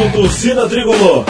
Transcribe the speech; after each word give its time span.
Rádio 0.00 0.12
Torcida 0.12 0.66
Tricolor. 0.66 1.26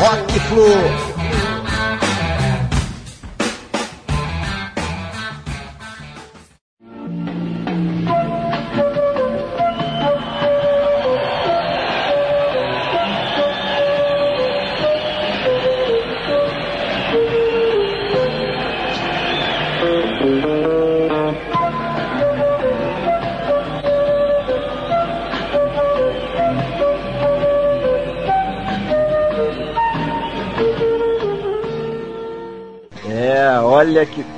Rock 0.00 0.40
Flu. 0.48 1.09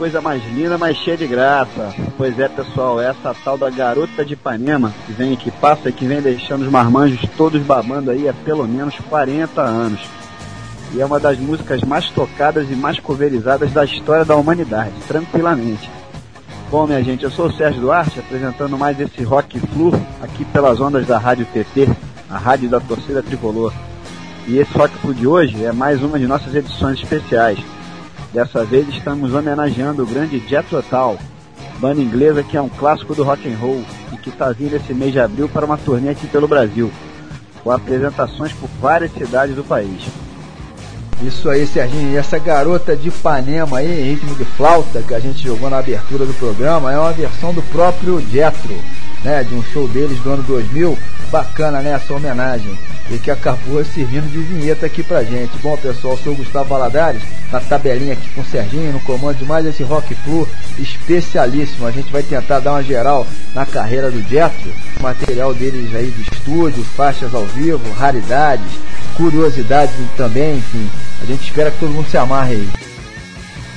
Coisa 0.03 0.21
mais 0.21 0.43
linda, 0.53 0.77
mas 0.77 0.97
cheia 0.97 1.17
de 1.17 1.29
graça. 1.29 1.95
Pois 2.19 2.37
é, 2.37 2.49
pessoal, 2.49 3.01
essa 3.01 3.33
tal 3.45 3.57
da 3.57 3.71
garota 3.71 4.25
de 4.25 4.33
Ipanema, 4.33 4.93
que 5.07 5.13
vem 5.13 5.33
aqui, 5.33 5.49
passa 5.49 5.91
e 5.91 5.93
que 5.93 6.05
vem 6.05 6.21
deixando 6.21 6.63
os 6.63 6.69
marmanjos 6.69 7.21
todos 7.37 7.63
babando 7.63 8.11
aí 8.11 8.29
há 8.29 8.33
pelo 8.33 8.67
menos 8.67 8.97
40 9.09 9.63
anos. 9.63 10.01
E 10.93 11.01
é 11.01 11.07
uma 11.07 11.21
das 11.21 11.39
músicas 11.39 11.83
mais 11.83 12.11
tocadas 12.11 12.69
e 12.69 12.75
mais 12.75 12.99
coverizadas 12.99 13.71
da 13.71 13.85
história 13.85 14.25
da 14.25 14.35
humanidade, 14.35 14.91
tranquilamente. 15.07 15.89
Bom, 16.69 16.85
minha 16.85 17.05
gente, 17.05 17.23
eu 17.23 17.31
sou 17.31 17.47
o 17.47 17.53
Sérgio 17.53 17.83
Duarte, 17.83 18.19
apresentando 18.19 18.77
mais 18.77 18.99
esse 18.99 19.23
Rock 19.23 19.61
Flu 19.61 19.93
aqui 20.21 20.45
pelas 20.47 20.81
ondas 20.81 21.07
da 21.07 21.17
Rádio 21.17 21.47
TT, 21.47 21.89
a 22.29 22.39
rádio 22.39 22.69
da 22.69 22.81
torcida 22.81 23.23
tricolor. 23.23 23.73
E 24.49 24.59
esse 24.59 24.77
Rock 24.77 24.99
Flu 24.99 25.15
de 25.15 25.29
hoje 25.29 25.65
é 25.65 25.71
mais 25.71 26.03
uma 26.03 26.19
de 26.19 26.27
nossas 26.27 26.53
edições 26.53 27.01
especiais 27.01 27.61
Dessa 28.33 28.65
vez 28.65 28.89
estamos 28.89 29.35
homenageando 29.35 30.03
o 30.03 30.07
grande 30.07 30.43
Jethro 30.49 30.83
Tull, 30.83 31.19
banda 31.79 32.01
inglesa 32.01 32.43
que 32.43 32.57
é 32.57 32.63
um 32.63 32.69
clássico 32.69 33.15
do 33.15 33.23
rock 33.23 33.47
and 33.47 33.59
roll 33.59 33.85
e 34.11 34.17
que 34.17 34.31
está 34.31 34.51
vindo 34.53 34.75
esse 34.75 34.95
mês 34.95 35.13
de 35.13 35.21
abril 35.21 35.51
para 35.51 35.67
uma 35.67 35.77
turnê 35.77 36.09
aqui 36.09 36.27
pelo 36.27 36.49
Brasil, 36.49 36.91
com 37.63 37.71
apresentações 37.71 38.51
por 38.55 38.71
várias 38.81 39.13
cidades 39.13 39.55
do 39.55 39.63
país. 39.63 40.03
Isso 41.23 41.49
aí, 41.51 41.67
Serginho. 41.67 42.11
E 42.11 42.17
essa 42.17 42.39
garota 42.39 42.97
de 42.97 43.09
Ipanema 43.09 43.79
aí, 43.79 44.15
ritmo 44.15 44.35
de 44.35 44.47
flauta, 44.47 45.03
que 45.03 45.15
a 45.15 45.21
gente 45.21 45.45
jogou 45.45 45.69
na 45.69 45.79
abertura 45.79 46.25
do 46.25 46.33
programa, 46.35 46.91
é 46.91 46.99
uma 46.99 47.13
versão 47.13 47.53
do 47.53 47.63
próprio 47.71 48.19
Jethro, 48.31 48.75
né? 49.23 49.45
De 49.45 49.55
um 49.55 49.63
show 49.63 49.87
deles 49.87 50.19
do 50.21 50.31
ano 50.31 50.43
2000. 50.43 50.99
Bacana, 51.31 51.81
né? 51.81 51.93
Essa 51.93 52.15
homenagem 52.15 52.77
e 53.11 53.19
que 53.19 53.31
acabou 53.31 53.85
servindo 53.85 54.31
de 54.31 54.39
vinheta 54.39 54.87
aqui 54.87 55.03
pra 55.03 55.23
gente. 55.23 55.57
Bom, 55.59 55.77
pessoal, 55.77 56.17
sou 56.17 56.33
o 56.33 56.37
Gustavo 56.37 56.69
Valadares, 56.69 57.23
na 57.51 57.61
tabelinha 57.61 58.15
aqui 58.15 58.29
com 58.31 58.41
o 58.41 58.45
Serginho, 58.45 58.93
no 58.93 59.01
comando 59.01 59.37
de 59.37 59.45
mais 59.45 59.67
esse 59.67 59.83
Rock 59.83 60.15
Flu 60.15 60.49
especialíssimo. 60.79 61.87
A 61.87 61.91
gente 61.91 62.13
vai 62.13 62.23
tentar 62.23 62.61
dar 62.61 62.73
uma 62.73 62.83
geral 62.83 63.27
na 63.55 63.67
carreira 63.67 64.11
do 64.11 64.23
Jetro, 64.29 64.73
material 65.01 65.53
deles 65.55 65.95
aí 65.95 66.11
de 66.11 66.23
estúdio, 66.23 66.85
faixas 66.85 67.35
ao 67.35 67.45
vivo, 67.47 67.93
raridades, 67.93 68.73
curiosidades 69.17 69.95
também, 70.17 70.59
enfim. 70.59 70.89
A 71.23 71.27
gente 71.27 71.45
espera 71.45 71.71
que 71.71 71.79
todo 71.79 71.93
mundo 71.93 72.09
se 72.09 72.17
amarre 72.17 72.55
aí. 72.55 72.69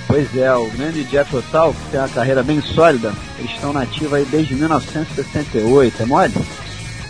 Pois 0.07 0.37
é, 0.37 0.53
o 0.53 0.67
grande 0.67 1.03
Jet 1.03 1.29
Total, 1.29 1.73
que 1.73 1.91
tem 1.91 1.99
uma 1.99 2.07
carreira 2.07 2.43
bem 2.43 2.61
sólida, 2.61 3.11
eles 3.39 3.51
estão 3.51 3.73
nativos 3.73 4.13
aí 4.13 4.25
desde 4.25 4.53
1968, 4.53 6.03
é 6.03 6.05
mole? 6.05 6.33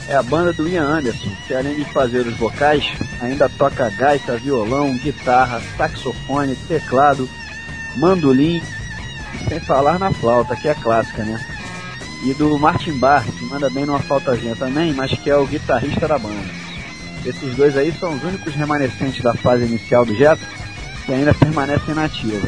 É 0.07 0.15
a 0.15 0.23
banda 0.23 0.53
do 0.53 0.67
Ian 0.67 0.85
Anderson, 0.85 1.31
que 1.47 1.53
além 1.53 1.75
de 1.75 1.85
fazer 1.85 2.27
os 2.27 2.37
vocais, 2.37 2.85
ainda 3.21 3.49
toca 3.49 3.89
gaita, 3.89 4.37
violão, 4.37 4.95
guitarra, 4.97 5.61
saxofone, 5.77 6.55
teclado, 6.67 7.29
mandolim, 7.97 8.61
sem 9.47 9.59
falar 9.59 9.97
na 9.97 10.11
flauta, 10.11 10.55
que 10.55 10.67
é 10.67 10.75
clássica, 10.75 11.23
né? 11.23 11.43
E 12.23 12.33
do 12.33 12.57
Martin 12.57 12.97
Barr, 12.97 13.25
que 13.25 13.45
manda 13.45 13.69
bem 13.69 13.85
numa 13.85 13.99
flautazinha 13.99 14.55
também, 14.55 14.93
mas 14.93 15.11
que 15.11 15.29
é 15.29 15.35
o 15.35 15.45
guitarrista 15.45 16.07
da 16.07 16.17
banda. 16.17 16.49
Esses 17.25 17.55
dois 17.55 17.75
aí 17.75 17.91
são 17.99 18.13
os 18.13 18.23
únicos 18.23 18.53
remanescentes 18.53 19.21
da 19.21 19.33
fase 19.33 19.65
inicial 19.65 20.05
do 20.05 20.15
Jeto 20.15 20.45
que 21.05 21.13
ainda 21.13 21.33
permanecem 21.33 21.93
na 21.93 22.05
ativa. 22.05 22.47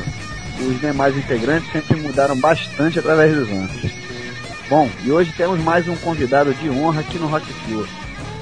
Os 0.60 0.80
demais 0.80 1.16
integrantes 1.16 1.72
sempre 1.72 1.96
mudaram 1.98 2.36
bastante 2.38 3.00
através 3.00 3.36
dos 3.36 3.50
anos. 3.50 4.07
Bom, 4.70 4.90
e 5.06 5.10
hoje 5.10 5.32
temos 5.32 5.64
mais 5.64 5.88
um 5.88 5.96
convidado 5.96 6.54
de 6.54 6.70
honra 6.70 7.00
aqui 7.00 7.18
no 7.18 7.28
Rock 7.28 7.46
Flu. 7.46 7.88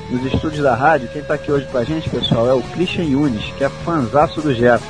Nos 0.09 0.25
estúdios 0.33 0.63
da 0.63 0.73
rádio, 0.73 1.07
quem 1.09 1.21
está 1.21 1.35
aqui 1.35 1.51
hoje 1.51 1.67
com 1.71 1.77
a 1.77 1.83
gente, 1.83 2.09
pessoal, 2.09 2.49
é 2.49 2.53
o 2.53 2.63
Christian 2.63 3.03
Yunes, 3.03 3.45
que 3.55 3.63
é 3.63 3.69
fanzaço 3.69 4.41
do 4.41 4.51
Jeff. 4.51 4.83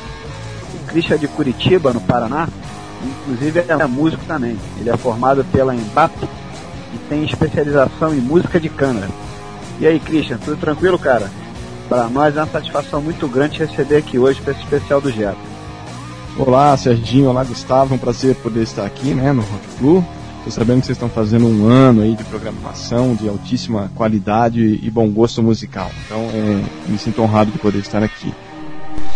O 0.74 0.88
Christian 0.88 1.16
é 1.16 1.18
de 1.18 1.28
Curitiba, 1.28 1.92
no 1.92 2.00
Paraná, 2.00 2.48
inclusive 3.04 3.66
é 3.68 3.86
músico 3.86 4.24
também. 4.26 4.58
Ele 4.80 4.90
é 4.90 4.96
formado 4.96 5.44
pela 5.52 5.76
Embap 5.76 6.14
e 6.24 6.98
tem 7.10 7.26
especialização 7.26 8.14
em 8.14 8.22
música 8.22 8.58
de 8.58 8.70
câmera. 8.70 9.10
E 9.82 9.86
aí, 9.86 10.00
Christian, 10.00 10.38
tudo 10.38 10.56
tranquilo, 10.56 10.98
cara? 10.98 11.30
Para 11.90 12.08
nós 12.08 12.38
é 12.38 12.40
uma 12.40 12.48
satisfação 12.48 13.02
muito 13.02 13.28
grande 13.28 13.60
receber 13.60 13.98
aqui 13.98 14.18
hoje 14.18 14.40
para 14.40 14.54
esse 14.54 14.64
especial 14.64 15.02
do 15.02 15.12
Jeff. 15.12 15.38
Olá, 16.38 16.78
Serginho. 16.78 17.30
Olá, 17.30 17.44
Gustavo. 17.44 17.94
É 17.94 17.96
um 17.96 18.00
prazer 18.00 18.36
poder 18.36 18.64
estar 18.64 18.86
aqui 18.86 19.14
né, 19.14 19.34
no 19.34 19.42
Rock 19.42 19.68
Flu. 19.78 20.06
Estou 20.48 20.64
sabendo 20.64 20.82
que 20.82 20.86
vocês 20.86 20.96
estão 20.96 21.10
fazendo 21.10 21.48
um 21.48 21.68
ano 21.68 22.04
aí 22.04 22.16
de 22.16 22.24
programação 22.24 23.16
de 23.16 23.28
altíssima 23.28 23.92
qualidade 23.96 24.80
e 24.80 24.92
bom 24.92 25.10
gosto 25.10 25.42
musical. 25.42 25.90
Então, 26.06 26.20
é, 26.20 26.62
me 26.88 27.00
sinto 27.00 27.24
honrado 27.24 27.50
de 27.50 27.58
poder 27.58 27.80
estar 27.80 28.04
aqui. 28.04 28.32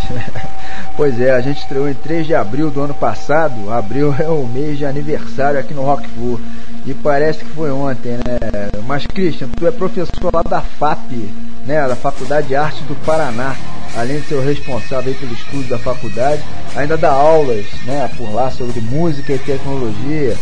pois 0.97 1.21
é, 1.21 1.29
a 1.29 1.39
gente 1.39 1.59
estreou 1.59 1.87
em 1.87 1.93
3 1.93 2.25
de 2.25 2.33
abril 2.33 2.71
do 2.71 2.81
ano 2.81 2.95
passado. 2.95 3.71
Abril 3.71 4.11
é 4.17 4.27
o 4.27 4.43
mês 4.47 4.79
de 4.79 4.87
aniversário 4.87 5.59
aqui 5.59 5.71
no 5.71 5.83
Rock 5.83 6.09
Flu. 6.09 6.41
E 6.83 6.95
parece 6.95 7.45
que 7.45 7.51
foi 7.51 7.69
ontem, 7.69 8.13
né? 8.13 8.71
Mas, 8.87 9.05
Christian, 9.05 9.49
tu 9.49 9.67
é 9.67 9.71
professor 9.71 10.33
lá 10.33 10.41
da 10.41 10.61
FAP, 10.61 11.11
né? 11.63 11.87
Da 11.87 11.95
Faculdade 11.95 12.47
de 12.47 12.55
Arte 12.55 12.83
do 12.85 12.95
Paraná. 13.05 13.55
Além 13.95 14.19
de 14.19 14.25
ser 14.25 14.35
o 14.35 14.41
responsável 14.41 15.13
pelo 15.13 15.33
estudo 15.33 15.69
da 15.69 15.77
faculdade, 15.77 16.43
ainda 16.75 16.97
dá 16.97 17.11
aulas, 17.11 17.67
né? 17.85 18.09
Por 18.17 18.33
lá 18.33 18.49
sobre 18.49 18.81
música 18.81 19.33
e 19.33 19.37
tecnologia 19.37 20.35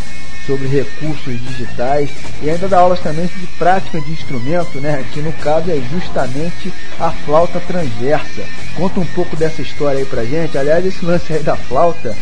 sobre 0.48 0.68
recursos 0.68 1.40
digitais 1.40 2.10
e 2.42 2.50
ainda 2.50 2.68
dá 2.70 2.80
aulas 2.80 3.02
também 3.02 3.28
de 3.28 3.48
prática 3.60 4.00
de 4.00 4.12
instrumento, 4.12 4.80
né? 4.80 5.06
Que 5.14 5.22
no 5.22 5.34
caso 5.34 5.70
é 5.70 5.80
justamente 5.92 6.74
a 6.98 7.12
flauta 7.12 7.60
transversa. 7.60 8.44
Conta 8.76 9.02
um 9.02 9.06
pouco 9.06 9.36
dessa 9.36 9.62
história 9.62 10.00
aí 10.00 10.06
pra 10.06 10.24
gente. 10.24 10.58
Aliás, 10.58 10.86
esse 10.86 11.06
lance 11.06 11.34
aí 11.34 11.44
da 11.44 11.58
flauta 11.58 12.16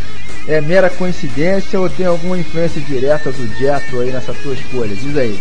é 0.48 0.60
mera 0.60 0.90
coincidência 0.90 1.80
ou 1.80 1.90
tem 1.90 2.08
alguma 2.08 2.38
influência 2.38 2.82
direta 2.82 3.32
do 3.32 3.48
Jetro 3.58 4.02
aí 4.02 4.12
nessa 4.12 4.34
tua 4.34 4.56
escolha? 4.56 4.96
Diz 4.96 5.16
aí. 5.16 5.40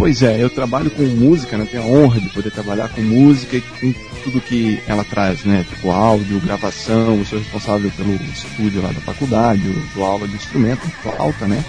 Pois 0.00 0.22
é, 0.22 0.42
eu 0.42 0.48
trabalho 0.48 0.90
com 0.90 1.02
música, 1.02 1.58
né? 1.58 1.68
Tenho 1.70 1.82
a 1.82 1.86
honra 1.86 2.18
de 2.18 2.30
poder 2.30 2.50
trabalhar 2.50 2.88
com 2.88 3.02
música 3.02 3.58
e 3.58 3.60
com 3.60 3.92
tudo 4.24 4.40
que 4.40 4.80
ela 4.86 5.04
traz, 5.04 5.44
né? 5.44 5.62
Tipo 5.68 5.90
áudio, 5.90 6.40
gravação, 6.40 7.18
eu 7.18 7.24
sou 7.26 7.38
responsável 7.38 7.90
pelo 7.90 8.14
estúdio 8.14 8.80
lá 8.80 8.88
da 8.92 9.00
faculdade, 9.02 9.62
eu 9.62 9.74
dou 9.94 10.06
aula 10.06 10.26
de 10.26 10.34
instrumento, 10.34 10.80
flauta, 11.02 11.46
né? 11.46 11.62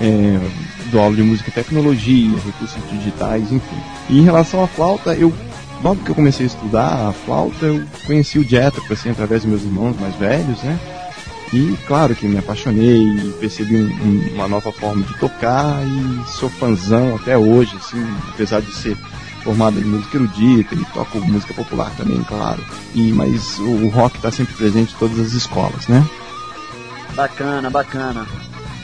É, 0.00 0.40
dou 0.90 1.00
aula 1.00 1.14
de 1.14 1.22
música 1.22 1.48
e 1.48 1.52
tecnologia, 1.52 2.36
recursos 2.44 2.90
digitais, 2.90 3.52
enfim. 3.52 3.80
E 4.08 4.18
em 4.18 4.24
relação 4.24 4.64
à 4.64 4.66
flauta, 4.66 5.14
eu 5.14 5.32
logo 5.80 6.02
que 6.02 6.10
eu 6.10 6.16
comecei 6.16 6.46
a 6.46 6.48
estudar 6.48 7.08
a 7.08 7.12
flauta, 7.12 7.66
eu 7.66 7.84
conheci 8.04 8.40
o 8.40 8.42
Jetro, 8.42 8.82
assim, 8.90 9.10
através 9.10 9.42
dos 9.42 9.50
meus 9.50 9.62
irmãos 9.62 9.94
mais 10.00 10.16
velhos, 10.16 10.60
né? 10.64 10.76
E 11.52 11.76
claro 11.86 12.14
que 12.14 12.28
me 12.28 12.38
apaixonei, 12.38 13.34
percebi 13.40 13.76
um, 13.76 13.88
um, 13.88 14.34
uma 14.34 14.46
nova 14.46 14.70
forma 14.70 15.02
de 15.02 15.18
tocar 15.18 15.82
e 15.84 16.30
sou 16.30 16.48
fãzão 16.48 17.16
até 17.16 17.36
hoje, 17.36 17.76
assim, 17.76 18.06
apesar 18.32 18.60
de 18.60 18.72
ser 18.72 18.96
formado 19.42 19.80
em 19.80 19.84
música 19.84 20.16
erudita 20.16 20.74
e 20.74 20.84
toco 20.86 21.18
música 21.20 21.52
popular 21.52 21.90
também, 21.96 22.22
claro. 22.22 22.62
E 22.94 23.10
mas 23.10 23.58
o, 23.58 23.64
o 23.64 23.88
rock 23.88 24.16
está 24.16 24.30
sempre 24.30 24.54
presente 24.54 24.94
em 24.94 24.98
todas 24.98 25.18
as 25.18 25.32
escolas, 25.32 25.88
né? 25.88 26.06
Bacana, 27.14 27.68
bacana. 27.68 28.26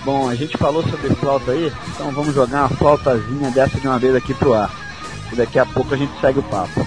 Bom, 0.04 0.28
a 0.28 0.34
gente 0.34 0.56
falou 0.56 0.82
sobre 0.82 1.14
flauta 1.16 1.52
aí, 1.52 1.72
então 1.94 2.10
vamos 2.10 2.34
jogar 2.34 2.60
uma 2.60 2.68
flautazinha 2.68 3.50
dessa 3.50 3.78
de 3.78 3.86
uma 3.86 3.98
vez 3.98 4.14
aqui 4.14 4.34
pro 4.34 4.54
ar. 4.54 4.70
E 5.32 5.36
daqui 5.36 5.58
a 5.58 5.66
pouco 5.66 5.94
a 5.94 5.96
gente 5.96 6.12
segue 6.20 6.40
o 6.40 6.44
papo. 6.44 6.86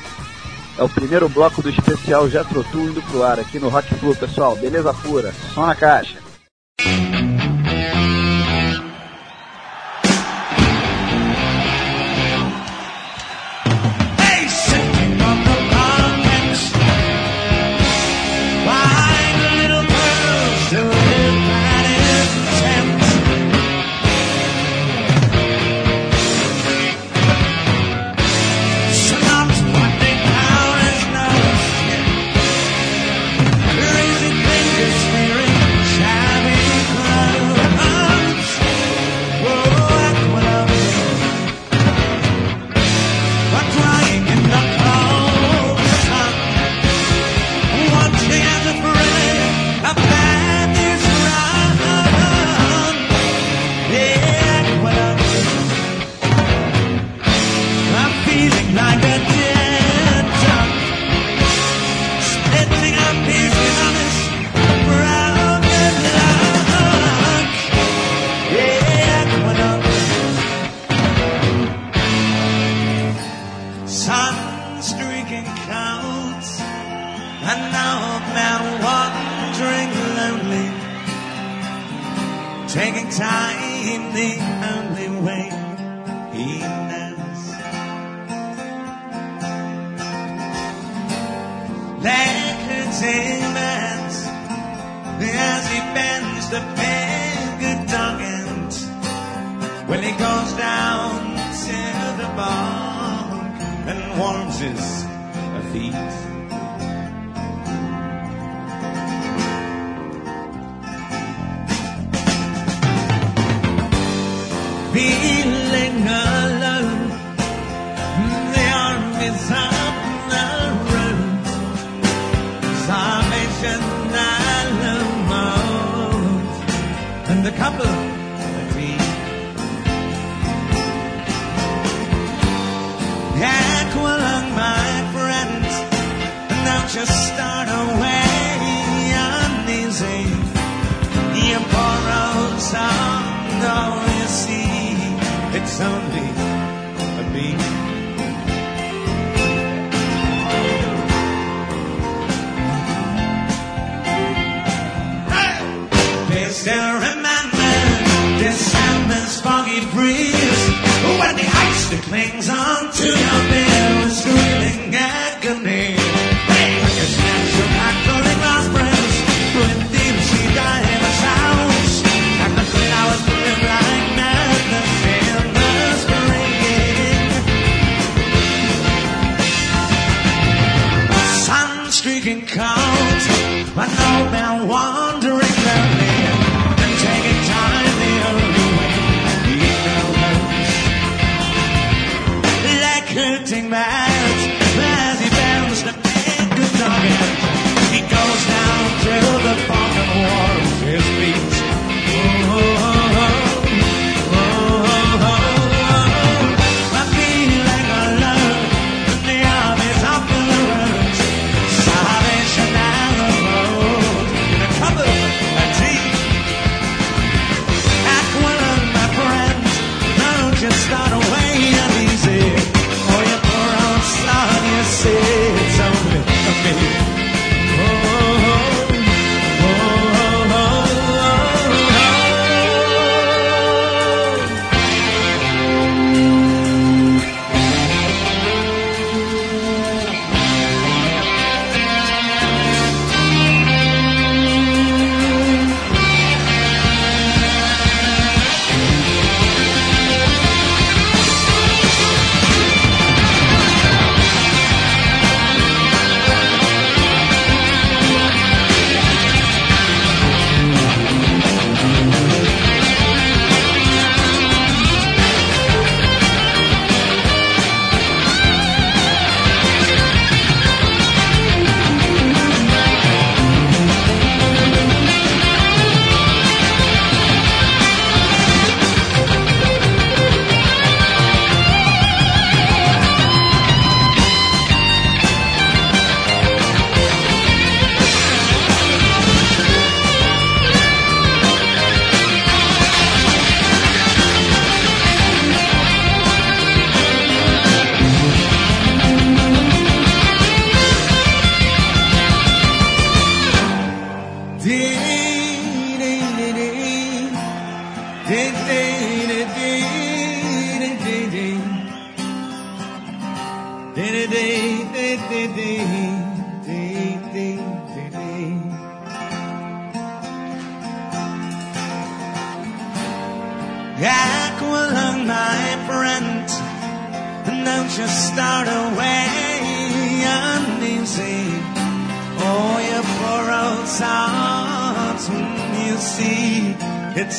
É 0.80 0.84
o 0.84 0.88
primeiro 0.88 1.28
bloco 1.28 1.62
do 1.62 1.70
especial 1.70 2.30
Jetro 2.30 2.64
Tour 2.72 2.86
indo 2.86 3.02
pro 3.02 3.22
ar 3.22 3.38
aqui 3.38 3.60
no 3.60 3.68
Rock 3.68 3.94
Flu, 3.96 4.16
pessoal. 4.16 4.56
Beleza 4.56 4.94
pura. 4.94 5.34
Só 5.54 5.66
na 5.66 5.76
caixa. 5.76 6.18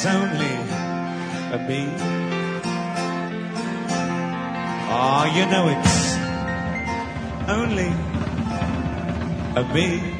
it's 0.02 0.06
only 0.06 0.56
a 1.52 1.58
bee. 1.68 1.92
Ah, 4.88 5.20
oh, 5.20 5.24
you 5.36 5.44
know 5.52 5.68
it's 5.68 5.96
only 7.50 7.92
a 9.60 9.74
bee. 9.74 10.19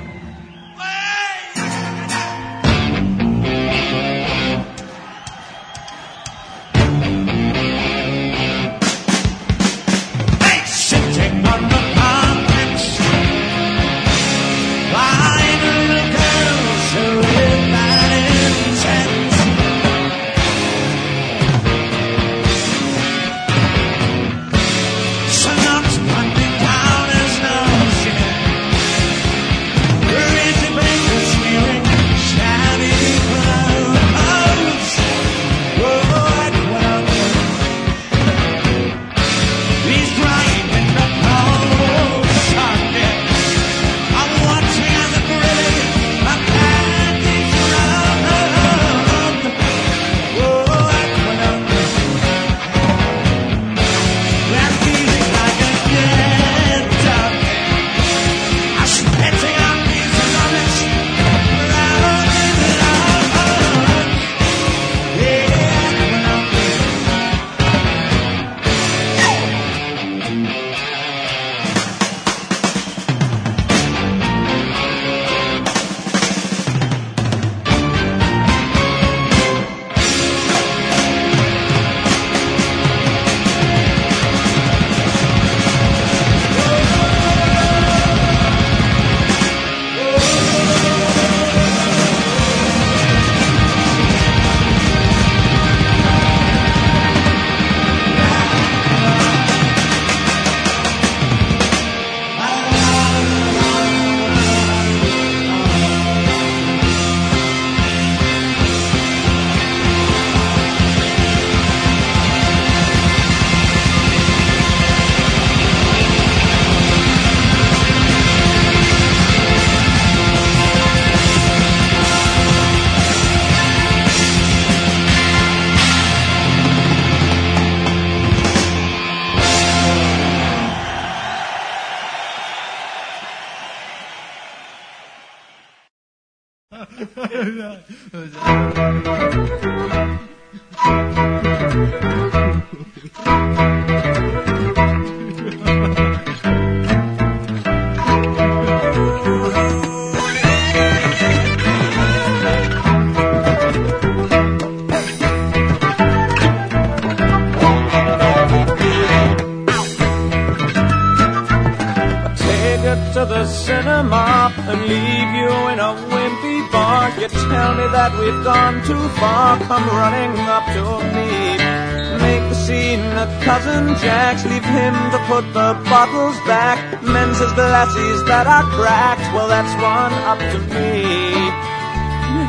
Jack's. 174.00 174.44
Leave 174.44 174.64
him 174.64 174.94
to 175.12 175.18
put 175.26 175.44
the 175.52 175.74
bottles 175.88 176.36
back. 176.46 177.02
Men's 177.02 177.38
his 177.38 177.52
glasses 177.52 178.24
that 178.24 178.46
are 178.46 178.64
cracked. 178.76 179.26
Well, 179.34 179.48
that's 179.48 179.74
one 179.80 180.12
up 180.30 180.40
to 180.52 180.58
me. 180.74 181.40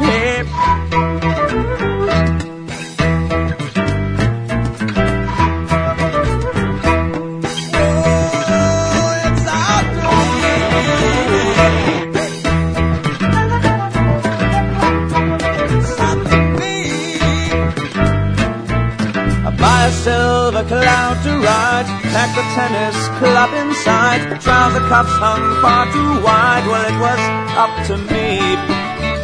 Hey. 0.05 0.50
Ride, 22.21 22.35
the 22.35 22.43
tennis 22.55 22.97
club 23.19 23.51
inside, 23.53 24.41
trouser 24.41 24.85
cuffs 24.89 25.13
hung 25.23 25.61
far 25.61 25.85
too 25.91 26.23
wide, 26.23 26.65
well 26.67 26.85
it 26.91 26.97
was 26.99 27.21
up 27.63 27.73
to 27.87 27.97
me. 27.97 28.55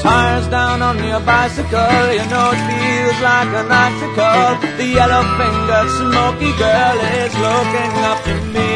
Tires 0.02 0.48
down 0.48 0.82
on 0.82 0.98
your 1.04 1.20
bicycle, 1.22 2.14
you 2.18 2.26
know 2.32 2.52
it 2.54 2.62
feels 2.70 3.20
like 3.22 3.52
an 3.62 3.72
icicle. 3.72 4.78
The 4.78 4.86
yellow 4.86 5.24
fingered 5.38 5.90
smoky 6.00 6.52
girl 6.58 6.98
is 7.22 7.34
looking 7.46 7.94
up 8.12 8.20
to 8.30 8.36
me. 8.54 8.67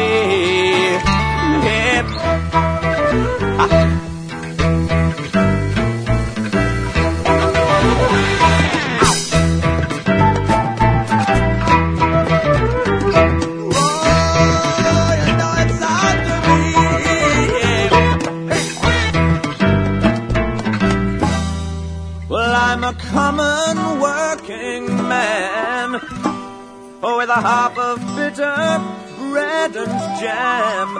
A 27.32 27.40
half 27.40 27.78
of 27.78 27.98
bitter 28.14 28.78
bread 29.16 29.74
and 29.74 30.20
jam. 30.20 30.98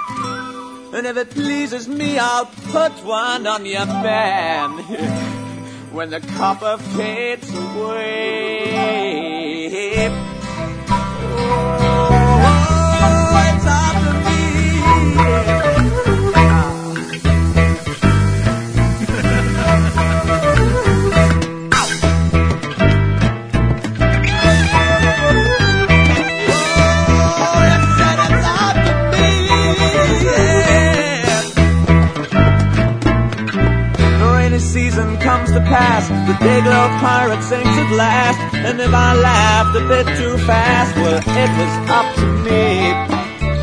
And 0.95 1.07
if 1.07 1.19
it 1.19 1.31
pleases 1.31 1.87
me, 1.89 2.19
I'll 2.19 2.47
put 2.47 2.93
one 3.05 3.47
on 3.47 3.67
your 3.67 3.85
pan 3.85 4.71
when 5.93 6.09
the 6.09 6.21
copper 6.21 6.79
fades 6.79 7.55
away. 7.55 9.13
Comes 35.23 35.53
to 35.53 35.61
pass, 35.61 36.09
the 36.29 36.37
glow 36.39 36.87
pirate 36.99 37.43
sinks 37.43 37.69
at 37.69 37.91
last. 37.95 38.39
And 38.55 38.81
if 38.81 38.93
I 38.93 39.15
laughed 39.15 39.77
a 39.77 39.85
bit 39.87 40.07
too 40.19 40.37
fast, 40.47 40.97
well, 40.97 41.23
it 41.23 41.51
was 41.59 41.75
up 41.99 42.09
to 42.21 42.27
me. 42.47 42.67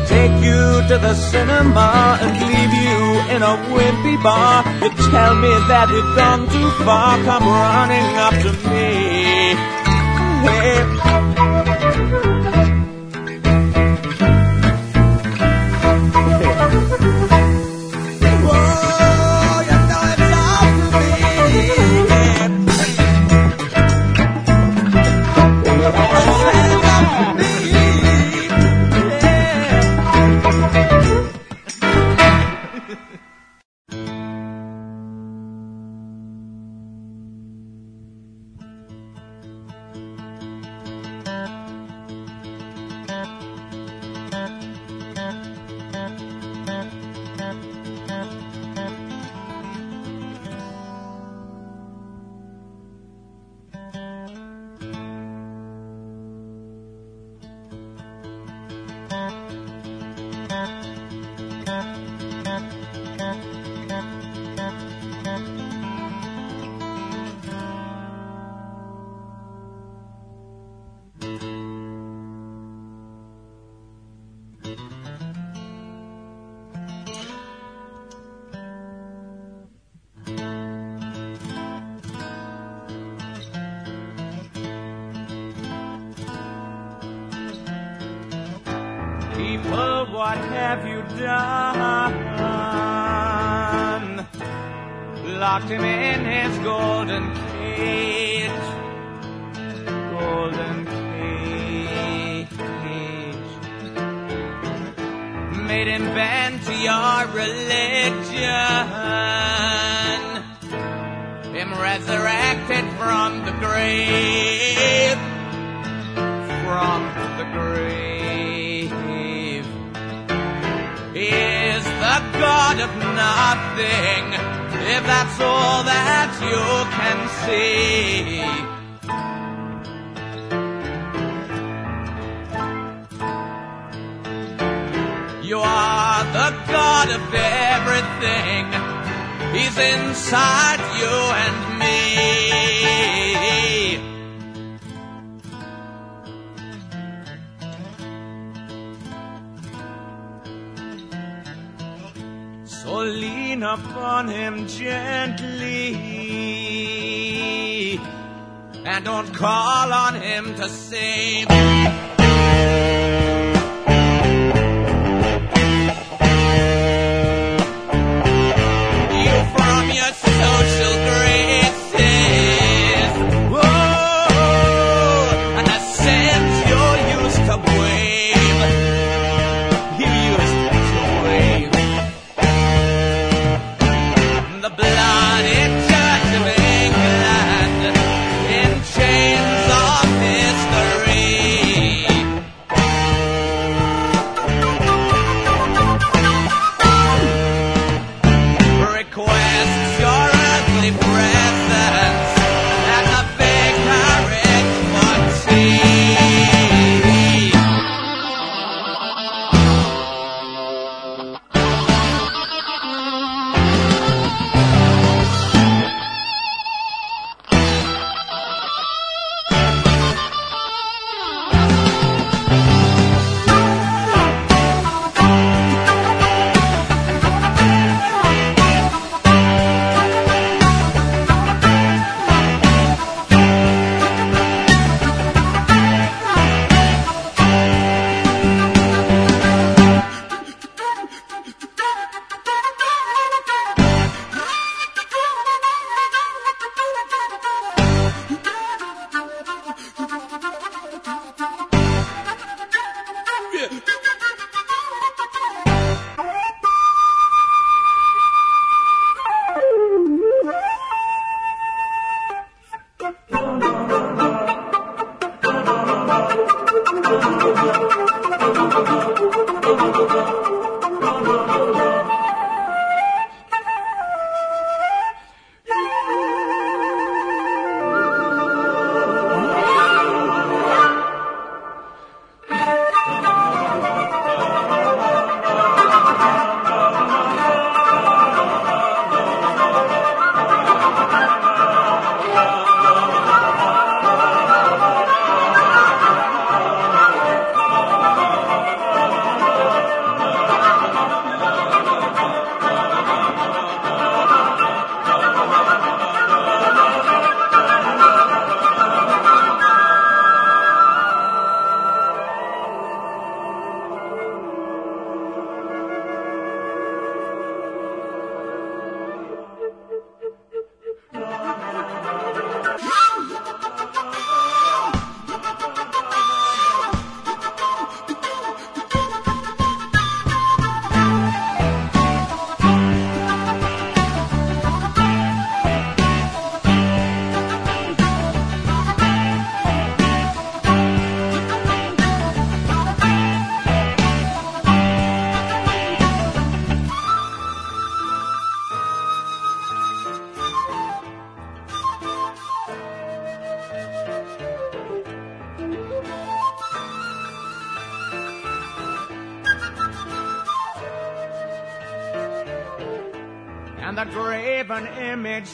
Take 0.08 0.36
you 0.42 0.62
to 0.90 0.96
the 0.98 1.14
cinema 1.14 2.18
and 2.20 2.32
leave 2.48 2.74
you 2.84 3.00
in 3.34 3.40
a 3.42 3.54
wimpy 3.72 4.16
bar. 4.22 4.64
You 4.82 4.90
tell 5.10 5.34
me 5.36 5.52
that 5.70 5.88
we've 5.92 6.14
gone 6.16 6.48
too 6.48 6.70
far, 6.84 7.22
come 7.28 7.44
running 7.44 8.10
up 8.26 8.34
to 8.44 8.50
me. 8.70 9.20
Hey. 10.60 11.09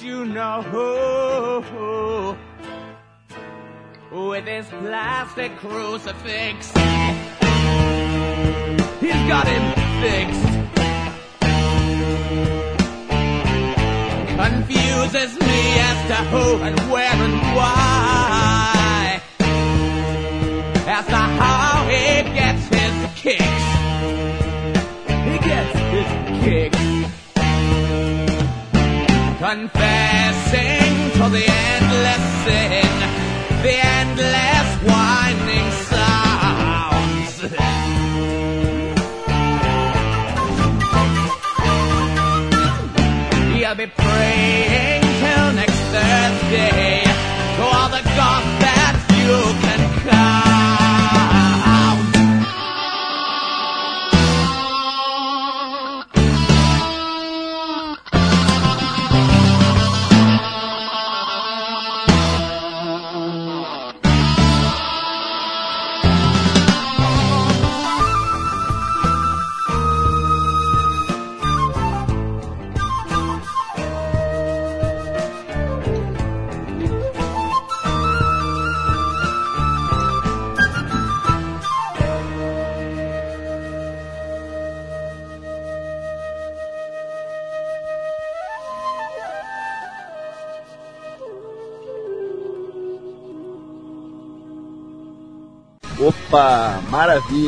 you 0.03 0.25
know. 0.25 0.63
With 4.11 4.45
this 4.45 4.67
plastic 4.69 5.57
cruise 5.57 6.06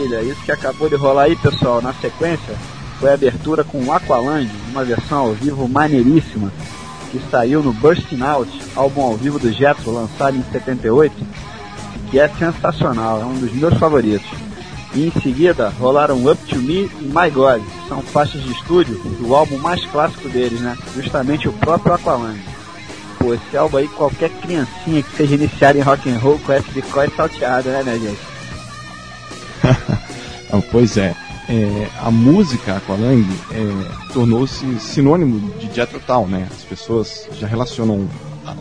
maravilha! 0.09 0.23
Isso 0.23 0.43
que 0.43 0.53
acabou 0.53 0.89
de 0.89 0.97
rolar 0.97 1.25
aí, 1.25 1.37
pessoal, 1.37 1.83
na 1.83 1.93
sequência, 1.95 2.57
foi 2.99 3.11
a 3.11 3.15
abertura 3.15 3.63
com 3.63 3.93
Aqualand, 3.93 4.51
uma 4.71 4.85
versão 4.85 5.19
ao 5.19 5.33
vivo 5.33 5.69
maneiríssima, 5.69 6.53
que 7.11 7.21
saiu 7.31 7.63
no 7.63 7.73
Bursting 7.73 8.23
Out, 8.23 8.51
álbum 8.75 9.03
ao 9.03 9.17
vivo 9.17 9.39
do 9.39 9.53
Jetro, 9.53 9.93
lançado 9.93 10.37
em 10.37 10.43
78, 10.51 11.15
que 12.11 12.19
é 12.19 12.29
sensacional, 12.29 13.21
é 13.21 13.25
um 13.25 13.39
dos 13.39 13.53
meus 13.53 13.75
favoritos. 13.75 14.29
E 14.95 15.07
em 15.07 15.21
seguida 15.21 15.69
rolaram 15.79 16.25
Up 16.27 16.43
to 16.47 16.57
Me 16.57 16.91
e 17.01 17.05
My 17.05 17.31
God, 17.31 17.63
que 17.63 17.89
são 17.89 18.01
faixas 18.01 18.43
de 18.43 18.53
estúdio 18.53 18.95
do 19.21 19.35
álbum 19.35 19.59
mais 19.59 19.85
clássico 19.85 20.29
deles, 20.31 20.61
né? 20.61 20.77
Justamente 20.97 21.47
o 21.47 21.53
próprio 21.53 21.93
Aqualand. 21.93 22.41
Pô, 23.19 23.35
esse 23.35 23.57
álbum 23.57 23.77
aí 23.77 23.89
qualquer 23.89 24.31
criancinha 24.31 25.03
que 25.03 25.17
seja 25.17 25.35
iniciada 25.35 25.79
em 25.79 25.83
rock 25.83 26.09
and 26.09 26.19
roll 26.19 26.39
conhece 26.39 26.71
de 26.71 26.81
cor 26.83 27.07
e 27.07 27.15
salteada, 27.15 27.71
né, 27.71 27.83
minha 27.83 27.99
gente? 27.99 28.28
Pois 30.71 30.97
é. 30.97 31.15
é. 31.49 31.89
a 32.01 32.11
música 32.11 32.77
Aqualung 32.77 33.25
é, 33.51 34.13
tornou-se 34.13 34.79
sinônimo 34.81 35.41
de 35.59 35.75
Jethro 35.75 36.01
Tull, 36.01 36.27
né? 36.27 36.47
As 36.51 36.65
pessoas 36.65 37.29
já 37.39 37.47
relacionam 37.47 38.09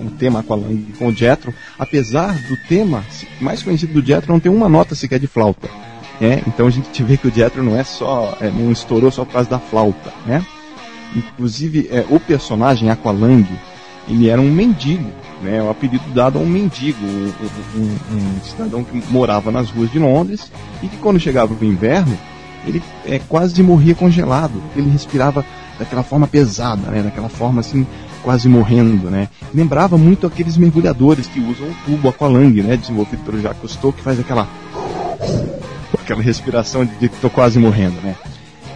um 0.02 0.10
tema 0.10 0.39
Aqualung 0.39 0.86
com 0.98 1.08
o 1.08 1.13
Jethro, 1.13 1.54
apesar 1.78 2.34
do 2.48 2.58
tema 2.67 3.04
mais 3.39 3.63
conhecido 3.63 3.93
do 3.93 4.06
Jethro 4.06 4.32
não 4.32 4.39
ter 4.39 4.50
uma 4.50 4.67
nota 4.67 4.96
sequer 4.96 5.20
de 5.20 5.28
flauta. 5.28 5.70
Né? 6.20 6.41
Então 6.48 6.67
a 6.67 6.70
gente 6.70 7.04
vê 7.04 7.15
que 7.15 7.28
o 7.28 7.34
Jethro 7.34 7.63
não 7.63 7.78
é 7.78 7.84
só, 7.84 8.38
é, 8.41 8.50
não 8.50 8.72
estourou 8.72 9.12
só 9.12 9.24
por 9.24 9.34
causa 9.34 9.50
da 9.50 9.60
flauta, 9.60 10.12
né? 10.26 10.43
Inclusive, 11.15 11.88
é, 11.91 12.06
o 12.10 12.20
personagem 12.20 12.89
Aqualung, 12.89 13.46
ele 14.08 14.30
era 14.30 14.41
um 14.41 14.52
mendigo, 14.52 15.10
né? 15.41 15.62
O 15.62 15.69
apelido 15.69 16.04
dado 16.13 16.38
a 16.38 16.41
um 16.41 16.45
mendigo, 16.45 17.06
um, 17.06 17.80
um, 17.80 17.97
um, 18.13 18.41
cidadão 18.43 18.84
que 18.84 19.04
morava 19.12 19.52
nas 19.52 19.69
ruas 19.69 19.91
de 19.91 20.00
Londres 20.00 20.52
e 20.82 20.88
que 20.88 20.97
quando 20.97 21.19
chegava 21.19 21.54
o 21.54 21.65
inverno, 21.65 22.17
ele 22.65 22.82
é, 23.06 23.19
quase 23.19 23.62
morria 23.63 23.95
congelado, 23.95 24.62
ele 24.76 24.89
respirava 24.89 25.45
daquela 25.80 26.04
forma 26.04 26.28
pesada, 26.28 26.89
né? 26.89 27.04
Daquela 27.04 27.30
forma 27.30 27.62
assim, 27.62 27.86
quase 28.23 28.50
morrendo, 28.50 29.10
né? 29.10 29.30
Lembrava 29.54 29.97
muito 29.97 30.26
aqueles 30.28 30.58
mergulhadores 30.58 31.28
que 31.28 31.39
usam 31.39 31.67
o 31.67 31.76
tubo 31.86 32.10
aqualang, 32.10 32.62
né? 32.62 32.76
Desenvolvido 32.76 33.23
pelo 33.23 33.41
Jacques 33.41 33.62
Cousteau, 33.62 33.93
que 33.93 34.02
faz 34.02 34.19
aquela 34.19 34.47
aquela 35.93 36.21
respiração 36.21 36.86
de 36.86 36.95
que 36.95 37.06
estou 37.06 37.30
quase 37.30 37.60
morrendo, 37.60 38.00
né? 38.02 38.15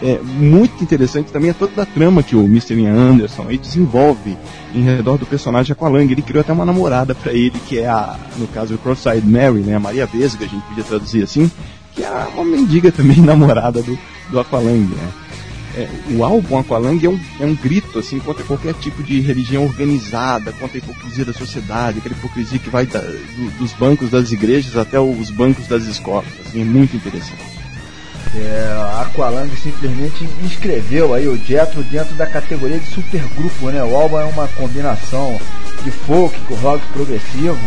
É 0.01 0.19
muito 0.19 0.83
interessante 0.83 1.31
também 1.31 1.51
é 1.51 1.53
toda 1.53 1.83
a 1.83 1.85
trama 1.85 2.23
que 2.23 2.35
o 2.35 2.43
Mr. 2.45 2.73
Ian 2.73 2.93
Anderson 2.93 3.45
aí 3.47 3.57
desenvolve 3.57 4.35
em 4.73 4.81
redor 4.81 5.17
do 5.17 5.25
personagem 5.25 5.73
Aqualung. 5.73 6.09
Ele 6.09 6.21
criou 6.21 6.41
até 6.41 6.51
uma 6.51 6.65
namorada 6.65 7.13
para 7.13 7.31
ele, 7.33 7.59
que 7.67 7.77
é 7.77 7.87
a, 7.87 8.17
no 8.37 8.47
caso, 8.47 8.73
o 8.73 8.77
Cross-Eyed 8.79 9.27
Mary, 9.27 9.59
né, 9.59 9.75
a 9.75 9.79
Maria 9.79 10.07
Vesga, 10.07 10.45
a 10.45 10.47
gente 10.47 10.63
podia 10.63 10.83
traduzir 10.83 11.23
assim, 11.23 11.51
que 11.93 12.03
é 12.03 12.09
uma 12.33 12.43
mendiga 12.43 12.91
também 12.91 13.17
namorada 13.21 13.81
do, 13.83 13.97
do 14.29 14.39
Aqualung, 14.39 14.87
né. 14.87 15.11
É, 15.73 15.87
o 16.09 16.23
álbum 16.25 16.57
Aqualung 16.57 16.99
é 17.01 17.07
um, 17.07 17.19
é 17.39 17.45
um 17.45 17.55
grito 17.55 17.97
assim 17.97 18.19
contra 18.19 18.43
qualquer 18.43 18.73
tipo 18.73 19.01
de 19.01 19.21
religião 19.21 19.63
organizada, 19.63 20.51
contra 20.51 20.77
a 20.77 20.79
hipocrisia 20.79 21.23
da 21.23 21.31
sociedade, 21.31 21.99
aquela 21.99 22.15
hipocrisia 22.15 22.59
que 22.59 22.69
vai 22.69 22.85
da, 22.85 22.99
do, 22.99 23.57
dos 23.57 23.71
bancos 23.73 24.09
das 24.09 24.31
igrejas 24.33 24.75
até 24.75 24.99
os 24.99 25.29
bancos 25.29 25.67
das 25.67 25.83
escolas. 25.83 26.27
Assim, 26.45 26.61
é 26.61 26.65
muito 26.65 26.97
interessante. 26.97 27.60
É, 28.33 28.73
a 28.77 29.01
Aqualung 29.01 29.49
simplesmente 29.61 30.23
inscreveu 30.41 31.13
aí 31.13 31.27
o 31.27 31.35
Jetro 31.37 31.83
dentro 31.83 32.15
da 32.15 32.25
categoria 32.25 32.79
de 32.79 32.85
supergrupo, 32.85 33.69
né? 33.69 33.83
O 33.83 33.93
álbum 33.93 34.19
é 34.19 34.23
uma 34.23 34.47
combinação 34.47 35.37
de 35.83 35.91
folk 35.91 36.39
com 36.41 36.55
rock 36.55 36.85
progressivo, 36.93 37.59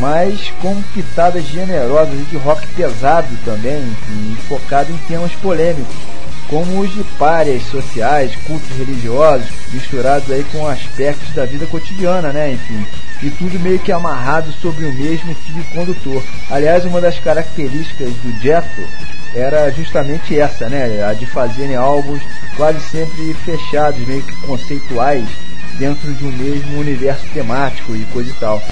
mas 0.00 0.50
com 0.62 0.80
pitadas 0.94 1.44
generosas 1.44 2.26
de 2.30 2.36
rock 2.38 2.66
pesado 2.68 3.28
também, 3.44 3.82
enfim, 3.82 4.36
focado 4.48 4.90
em 4.90 4.96
temas 5.06 5.32
polêmicos, 5.32 5.94
como 6.48 6.80
os 6.80 6.90
de 6.90 7.04
párias 7.18 7.64
sociais, 7.64 8.34
cultos 8.46 8.70
religiosos, 8.78 9.46
misturados 9.70 10.30
aí 10.30 10.42
com 10.50 10.66
aspectos 10.66 11.34
da 11.34 11.44
vida 11.44 11.66
cotidiana, 11.66 12.32
né? 12.32 12.52
Enfim, 12.52 12.82
e 13.22 13.28
tudo 13.30 13.60
meio 13.60 13.78
que 13.78 13.92
amarrado 13.92 14.50
sobre 14.52 14.86
o 14.86 14.92
mesmo 14.94 15.34
fio 15.34 15.64
condutor. 15.74 16.22
Aliás, 16.50 16.86
uma 16.86 17.00
das 17.00 17.18
características 17.18 18.08
do 18.08 18.40
Jetro 18.40 18.88
era 19.34 19.70
justamente 19.70 20.38
essa, 20.38 20.68
né? 20.68 21.04
A 21.04 21.12
de 21.12 21.26
fazerem 21.26 21.76
álbuns 21.76 22.22
quase 22.56 22.80
sempre 22.80 23.34
fechados, 23.44 24.06
meio 24.06 24.22
que 24.22 24.36
conceituais, 24.46 25.28
dentro 25.78 26.12
de 26.12 26.24
um 26.24 26.32
mesmo 26.32 26.78
universo 26.78 27.26
temático 27.32 27.94
e 27.94 28.04
coisa 28.06 28.30
e 28.30 28.34
tal. 28.34 28.62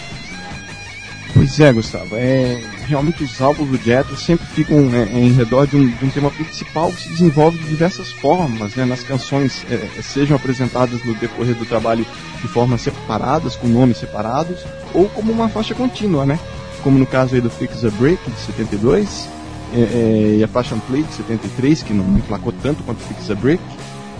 Pois 1.36 1.60
é, 1.60 1.70
Gustavo. 1.70 2.16
É, 2.16 2.60
realmente 2.86 3.22
os 3.22 3.40
álbuns 3.42 3.68
do 3.68 3.76
Jethro 3.76 4.16
sempre 4.16 4.46
ficam 4.46 4.78
é, 4.94 5.02
em 5.18 5.32
redor 5.32 5.66
de 5.66 5.76
um, 5.76 5.86
de 5.86 6.04
um, 6.04 6.08
tema 6.08 6.30
principal 6.30 6.90
que 6.90 7.02
se 7.02 7.08
desenvolve 7.10 7.58
de 7.58 7.68
diversas 7.68 8.10
formas, 8.10 8.74
né? 8.74 8.86
Nas 8.86 9.02
canções 9.02 9.64
é, 9.70 10.02
sejam 10.02 10.36
apresentadas 10.36 11.04
no 11.04 11.14
decorrer 11.14 11.54
do 11.54 11.66
trabalho 11.66 12.06
de 12.40 12.48
formas 12.48 12.80
separadas, 12.80 13.54
com 13.54 13.66
nomes 13.68 13.98
separados, 13.98 14.64
ou 14.94 15.10
como 15.10 15.30
uma 15.30 15.48
faixa 15.48 15.74
contínua, 15.74 16.24
né? 16.24 16.38
Como 16.82 16.98
no 16.98 17.06
caso 17.06 17.34
aí 17.34 17.40
do 17.40 17.50
Fix 17.50 17.84
a 17.84 17.90
Break, 17.90 18.30
de 18.30 18.40
72, 18.40 19.28
é, 19.76 20.40
é, 20.40 20.44
a 20.44 20.48
Passion 20.48 20.78
Play 20.78 21.02
de 21.02 21.12
73, 21.14 21.82
que 21.82 21.92
não 21.92 22.04
me 22.04 22.22
placou 22.22 22.52
tanto 22.62 22.82
quanto 22.82 22.98
Fix 23.00 23.30
a 23.30 23.34
Brick, 23.34 23.62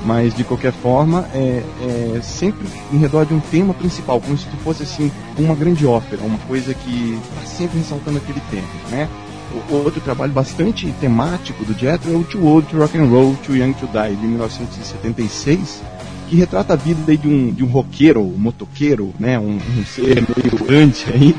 mas 0.05 0.35
de 0.35 0.45
qualquer 0.45 0.73
forma 0.73 1.27
é, 1.35 1.63
é, 1.83 2.21
sempre 2.23 2.69
em 2.93 2.99
redor 2.99 3.25
de 3.25 3.35
um 3.35 3.41
tema 3.41 3.73
principal, 3.73 4.21
como 4.21 4.37
se 4.37 4.47
fosse 4.63 4.83
assim 4.83 5.11
uma 5.39 5.55
grande 5.55 5.87
ópera, 5.87 6.23
uma 6.23 6.39
coisa 6.41 6.75
que 6.75 7.19
está 7.31 7.47
sempre 7.47 7.79
ressaltando 7.79 8.19
aquele 8.19 8.41
tema, 8.51 8.69
né? 8.91 9.09
O, 9.71 9.77
outro 9.77 10.01
trabalho 10.01 10.33
bastante 10.33 10.93
temático 11.01 11.65
do 11.65 11.73
Jethro 11.73 12.13
é 12.13 12.17
o 12.17 12.25
Too 12.25 12.45
Old 12.45 12.69
to 12.69 12.77
Rock 12.77 12.99
and 12.99 13.07
Roll, 13.07 13.35
Too 13.45 13.57
Young 13.57 13.73
to 13.75 13.87
Die, 13.87 14.17
de 14.17 14.27
1976, 14.27 15.83
que 16.29 16.37
retrata 16.37 16.75
a 16.75 16.77
vida 16.77 17.17
de 17.17 17.27
um, 17.27 17.51
de 17.53 17.65
um 17.65 17.69
roqueiro, 17.69 18.21
um 18.21 18.37
motoqueiro, 18.37 19.15
né? 19.19 19.39
Um, 19.39 19.57
um 19.57 19.85
ser 19.87 20.17
meio 20.37 20.65
grande 20.65 21.07
aí, 21.13 21.35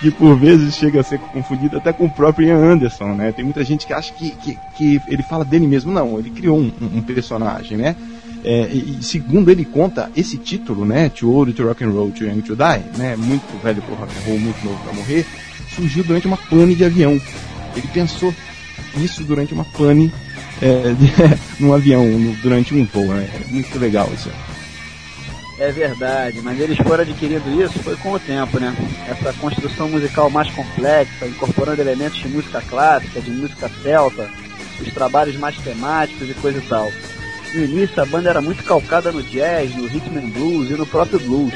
que 0.00 0.10
por 0.10 0.36
vezes 0.36 0.74
chega 0.74 1.00
a 1.00 1.02
ser 1.02 1.18
confundido 1.18 1.76
até 1.76 1.92
com 1.92 2.06
o 2.06 2.10
próprio 2.10 2.48
Ian 2.48 2.58
Anderson, 2.58 3.14
né? 3.14 3.32
Tem 3.32 3.44
muita 3.44 3.64
gente 3.64 3.86
que 3.86 3.92
acha 3.92 4.12
que, 4.12 4.30
que, 4.30 4.58
que 4.76 5.00
ele 5.08 5.22
fala 5.22 5.44
dele 5.44 5.66
mesmo. 5.66 5.92
Não, 5.92 6.18
ele 6.18 6.30
criou 6.30 6.58
um, 6.58 6.72
um 6.94 7.02
personagem, 7.02 7.76
né? 7.76 7.96
É, 8.44 8.68
e, 8.70 8.98
segundo 9.00 9.50
ele 9.50 9.64
conta, 9.64 10.10
esse 10.14 10.36
título, 10.36 10.84
né, 10.84 11.08
Too 11.08 11.32
Old 11.32 11.54
to 11.54 11.64
Rock 11.64 11.82
and 11.82 11.90
Roll, 11.90 12.10
Too 12.10 12.26
Young 12.26 12.42
to 12.42 12.54
Die, 12.54 12.98
né, 12.98 13.16
muito 13.16 13.62
velho 13.62 13.80
pro 13.80 13.94
rock 13.94 14.12
and 14.12 14.28
roll, 14.28 14.38
muito 14.38 14.62
novo 14.62 14.78
para 14.84 14.92
morrer, 14.92 15.24
surgiu 15.74 16.04
durante 16.04 16.26
uma 16.26 16.36
pane 16.36 16.74
de 16.74 16.84
avião. 16.84 17.18
Ele 17.74 17.88
pensou 17.94 18.34
isso 18.96 19.24
durante 19.24 19.54
uma 19.54 19.64
pane 19.64 20.12
é, 20.60 20.92
de, 20.92 21.10
num 21.58 21.72
avião, 21.72 22.06
no, 22.06 22.34
durante 22.36 22.74
um 22.74 22.84
voo, 22.84 23.06
né? 23.06 23.28
Muito 23.48 23.78
legal 23.78 24.10
isso. 24.14 24.28
É 25.56 25.70
verdade, 25.70 26.40
mas 26.42 26.58
eles 26.58 26.76
foram 26.78 27.02
adquirindo 27.02 27.62
isso 27.62 27.78
foi 27.78 27.96
com 27.96 28.12
o 28.12 28.18
tempo, 28.18 28.58
né? 28.58 28.74
Essa 29.08 29.32
construção 29.34 29.88
musical 29.88 30.28
mais 30.28 30.50
complexa, 30.50 31.26
incorporando 31.26 31.80
elementos 31.80 32.18
de 32.18 32.28
música 32.28 32.60
clássica, 32.60 33.20
de 33.20 33.30
música 33.30 33.70
celta, 33.82 34.28
os 34.80 34.92
trabalhos 34.92 35.36
mais 35.36 35.56
temáticos 35.58 36.28
e 36.28 36.34
coisa 36.34 36.58
e 36.58 36.62
tal. 36.62 36.90
No 37.54 37.64
início 37.64 38.02
a 38.02 38.06
banda 38.06 38.30
era 38.30 38.42
muito 38.42 38.64
calcada 38.64 39.12
no 39.12 39.22
jazz, 39.22 39.72
no 39.76 39.86
rhythm 39.86 40.18
and 40.18 40.30
blues 40.30 40.70
e 40.70 40.74
no 40.74 40.84
próprio 40.84 41.20
blues. 41.20 41.54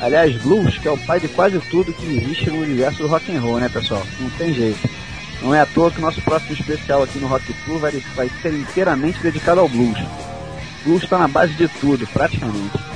Aliás, 0.00 0.36
blues 0.42 0.78
que 0.78 0.86
é 0.86 0.90
o 0.92 0.98
pai 0.98 1.18
de 1.18 1.26
quase 1.26 1.58
tudo 1.70 1.92
que 1.92 2.06
existe 2.06 2.48
no 2.48 2.60
universo 2.60 3.02
do 3.02 3.08
rock 3.08 3.34
and 3.34 3.40
roll, 3.40 3.58
né, 3.58 3.68
pessoal? 3.68 4.06
Não 4.20 4.30
tem 4.30 4.54
jeito. 4.54 4.88
Não 5.42 5.52
é 5.52 5.60
à 5.60 5.66
toa 5.66 5.90
que 5.90 5.98
o 5.98 6.02
nosso 6.02 6.22
próximo 6.22 6.52
especial 6.52 7.02
aqui 7.02 7.18
no 7.18 7.26
Rock 7.26 7.52
Tour 7.64 7.78
vai, 7.78 7.92
vai 8.14 8.30
ser 8.40 8.54
inteiramente 8.54 9.20
dedicado 9.20 9.60
ao 9.60 9.68
blues. 9.68 9.98
Blues 10.84 11.02
está 11.02 11.18
na 11.18 11.28
base 11.28 11.52
de 11.54 11.68
tudo, 11.68 12.06
praticamente. 12.06 12.95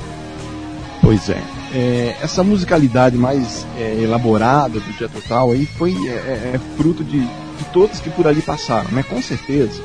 Pois 1.01 1.29
é. 1.29 1.41
é 1.73 2.17
essa 2.21 2.43
musicalidade 2.43 3.17
mais 3.17 3.65
é, 3.77 4.01
elaborada 4.01 4.79
do 4.79 4.97
Dia 4.97 5.09
Total 5.09 5.51
aí 5.51 5.65
foi 5.65 5.93
é, 6.07 6.11
é, 6.11 6.51
é, 6.53 6.59
fruto 6.77 7.03
de, 7.03 7.19
de 7.19 7.65
todos 7.73 7.99
que 7.99 8.09
por 8.11 8.27
ali 8.27 8.41
passaram, 8.41 8.89
né? 8.91 9.03
Com 9.03 9.21
certeza. 9.21 9.81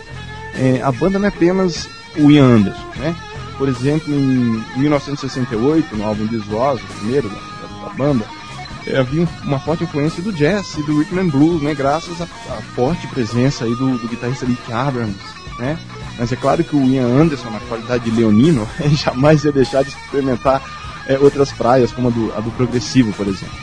É, 0.54 0.80
a 0.82 0.92
banda 0.92 1.18
não 1.18 1.26
é 1.26 1.28
apenas 1.28 1.88
o 2.18 2.30
Ian 2.30 2.56
Anderson, 2.56 2.86
né? 2.96 3.14
Por 3.56 3.68
exemplo, 3.68 4.12
em 4.12 4.62
1968, 4.76 5.96
no 5.96 6.04
álbum 6.04 6.26
Desvoz, 6.26 6.80
o 6.82 6.86
primeiro 6.98 7.30
da, 7.30 7.36
da, 7.36 7.88
da 7.88 7.94
banda, 7.94 8.24
havia 8.94 9.26
uma 9.42 9.58
forte 9.58 9.84
influência 9.84 10.22
do 10.22 10.32
jazz 10.32 10.74
e 10.76 10.82
do 10.82 10.98
rhythm 10.98 11.18
and 11.18 11.28
blues, 11.28 11.62
né? 11.62 11.74
Graças 11.74 12.20
à 12.20 12.26
forte 12.74 13.06
presença 13.06 13.64
aí 13.64 13.74
do, 13.74 13.96
do 13.98 14.08
guitarrista 14.08 14.44
Nick 14.44 14.70
Abrams, 14.70 15.16
né? 15.58 15.78
Mas 16.18 16.30
é 16.30 16.36
claro 16.36 16.62
que 16.62 16.76
o 16.76 16.84
Ian 16.84 17.06
Anderson, 17.06 17.50
na 17.50 17.60
qualidade 17.60 18.04
de 18.04 18.10
leonino, 18.10 18.68
jamais 18.92 19.44
ia 19.44 19.52
deixar 19.52 19.82
de 19.82 19.88
experimentar 19.88 20.62
é, 21.08 21.18
outras 21.18 21.52
praias, 21.52 21.92
como 21.92 22.08
a 22.08 22.10
do, 22.10 22.32
a 22.36 22.40
do 22.40 22.50
Progressivo, 22.52 23.12
por 23.12 23.26
exemplo. 23.26 23.56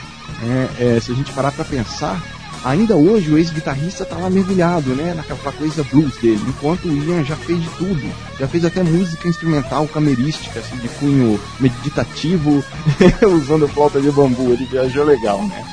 É, 0.43 0.95
é, 0.95 0.99
se 0.99 1.11
a 1.11 1.15
gente 1.15 1.31
parar 1.31 1.51
para 1.51 1.63
pensar, 1.63 2.21
ainda 2.63 2.95
hoje 2.95 3.31
o 3.31 3.37
ex-guitarrista 3.37 4.05
tá 4.05 4.17
lá 4.17 4.29
mergulhado, 4.29 4.89
né, 4.91 5.13
naquela 5.13 5.51
coisa 5.51 5.83
blues 5.83 6.15
dele, 6.17 6.41
enquanto 6.47 6.87
o 6.87 6.95
Ian 6.95 7.23
já 7.23 7.35
fez 7.35 7.61
de 7.61 7.69
tudo, 7.71 8.11
já 8.39 8.47
fez 8.47 8.65
até 8.65 8.83
música 8.83 9.27
instrumental 9.27 9.87
camerística, 9.87 10.59
assim, 10.59 10.77
de 10.77 10.87
cunho 10.89 11.39
meditativo, 11.59 12.63
usando 13.35 13.67
flauta 13.67 14.01
de 14.01 14.11
bambu, 14.11 14.53
ele 14.53 14.65
viajou 14.65 15.05
legal, 15.05 15.41
né. 15.43 15.65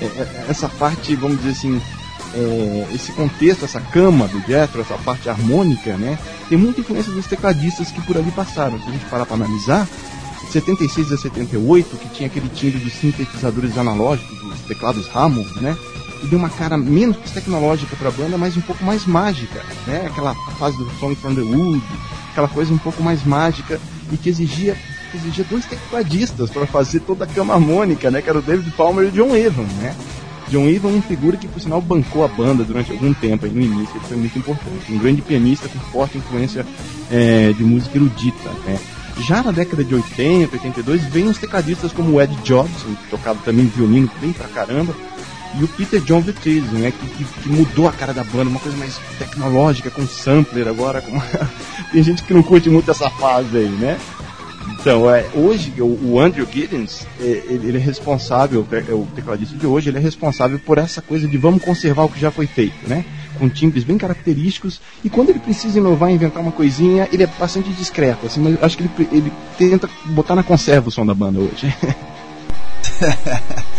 É, 0.00 0.04
é, 0.04 0.46
essa 0.48 0.68
parte, 0.68 1.14
vamos 1.14 1.38
dizer 1.38 1.50
assim, 1.50 1.80
é, 2.34 2.86
esse 2.94 3.12
contexto, 3.12 3.64
essa 3.64 3.80
cama 3.80 4.26
do 4.28 4.40
Jethro, 4.46 4.80
essa 4.80 4.96
parte 4.98 5.28
harmônica, 5.28 5.96
né, 5.96 6.18
tem 6.48 6.56
muita 6.56 6.80
influência 6.80 7.12
dos 7.12 7.26
tecladistas 7.26 7.90
que 7.90 8.00
por 8.02 8.16
ali 8.16 8.30
passaram. 8.30 8.78
Se 8.80 8.88
a 8.88 8.92
gente 8.92 9.04
parar 9.06 9.26
para 9.26 9.36
analisar, 9.36 9.86
76 10.48 11.12
a 11.12 11.16
78, 11.16 11.96
que 11.96 12.08
tinha 12.10 12.26
aquele 12.26 12.48
timbre 12.48 12.78
dos 12.78 12.92
sintetizadores 12.94 13.76
analógicos, 13.76 14.42
os 14.42 14.60
teclados 14.62 15.08
Hammond, 15.14 15.48
né, 15.60 15.76
e 16.22 16.26
deu 16.26 16.38
uma 16.38 16.50
cara 16.50 16.76
menos 16.76 17.16
tecnológica 17.32 17.96
para 17.96 18.08
a 18.08 18.12
banda, 18.12 18.36
mas 18.36 18.56
um 18.56 18.60
pouco 18.60 18.84
mais 18.84 19.06
mágica, 19.06 19.62
né, 19.86 20.06
aquela 20.06 20.34
fase 20.58 20.76
do 20.76 20.90
Song 20.98 21.14
from 21.14 21.34
the 21.34 21.40
Wood, 21.40 21.82
aquela 22.30 22.48
coisa 22.48 22.72
um 22.72 22.78
pouco 22.78 23.02
mais 23.02 23.24
mágica 23.24 23.80
e 24.12 24.16
que 24.16 24.28
exigia 24.28 24.76
que 25.10 25.16
exigia 25.16 25.44
dois 25.50 25.64
tecladistas 25.66 26.50
para 26.50 26.66
fazer 26.66 27.00
toda 27.00 27.24
a 27.24 27.26
cama 27.26 27.54
harmônica, 27.54 28.10
né, 28.10 28.22
que 28.22 28.30
era 28.30 28.38
o 28.38 28.42
David 28.42 28.70
Palmer 28.72 29.06
e 29.06 29.08
o 29.08 29.10
John 29.10 29.34
Evan, 29.34 29.66
né. 29.80 29.96
John 30.48 30.68
Evan 30.68 30.88
uma 30.88 31.02
figura 31.02 31.36
que, 31.36 31.46
por 31.46 31.60
sinal, 31.60 31.80
bancou 31.80 32.24
a 32.24 32.28
banda 32.28 32.64
durante 32.64 32.90
algum 32.90 33.12
tempo 33.14 33.46
aí 33.46 33.52
no 33.52 33.60
início, 33.60 33.96
ele 33.96 34.04
foi 34.04 34.16
muito 34.16 34.36
importante. 34.36 34.92
Um 34.92 34.98
grande 34.98 35.22
pianista 35.22 35.68
com 35.68 35.78
forte 35.78 36.18
influência 36.18 36.66
é, 37.10 37.52
de 37.52 37.62
música 37.62 37.96
erudita, 37.96 38.50
né. 38.64 38.78
Já 39.20 39.42
na 39.42 39.50
década 39.50 39.84
de 39.84 39.94
80, 39.94 40.54
82, 40.56 41.04
vem 41.04 41.28
uns 41.28 41.38
tecladistas 41.38 41.92
como 41.92 42.12
o 42.12 42.20
Ed 42.20 42.34
Jobson, 42.42 42.94
que 42.94 43.10
tocava 43.10 43.38
também 43.44 43.66
violino 43.66 44.10
bem 44.20 44.32
pra 44.32 44.48
caramba, 44.48 44.94
e 45.58 45.64
o 45.64 45.68
Peter 45.68 46.00
John 46.00 46.20
Vitesse, 46.20 46.74
né, 46.74 46.92
que, 46.92 47.06
que, 47.08 47.24
que, 47.24 47.48
mudou 47.48 47.88
a 47.88 47.92
cara 47.92 48.14
da 48.14 48.22
banda, 48.22 48.50
uma 48.50 48.60
coisa 48.60 48.78
mais 48.78 48.98
tecnológica, 49.18 49.90
com 49.90 50.06
sampler 50.06 50.68
agora. 50.68 51.02
Com... 51.02 51.20
Tem 51.90 52.02
gente 52.02 52.22
que 52.22 52.32
não 52.32 52.42
curte 52.42 52.70
muito 52.70 52.90
essa 52.90 53.10
fase 53.10 53.56
aí, 53.56 53.68
né? 53.68 53.98
Então, 54.68 55.10
é, 55.10 55.26
hoje, 55.34 55.72
o, 55.78 56.12
o 56.12 56.20
Andrew 56.20 56.46
Giddens, 56.50 57.06
é, 57.20 57.24
ele, 57.24 57.68
ele, 57.68 57.78
é 57.78 57.80
responsável, 57.80 58.66
é, 58.72 58.92
o 58.92 59.06
tecladista 59.14 59.56
de 59.56 59.66
hoje, 59.66 59.90
ele 59.90 59.98
é 59.98 60.00
responsável 60.00 60.58
por 60.58 60.78
essa 60.78 61.02
coisa 61.02 61.26
de 61.26 61.36
vamos 61.36 61.62
conservar 61.62 62.04
o 62.04 62.08
que 62.08 62.20
já 62.20 62.30
foi 62.30 62.46
feito, 62.46 62.88
né? 62.88 63.04
Com 63.38 63.48
timbres 63.48 63.84
bem 63.84 63.98
característicos, 63.98 64.80
e 65.04 65.10
quando 65.10 65.30
ele 65.30 65.38
precisa 65.38 65.78
inovar, 65.78 66.10
inventar 66.10 66.42
uma 66.42 66.52
coisinha, 66.52 67.08
ele 67.12 67.22
é 67.22 67.26
bastante 67.26 67.70
discreto, 67.70 68.26
assim, 68.26 68.40
mas 68.40 68.62
acho 68.62 68.76
que 68.76 68.84
ele, 68.84 69.08
ele 69.12 69.32
tenta 69.58 69.88
botar 70.06 70.34
na 70.34 70.42
conserva 70.42 70.88
o 70.88 70.90
som 70.90 71.04
da 71.06 71.14
banda 71.14 71.40
hoje. 71.40 71.74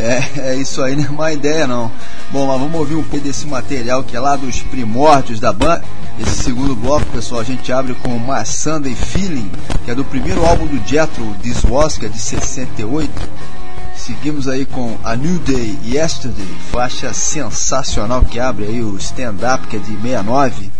É, 0.00 0.52
é, 0.52 0.56
isso 0.56 0.82
aí 0.82 0.96
não 0.96 1.04
é 1.04 1.08
má 1.10 1.32
ideia 1.32 1.66
não. 1.66 1.92
Bom, 2.30 2.46
mas 2.46 2.58
vamos 2.58 2.74
ouvir 2.74 2.94
um 2.94 3.02
pouco 3.02 3.22
desse 3.22 3.46
material 3.46 4.02
que 4.02 4.16
é 4.16 4.20
lá 4.20 4.34
dos 4.34 4.62
primórdios 4.62 5.38
da 5.38 5.52
banda. 5.52 5.84
Esse 6.20 6.42
segundo 6.42 6.76
bloco, 6.76 7.06
pessoal, 7.06 7.40
a 7.40 7.44
gente 7.44 7.72
abre 7.72 7.94
com 7.94 8.14
uma 8.14 8.44
Sunday 8.44 8.94
Feeling, 8.94 9.50
que 9.86 9.90
é 9.90 9.94
do 9.94 10.04
primeiro 10.04 10.44
álbum 10.44 10.66
do 10.66 10.86
Jethro, 10.86 11.34
This 11.42 11.64
Was, 11.64 11.96
que 11.96 12.04
é 12.04 12.08
de 12.10 12.18
68. 12.18 13.10
Seguimos 13.96 14.46
aí 14.46 14.66
com 14.66 14.98
A 15.02 15.16
New 15.16 15.38
Day 15.38 15.78
Yesterday, 15.82 16.46
faixa 16.70 17.14
sensacional 17.14 18.22
que 18.22 18.38
abre 18.38 18.66
aí 18.66 18.82
o 18.82 18.98
stand-up, 18.98 19.66
que 19.66 19.76
é 19.76 19.78
de 19.78 19.96
69. 19.96 20.70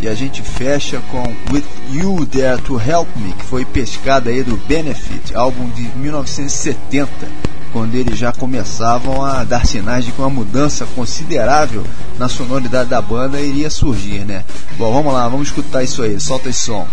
E 0.00 0.06
a 0.06 0.14
gente 0.14 0.42
fecha 0.42 1.00
com 1.10 1.22
With 1.50 1.64
You 1.90 2.26
There 2.26 2.60
to 2.60 2.78
Help 2.78 3.08
Me, 3.16 3.32
que 3.32 3.44
foi 3.46 3.64
pescada 3.64 4.28
aí 4.28 4.42
do 4.42 4.56
Benefit, 4.66 5.34
álbum 5.34 5.70
de 5.70 5.82
1970 5.96 7.47
quando 7.72 7.94
eles 7.94 8.18
já 8.18 8.32
começavam 8.32 9.24
a 9.24 9.44
dar 9.44 9.66
sinais 9.66 10.04
de 10.04 10.12
que 10.12 10.20
uma 10.20 10.30
mudança 10.30 10.86
considerável 10.94 11.84
na 12.18 12.28
sonoridade 12.28 12.90
da 12.90 13.00
banda 13.00 13.40
iria 13.40 13.70
surgir, 13.70 14.24
né? 14.24 14.44
Bom, 14.76 14.92
vamos 14.92 15.12
lá, 15.12 15.28
vamos 15.28 15.48
escutar 15.48 15.82
isso 15.82 16.02
aí, 16.02 16.18
solta 16.20 16.48
esse 16.48 16.60
som. 16.60 16.86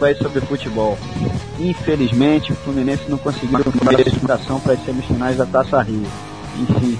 Aí 0.00 0.14
sobre 0.16 0.40
futebol. 0.40 0.98
Infelizmente, 1.58 2.52
o 2.52 2.56
Fluminense 2.56 3.04
não 3.08 3.18
conseguiu 3.18 3.60
uma 3.60 3.92
classificação 3.92 4.60
para 4.60 4.74
as 4.74 4.84
semifinais 4.84 5.36
da 5.36 5.46
Taça 5.46 5.80
Rio. 5.82 6.06
Enfim, 6.58 6.98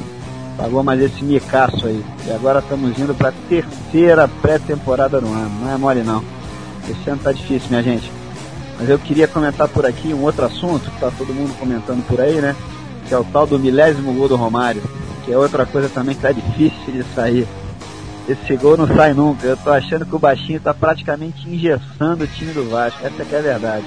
pagou 0.56 0.82
mais 0.82 1.00
esse 1.00 1.24
micaço 1.24 1.86
aí. 1.86 2.04
E 2.26 2.30
agora 2.30 2.60
estamos 2.60 2.98
indo 2.98 3.14
para 3.14 3.30
a 3.30 3.34
terceira 3.48 4.28
pré-temporada 4.28 5.20
no 5.20 5.32
ano. 5.32 5.50
Não 5.60 5.72
é 5.72 5.76
mole 5.76 6.02
não. 6.02 6.22
Esse 6.88 7.10
ano 7.10 7.20
tá 7.22 7.32
difícil, 7.32 7.68
minha 7.70 7.82
gente. 7.82 8.10
Mas 8.78 8.88
eu 8.88 8.98
queria 8.98 9.28
comentar 9.28 9.68
por 9.68 9.86
aqui 9.86 10.12
um 10.12 10.22
outro 10.22 10.44
assunto 10.44 10.90
que 10.90 11.00
tá 11.00 11.10
todo 11.16 11.34
mundo 11.34 11.56
comentando 11.58 12.06
por 12.06 12.20
aí, 12.20 12.40
né? 12.40 12.56
Que 13.08 13.14
é 13.14 13.18
o 13.18 13.24
tal 13.24 13.46
do 13.46 13.58
milésimo 13.58 14.12
gol 14.14 14.28
do 14.28 14.36
Romário. 14.36 14.82
Que 15.24 15.32
é 15.32 15.38
outra 15.38 15.64
coisa 15.64 15.88
também 15.88 16.14
que 16.14 16.22
tá 16.22 16.32
difícil 16.32 16.92
de 16.92 17.04
sair. 17.14 17.46
Esse 18.28 18.56
gol 18.56 18.76
não 18.76 18.86
sai 18.86 19.12
nunca. 19.12 19.46
Eu 19.46 19.56
tô 19.56 19.70
achando 19.70 20.06
que 20.06 20.14
o 20.14 20.18
baixinho 20.18 20.60
tá 20.60 20.72
praticamente 20.72 21.48
engessando 21.48 22.24
o 22.24 22.26
time 22.26 22.52
do 22.52 22.68
Vasco. 22.70 23.04
Essa 23.04 23.22
é, 23.22 23.26
é 23.34 23.38
a 23.38 23.42
verdade. 23.42 23.86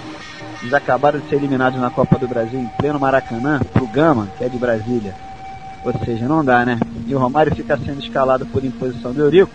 Eles 0.61 0.73
acabaram 0.73 1.19
de 1.19 1.29
ser 1.29 1.35
eliminados 1.35 1.79
na 1.79 1.89
Copa 1.89 2.17
do 2.17 2.27
Brasil 2.27 2.59
em 2.59 2.67
pleno 2.77 2.99
Maracanã 2.99 3.59
pro 3.71 3.87
Gama, 3.87 4.27
que 4.37 4.43
é 4.43 4.49
de 4.49 4.57
Brasília. 4.57 5.13
Ou 5.83 5.93
seja, 6.03 6.27
não 6.27 6.43
dá, 6.43 6.65
né? 6.65 6.79
E 7.05 7.13
o 7.13 7.19
Romário 7.19 7.55
fica 7.55 7.77
sendo 7.77 8.01
escalado 8.01 8.45
por 8.47 8.65
imposição 8.65 9.13
do 9.13 9.21
Eurico, 9.21 9.53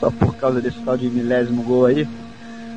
só 0.00 0.10
por 0.10 0.34
causa 0.34 0.60
desse 0.60 0.80
tal 0.80 0.96
de 0.96 1.08
milésimo 1.08 1.62
gol 1.62 1.86
aí. 1.86 2.08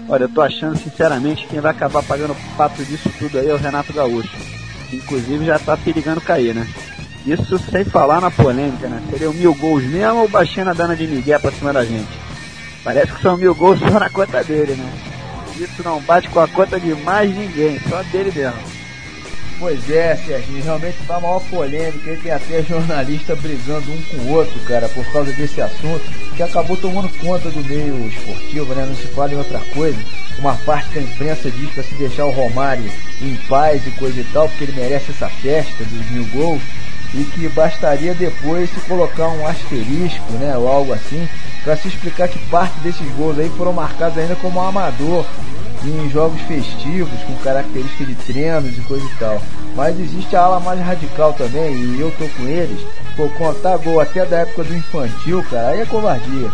Olha, 0.08 0.26
eu 0.26 0.30
tô 0.30 0.42
achando 0.42 0.78
sinceramente 0.78 1.44
que 1.44 1.50
quem 1.50 1.60
vai 1.60 1.72
acabar 1.72 2.04
pagando 2.04 2.34
o 2.34 2.58
pato 2.58 2.84
disso 2.84 3.10
tudo 3.18 3.40
aí 3.40 3.50
é 3.50 3.54
o 3.54 3.58
Renato 3.58 3.94
Gaúcho. 3.94 4.38
Que 4.90 4.98
inclusive 4.98 5.46
já 5.46 5.58
tá 5.58 5.76
perigando 5.76 6.22
cair, 6.22 6.54
né? 6.54 6.68
Isso 7.26 7.60
sem 7.60 7.86
falar 7.86 8.20
na 8.20 8.32
polêmica, 8.32 8.88
né? 8.88 9.02
Seriam 9.12 9.34
mil 9.34 9.54
gols 9.54 9.84
mesmo 9.84 10.22
ou 10.22 10.28
baixando 10.28 10.72
a 10.72 10.74
dana 10.74 10.96
de 10.96 11.06
Miguel 11.06 11.40
pra 11.40 11.52
cima 11.52 11.72
da 11.72 11.86
gente? 11.86 12.10
Parece 12.84 13.12
que 13.12 13.22
são 13.22 13.38
mil 13.38 13.54
gols 13.54 13.80
só 13.80 14.00
na 14.00 14.10
conta 14.10 14.44
dele, 14.44 14.74
né? 14.74 14.92
Isso 15.56 15.84
não 15.84 16.02
bate 16.02 16.28
com 16.30 16.40
a 16.40 16.48
conta 16.48 16.80
de 16.80 16.96
mais 16.96 17.36
ninguém, 17.36 17.80
só 17.88 18.02
dele 18.04 18.32
mesmo. 18.36 18.58
Pois 19.60 19.88
é, 19.92 20.16
Serginho, 20.16 20.64
realmente 20.64 20.98
tá 21.06 21.20
maior 21.20 21.40
polêmica 21.42 22.12
e 22.12 22.18
tem 22.18 22.32
até 22.32 22.64
jornalista 22.64 23.36
brigando 23.36 23.92
um 23.92 24.02
com 24.02 24.18
o 24.18 24.32
outro, 24.32 24.60
cara, 24.62 24.90
por 24.90 25.06
causa 25.12 25.32
desse 25.34 25.62
assunto, 25.62 26.02
que 26.36 26.42
acabou 26.42 26.76
tomando 26.76 27.08
conta 27.20 27.52
do 27.52 27.64
meio 27.66 28.08
esportivo, 28.08 28.74
né? 28.74 28.84
Não 28.88 28.96
se 28.96 29.06
fala 29.10 29.32
em 29.32 29.38
outra 29.38 29.60
coisa. 29.76 30.00
Uma 30.40 30.56
parte 30.56 30.90
da 30.96 31.02
imprensa 31.02 31.52
diz 31.52 31.70
para 31.70 31.84
se 31.84 31.94
deixar 31.94 32.26
o 32.26 32.32
Romário 32.32 32.92
em 33.22 33.36
paz 33.48 33.86
e 33.86 33.92
coisa 33.92 34.20
e 34.20 34.24
tal, 34.34 34.50
porque 34.50 34.64
ele 34.64 34.72
merece 34.72 35.12
essa 35.12 35.30
festa 35.30 35.84
dos 35.84 36.10
mil 36.10 36.26
gols, 36.34 36.64
e 37.14 37.24
que 37.24 37.50
bastaria 37.50 38.14
depois 38.14 38.70
se 38.70 38.80
colocar 38.82 39.28
um 39.28 39.46
asterisco, 39.46 40.32
né, 40.34 40.58
ou 40.58 40.68
algo 40.68 40.94
assim, 40.94 41.28
para 41.64 41.76
se 41.76 41.88
explicar 41.88 42.28
que 42.28 42.40
parte 42.48 42.80
desses 42.80 43.08
gols 43.16 43.38
aí 43.38 43.50
foram 43.58 43.74
marcados 43.74 44.18
ainda 44.18 44.36
como 44.36 44.62
amador 44.62 45.26
em 45.84 46.10
jogos 46.10 46.40
festivos 46.42 47.10
com 47.26 47.36
características 47.38 48.08
de 48.08 48.16
treinos 48.16 48.78
e 48.78 48.82
coisa 48.82 49.06
e 49.06 49.18
tal. 49.18 49.42
Mas 49.76 50.00
existe 50.00 50.36
a 50.36 50.42
ala 50.42 50.60
mais 50.60 50.80
radical 50.80 51.34
também, 51.34 51.74
e 51.74 52.00
eu 52.00 52.12
tô 52.12 52.28
com 52.38 52.48
eles. 52.48 52.82
Pô, 53.16 53.28
contar 53.30 53.78
gol 53.78 54.00
até 54.00 54.26
da 54.26 54.40
época 54.40 54.64
do 54.64 54.76
infantil, 54.76 55.44
cara, 55.50 55.70
aí 55.70 55.82
é 55.82 55.86
covardia. 55.86 56.52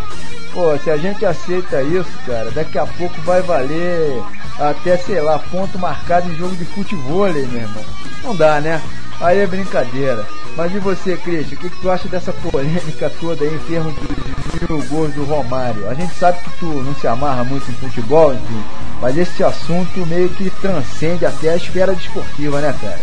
Pô, 0.52 0.76
se 0.78 0.90
a 0.90 0.96
gente 0.96 1.24
aceita 1.26 1.82
isso, 1.82 2.10
cara, 2.26 2.50
daqui 2.50 2.78
a 2.78 2.86
pouco 2.86 3.20
vai 3.22 3.42
valer 3.42 4.22
até, 4.58 4.96
sei 4.96 5.20
lá, 5.20 5.38
ponto 5.38 5.78
marcado 5.78 6.30
em 6.30 6.36
jogo 6.36 6.56
de 6.56 6.64
futebol, 6.64 7.30
meu 7.32 7.36
irmão. 7.36 7.84
Não 8.24 8.34
dá, 8.34 8.60
né? 8.60 8.80
Aí 9.20 9.38
é 9.38 9.46
brincadeira. 9.46 10.26
Mas 10.56 10.74
e 10.74 10.78
você, 10.78 11.16
Cristian, 11.16 11.56
o 11.56 11.60
que, 11.60 11.70
que, 11.70 11.80
tu 11.80 11.90
acha 11.90 12.08
dessa 12.08 12.32
polêmica 12.32 13.10
toda 13.20 13.44
aí 13.44 13.54
em 13.54 13.58
termos 13.58 13.94
dos 13.94 14.68
mil 14.68 14.82
gols 14.88 15.12
do 15.14 15.24
Romário? 15.24 15.88
A 15.88 15.94
gente 15.94 16.14
sabe 16.14 16.38
que 16.42 16.50
tu 16.58 16.66
não 16.66 16.94
se 16.94 17.06
amarra 17.06 17.44
muito 17.44 17.68
em 17.70 17.74
futebol, 17.74 18.32
enfim, 18.32 18.62
mas 19.00 19.16
esse 19.16 19.42
assunto 19.42 20.06
meio 20.06 20.28
que 20.30 20.50
transcende 20.50 21.26
até 21.26 21.50
a 21.50 21.56
esfera 21.56 21.94
desportiva, 21.94 22.60
né, 22.60 22.74
cara? 22.80 23.00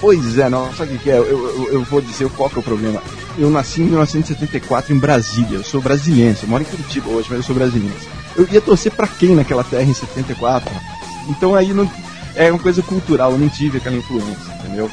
Pois 0.00 0.38
é, 0.38 0.48
não, 0.48 0.72
sabe 0.74 0.94
o 0.94 0.98
que 0.98 1.10
é? 1.10 1.16
Eu, 1.16 1.26
eu, 1.26 1.72
eu, 1.72 1.84
vou 1.84 2.00
dizer 2.00 2.28
qual 2.30 2.50
que 2.50 2.56
é 2.56 2.60
o 2.60 2.62
problema. 2.62 3.02
Eu 3.38 3.50
nasci 3.50 3.80
em 3.80 3.86
1974 3.86 4.94
em 4.94 4.98
Brasília, 4.98 5.56
eu 5.56 5.64
sou 5.64 5.80
brasileiro, 5.80 6.36
eu 6.42 6.48
moro 6.48 6.62
em 6.62 6.66
Curitiba 6.66 7.08
hoje, 7.08 7.28
mas 7.30 7.38
eu 7.38 7.44
sou 7.44 7.54
brasileiro. 7.54 7.96
Eu 8.36 8.46
ia 8.50 8.60
torcer 8.60 8.92
para 8.92 9.08
quem 9.08 9.34
naquela 9.34 9.64
terra 9.64 9.84
em 9.84 9.94
74? 9.94 10.70
Então 11.28 11.54
aí 11.54 11.72
não, 11.72 11.90
é 12.36 12.52
uma 12.52 12.60
coisa 12.60 12.82
cultural, 12.82 13.32
eu 13.32 13.38
não 13.38 13.48
tive 13.48 13.78
aquela 13.78 13.96
influência, 13.96 14.52
entendeu? 14.60 14.90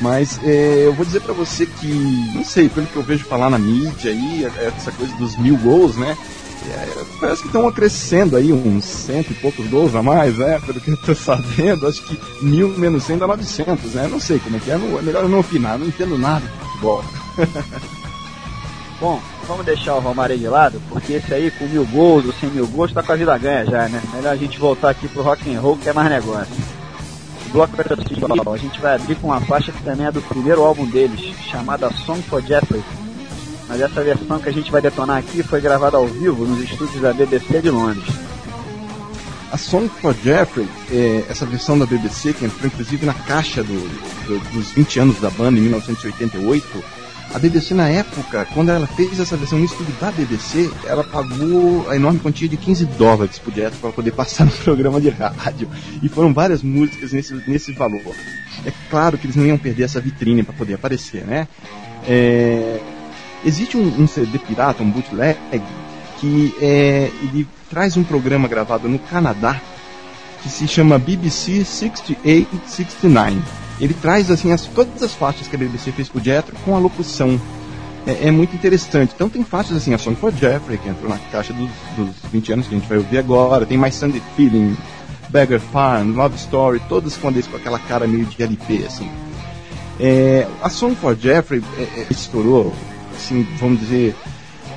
Mas 0.00 0.40
é, 0.44 0.86
eu 0.86 0.92
vou 0.92 1.04
dizer 1.04 1.20
para 1.20 1.34
você 1.34 1.66
que, 1.66 1.86
não 2.34 2.44
sei, 2.44 2.68
pelo 2.68 2.86
que 2.86 2.96
eu 2.96 3.02
vejo 3.02 3.24
falar 3.24 3.50
na 3.50 3.58
mídia 3.58 4.10
aí, 4.12 4.44
essa 4.44 4.92
coisa 4.92 5.14
dos 5.16 5.36
mil 5.36 5.56
gols, 5.58 5.96
né? 5.96 6.16
É, 6.70 7.04
parece 7.20 7.42
que 7.42 7.48
estão 7.48 7.70
crescendo 7.72 8.36
aí 8.36 8.52
uns 8.52 8.84
cento 8.84 9.30
e 9.30 9.34
poucos 9.34 9.66
gols 9.68 9.94
a 9.94 10.02
mais, 10.02 10.36
né? 10.38 10.60
Pelo 10.64 10.80
que 10.80 10.90
eu 10.90 10.96
tô 10.98 11.14
sabendo, 11.14 11.86
acho 11.86 12.02
que 12.02 12.18
mil 12.44 12.68
menos 12.70 13.04
cem 13.04 13.18
dá 13.18 13.26
900, 13.26 13.92
né? 13.94 14.08
Não 14.08 14.20
sei 14.20 14.38
como 14.38 14.56
é 14.56 14.60
que 14.60 14.70
é, 14.70 14.76
não, 14.76 14.98
é 14.98 15.02
melhor 15.02 15.24
eu 15.24 15.28
não 15.28 15.40
opinar, 15.40 15.78
não 15.78 15.86
entendo 15.86 16.16
nada 16.16 16.46
de 16.46 16.68
futebol. 16.68 17.04
Bom, 19.00 19.20
vamos 19.46 19.64
deixar 19.64 19.94
o 19.94 20.00
Romário 20.00 20.36
de 20.36 20.48
lado, 20.48 20.80
porque 20.88 21.14
esse 21.14 21.32
aí 21.32 21.50
com 21.52 21.66
mil 21.66 21.86
gols 21.86 22.26
ou 22.26 22.32
cem 22.32 22.50
mil 22.50 22.66
gols 22.66 22.92
tá 22.92 23.02
com 23.02 23.12
a 23.12 23.16
vida 23.16 23.36
ganha 23.38 23.64
já, 23.64 23.88
né? 23.88 24.02
Melhor 24.12 24.32
a 24.32 24.36
gente 24.36 24.58
voltar 24.58 24.90
aqui 24.90 25.08
pro 25.08 25.22
rock 25.22 25.54
and 25.54 25.60
roll 25.60 25.76
que 25.76 25.88
é 25.88 25.92
mais 25.92 26.10
negócio 26.10 26.77
bloco 27.48 27.76
principal, 27.76 28.54
a 28.54 28.58
gente 28.58 28.80
vai 28.80 28.94
abrir 28.94 29.16
com 29.16 29.28
uma 29.28 29.40
faixa 29.40 29.72
que 29.72 29.82
também 29.82 30.06
é 30.06 30.12
do 30.12 30.22
primeiro 30.22 30.62
álbum 30.62 30.86
deles, 30.86 31.20
chamada 31.50 31.90
Song 31.90 32.22
for 32.22 32.42
Jeffrey. 32.42 32.82
Mas 33.68 33.80
essa 33.80 34.02
versão 34.02 34.38
que 34.38 34.48
a 34.48 34.52
gente 34.52 34.70
vai 34.70 34.80
detonar 34.80 35.18
aqui 35.18 35.42
foi 35.42 35.60
gravada 35.60 35.96
ao 35.96 36.06
vivo 36.06 36.46
nos 36.46 36.62
estúdios 36.62 37.02
da 37.02 37.12
BBC 37.12 37.60
de 37.60 37.70
Londres. 37.70 38.08
A 39.50 39.56
Song 39.56 39.88
for 39.88 40.14
Jeffrey, 40.14 40.68
é, 40.90 41.24
essa 41.28 41.46
versão 41.46 41.78
da 41.78 41.86
BBC, 41.86 42.34
que 42.34 42.44
entrou 42.44 42.66
inclusive 42.66 43.06
na 43.06 43.14
caixa 43.14 43.62
do, 43.62 43.74
do, 44.26 44.38
dos 44.52 44.70
20 44.72 45.00
anos 45.00 45.20
da 45.20 45.30
banda 45.30 45.58
em 45.58 45.62
1988, 45.62 46.84
a 47.34 47.38
BBC 47.38 47.74
na 47.74 47.88
época, 47.88 48.46
quando 48.54 48.70
ela 48.70 48.86
fez 48.86 49.20
essa 49.20 49.36
versão 49.36 49.58
no 49.58 49.66
estúdio 49.66 49.92
da 50.00 50.10
BBC, 50.10 50.70
ela 50.86 51.04
pagou 51.04 51.86
a 51.90 51.96
enorme 51.96 52.20
quantia 52.20 52.48
de 52.48 52.56
15 52.56 52.86
dólares 52.86 53.38
por 53.38 53.52
direto 53.52 53.76
para 53.78 53.92
poder 53.92 54.12
passar 54.12 54.46
no 54.46 54.52
programa 54.52 54.98
de 55.00 55.10
rádio. 55.10 55.68
E 56.02 56.08
foram 56.08 56.32
várias 56.32 56.62
músicas 56.62 57.12
nesse, 57.12 57.34
nesse 57.46 57.72
valor. 57.72 58.14
É 58.64 58.72
claro 58.90 59.18
que 59.18 59.26
eles 59.26 59.36
não 59.36 59.44
iam 59.44 59.58
perder 59.58 59.84
essa 59.84 60.00
vitrine 60.00 60.42
para 60.42 60.54
poder 60.54 60.74
aparecer, 60.74 61.24
né? 61.24 61.46
É, 62.06 62.80
existe 63.44 63.76
um, 63.76 64.02
um, 64.02 64.06
CD 64.06 64.38
pirata, 64.38 64.82
um 64.82 64.90
bootleg, 64.90 65.38
que 66.18 66.54
é, 66.60 67.10
ele 67.22 67.46
traz 67.68 67.96
um 67.96 68.02
programa 68.02 68.48
gravado 68.48 68.88
no 68.88 68.98
Canadá 68.98 69.60
que 70.42 70.48
se 70.48 70.66
chama 70.66 70.98
BBC 70.98 71.64
6869 71.64 73.67
ele 73.80 73.94
traz 73.94 74.30
assim 74.30 74.52
as, 74.52 74.62
todas 74.66 75.02
as 75.02 75.14
faixas 75.14 75.46
que 75.46 75.56
a 75.56 75.58
BBC 75.58 75.92
fez 75.92 76.08
pro 76.08 76.22
Jethro 76.22 76.54
com 76.64 76.74
a 76.74 76.78
locução. 76.78 77.40
É, 78.06 78.28
é, 78.28 78.30
muito 78.30 78.54
interessante. 78.54 79.12
Então 79.14 79.28
tem 79.28 79.44
faixas 79.44 79.76
assim, 79.76 79.92
a 79.92 79.98
Song 79.98 80.16
for 80.16 80.32
Jeffrey, 80.32 80.78
que 80.78 80.88
entrou 80.88 81.10
na 81.10 81.18
caixa 81.30 81.52
dos, 81.52 81.68
dos 81.96 82.16
20 82.32 82.52
anos 82.52 82.66
que 82.66 82.74
a 82.74 82.78
gente 82.78 82.88
vai 82.88 82.98
ouvir 82.98 83.18
agora, 83.18 83.66
tem 83.66 83.76
mais 83.76 83.94
Sunday 83.94 84.22
Feeling, 84.34 84.76
Beggar 85.28 85.60
Farm, 85.60 86.14
Love 86.14 86.36
Story, 86.36 86.80
todas 86.88 87.16
com, 87.16 87.32
com 87.32 87.56
aquela 87.56 87.78
cara 87.78 88.06
meio 88.06 88.24
de 88.24 88.42
LP, 88.42 88.84
assim. 88.86 89.10
É, 90.00 90.46
a 90.62 90.70
Song 90.70 90.94
for 90.94 91.16
Jeffrey 91.16 91.62
é, 91.76 91.82
é, 91.82 92.06
estourou, 92.10 92.72
assim, 93.14 93.46
vamos 93.58 93.80
dizer, 93.80 94.14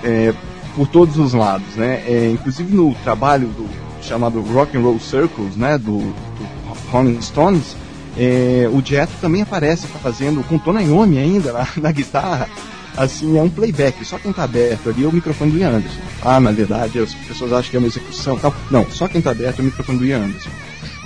é, 0.04 0.34
por 0.76 0.88
todos 0.88 1.18
os 1.18 1.34
lados, 1.34 1.76
né? 1.76 2.04
É, 2.08 2.32
inclusive 2.32 2.74
no 2.74 2.93
trabalho 2.95 3.47
do 3.47 3.70
chamado 4.02 4.41
Rock 4.41 4.76
and 4.76 4.82
Roll 4.82 4.99
Circles, 4.99 5.56
né, 5.56 5.78
do, 5.78 5.99
do 5.99 6.89
Rolling 6.91 7.22
Stones, 7.22 7.76
é, 8.18 8.70
o 8.72 8.84
Jethro 8.84 9.16
também 9.22 9.41
aparece 9.41 9.88
fazendo 9.88 10.43
com 10.43 10.57
Tony 10.57 10.86
Iommi 10.86 11.18
ainda 11.18 11.53
na, 11.53 11.68
na, 11.78 11.91
guitarra. 11.91 12.49
Assim, 12.95 13.38
é 13.38 13.41
um 13.41 13.49
playback, 13.49 14.03
só 14.03 14.20
quem 14.20 14.32
está 14.32 14.43
aberto 14.43 14.89
ali 14.89 15.05
é 15.05 15.07
o 15.07 15.14
microfone 15.14 15.51
do 15.51 15.57
Ian 15.57 15.78
Anderson. 15.78 16.01
Ah, 16.22 16.41
na 16.41 16.51
verdade, 16.51 16.99
as 16.99 17.14
pessoas 17.14 17.53
acham 17.53 17.72
que 17.72 17.78
é 17.78 17.80
uma 17.80 17.88
execução 17.88 18.38
tal. 18.38 18.53
Não, 18.70 18.86
só 18.91 19.07
quem 19.07 19.20
está 19.20 19.32
aberto 19.32 19.59
é 19.59 19.62
o 19.62 19.66
microfone 19.66 19.97
do 19.97 20.05
Ian 20.05 20.26
Anderson. 20.26 20.49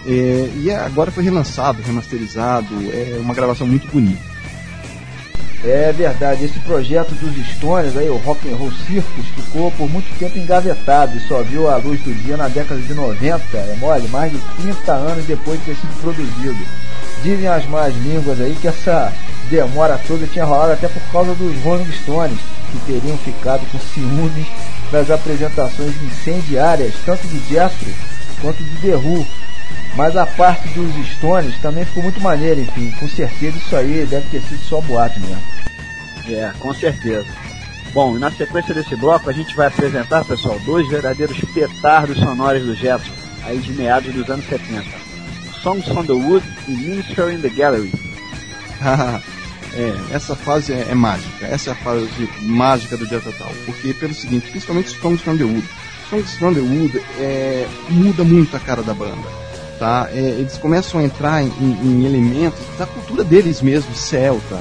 É, 0.08 0.50
e 0.58 0.72
agora 0.72 1.12
foi 1.12 1.24
relançado, 1.24 1.82
remasterizado, 1.84 2.74
é 2.92 3.18
uma 3.20 3.36
gravação 3.36 3.68
muito 3.68 3.88
bonita. 3.88 4.36
É 5.64 5.92
verdade, 5.92 6.46
esse 6.46 6.60
projeto 6.60 7.10
dos 7.16 7.36
Stones, 7.56 7.98
aí, 7.98 8.08
o 8.08 8.18
Rock 8.18 8.48
and 8.48 8.56
Roll 8.56 8.72
Circus, 8.86 9.26
ficou 9.36 9.72
por 9.72 9.90
muito 9.90 10.08
tempo 10.20 10.38
engavetado 10.38 11.18
e 11.18 11.22
só 11.22 11.42
viu 11.42 11.68
a 11.68 11.78
luz 11.78 12.00
do 12.02 12.14
dia 12.14 12.38
na 12.38 12.48
década 12.48 12.80
de 12.80 12.94
90, 12.94 13.58
é 13.58 13.76
mole, 13.80 14.08
mais 14.10 14.32
de 14.32 14.38
30 14.62 14.92
anos 14.92 15.26
depois 15.26 15.60
de 15.60 15.66
ter 15.66 15.76
sido 15.76 16.02
produzido. 16.02 16.85
Dizem 17.26 17.48
as 17.48 17.66
más 17.66 17.92
línguas 17.96 18.40
aí 18.40 18.56
que 18.62 18.68
essa 18.68 19.12
demora 19.50 20.00
toda 20.08 20.28
tinha 20.28 20.46
rolado 20.46 20.74
até 20.74 20.88
por 20.88 21.02
causa 21.12 21.34
dos 21.34 21.60
Rolling 21.64 21.92
Stones, 21.92 22.38
que 22.72 22.78
teriam 22.86 23.18
ficado 23.18 23.66
com 23.72 23.80
ciúmes 23.80 24.46
das 24.92 25.10
apresentações 25.10 25.96
incendiárias, 26.04 26.94
tanto 27.04 27.28
de 27.28 27.40
Jethro 27.50 27.92
quanto 28.40 28.64
de 28.64 28.78
The 28.78 28.96
Who. 28.98 29.26
Mas 29.96 30.16
a 30.16 30.28
parte 30.28 30.68
dos 30.70 30.94
Stones 31.14 31.58
também 31.64 31.84
ficou 31.84 32.04
muito 32.04 32.22
maneira, 32.22 32.62
enfim, 32.62 32.92
com 32.92 33.10
certeza 33.10 33.58
isso 33.58 33.76
aí 33.76 34.06
deve 34.08 34.30
ter 34.30 34.42
sido 34.44 34.62
só 34.62 34.80
boato 34.82 35.20
mesmo. 35.20 35.42
É, 36.28 36.52
com 36.60 36.76
certeza. 36.76 37.26
Bom, 37.92 38.20
na 38.20 38.30
sequência 38.30 38.72
desse 38.72 38.96
bloco 38.96 39.32
a 39.32 39.34
gente 39.34 39.56
vai 39.56 39.66
apresentar, 39.66 40.24
pessoal, 40.26 40.60
dois 40.60 40.88
verdadeiros 40.88 41.40
petardos 41.56 42.20
sonoros 42.20 42.62
do 42.62 42.76
Jethro 42.76 43.12
aí 43.44 43.58
de 43.58 43.74
meados 43.74 44.14
dos 44.14 44.30
anos 44.30 44.46
70. 44.48 45.05
Songs 45.66 45.88
from 45.88 46.06
the 46.06 46.14
Wood 46.14 46.46
e 46.68 46.74
Minister 46.74 47.32
in 47.32 47.42
the 47.42 47.50
Gallery. 47.50 47.92
é, 49.74 50.14
essa 50.14 50.36
fase 50.36 50.72
é, 50.72 50.90
é, 50.92 50.94
mágica, 50.94 51.48
essa 51.48 51.72
é 51.72 51.74
a 51.74 51.76
fase 51.78 52.30
mágica 52.44 52.96
do 52.96 53.08
dia 53.08 53.20
total, 53.20 53.52
porque 53.66 53.92
pelo 53.96 54.14
seguinte, 54.14 54.48
principalmente 54.52 54.92
Songs 54.92 55.22
from 55.22 55.38
the 55.38 55.44
Wood. 55.44 55.68
Songs 56.08 56.36
from 56.38 56.54
the 56.54 56.60
Wood 56.60 57.02
é, 57.18 57.68
muda 57.90 58.24
muito 58.24 58.56
a 58.56 58.60
cara 58.60 58.84
da 58.84 58.94
banda. 58.94 59.28
Tá? 59.80 60.08
É, 60.14 60.20
eles 60.20 60.56
começam 60.60 61.00
a 61.00 61.04
entrar 61.04 61.42
em, 61.42 61.50
em, 61.60 62.06
elementos 62.06 62.62
da 62.78 62.86
cultura 62.86 63.24
deles 63.24 63.60
mesmos, 63.64 63.98
celta, 63.98 64.60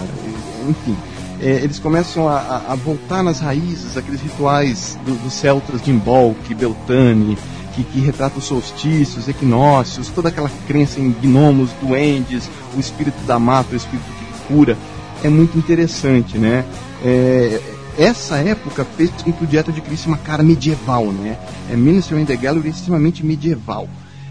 enfim. 0.66 0.96
É, 1.38 1.56
eles 1.56 1.78
começam 1.78 2.26
a, 2.26 2.62
a, 2.66 2.74
voltar 2.76 3.22
nas 3.22 3.40
raízes, 3.40 3.94
aqueles 3.98 4.22
rituais 4.22 4.98
dos 5.04 5.18
do 5.18 5.28
celtas 5.28 5.82
de 5.82 5.90
Imbolc, 5.90 6.54
Beltane, 6.54 7.36
que, 7.74 7.84
que 7.84 8.00
retrata 8.00 8.38
os 8.38 8.44
solstícios, 8.44 9.28
equinócios, 9.28 10.08
toda 10.08 10.28
aquela 10.28 10.50
crença 10.66 11.00
em 11.00 11.10
gnomos, 11.10 11.70
duendes, 11.82 12.48
o 12.76 12.80
espírito 12.80 13.18
da 13.26 13.38
mata, 13.38 13.74
o 13.74 13.76
espírito 13.76 14.06
que 14.18 14.54
cura. 14.54 14.76
É 15.22 15.28
muito 15.28 15.56
interessante, 15.56 16.38
né? 16.38 16.64
É, 17.04 17.60
essa 17.96 18.36
época 18.36 18.84
fez 18.96 19.10
com 19.10 19.32
que 19.32 19.44
o 19.44 19.46
Dieta 19.46 19.70
de 19.70 19.80
Cristo 19.80 20.08
uma 20.08 20.18
cara 20.18 20.42
medieval, 20.42 21.06
né? 21.06 21.38
É 21.70 21.76
Ministry 21.76 22.20
in 22.20 22.24
the 22.24 22.36
Gallery 22.36 22.68
extremamente 22.68 23.24
medieval. 23.24 23.88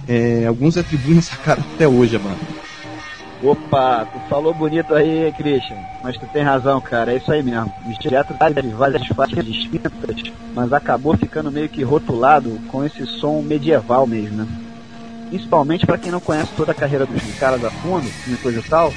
É, 0.07 0.45
alguns 0.47 0.77
atribuem 0.77 1.17
essa 1.17 1.35
cara 1.37 1.61
até 1.73 1.87
hoje, 1.87 2.17
mano. 2.17 2.37
Opa, 3.43 4.07
tu 4.09 4.19
falou 4.29 4.53
bonito 4.53 4.95
aí, 4.95 5.33
Christian, 5.33 5.75
mas 6.01 6.17
tu 6.17 6.25
tem 6.27 6.41
razão, 6.41 6.79
cara, 6.79 7.11
é 7.11 7.17
isso 7.17 7.29
aí 7.29 7.43
mesmo. 7.43 7.73
O 7.85 7.99
direto 7.99 8.33
de 8.33 8.69
várias 8.69 9.05
faixas 9.07 9.43
distintas, 9.43 9.91
mas 10.55 10.71
acabou 10.71 11.17
ficando 11.17 11.51
meio 11.51 11.67
que 11.67 11.83
rotulado 11.83 12.57
com 12.69 12.85
esse 12.85 13.05
som 13.05 13.41
medieval 13.41 14.07
mesmo, 14.07 14.37
né? 14.37 14.47
Principalmente 15.27 15.85
para 15.85 15.97
quem 15.97 16.09
não 16.09 16.21
conhece 16.21 16.53
toda 16.55 16.71
a 16.71 16.75
carreira 16.75 17.05
dos 17.05 17.21
caras 17.37 17.65
a 17.65 17.69
fundo, 17.69 18.09
e 18.29 18.35
coisa 18.37 18.59
e 18.59 18.63
tal, 18.63 18.93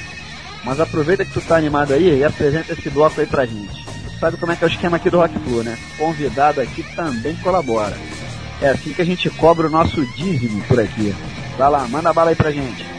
mas 0.63 0.79
aproveita 0.79 1.25
que 1.25 1.33
tu 1.33 1.41
tá 1.41 1.57
animado 1.57 1.93
aí 1.93 2.19
e 2.19 2.23
apresenta 2.23 2.71
esse 2.71 2.89
bloco 2.89 3.19
aí 3.19 3.27
pra 3.27 3.45
gente. 3.45 3.85
Tu 3.85 4.17
sabe 4.17 4.37
como 4.37 4.53
é 4.53 4.55
que 4.55 4.63
é 4.63 4.67
o 4.67 4.71
esquema 4.71 4.95
aqui 4.95 5.09
do 5.09 5.17
Rock 5.17 5.37
Flu, 5.39 5.61
né? 5.61 5.77
Convidado 5.97 6.61
aqui 6.61 6.83
também 6.95 7.35
colabora. 7.35 7.97
É 8.61 8.69
assim 8.69 8.93
que 8.93 9.01
a 9.01 9.05
gente 9.05 9.29
cobra 9.29 9.67
o 9.67 9.69
nosso 9.69 10.05
dízimo 10.15 10.63
por 10.69 10.79
aqui. 10.79 11.13
Vai 11.57 11.69
lá, 11.69 11.85
manda 11.89 12.13
bala 12.13 12.29
aí 12.29 12.35
pra 12.35 12.49
gente. 12.49 12.96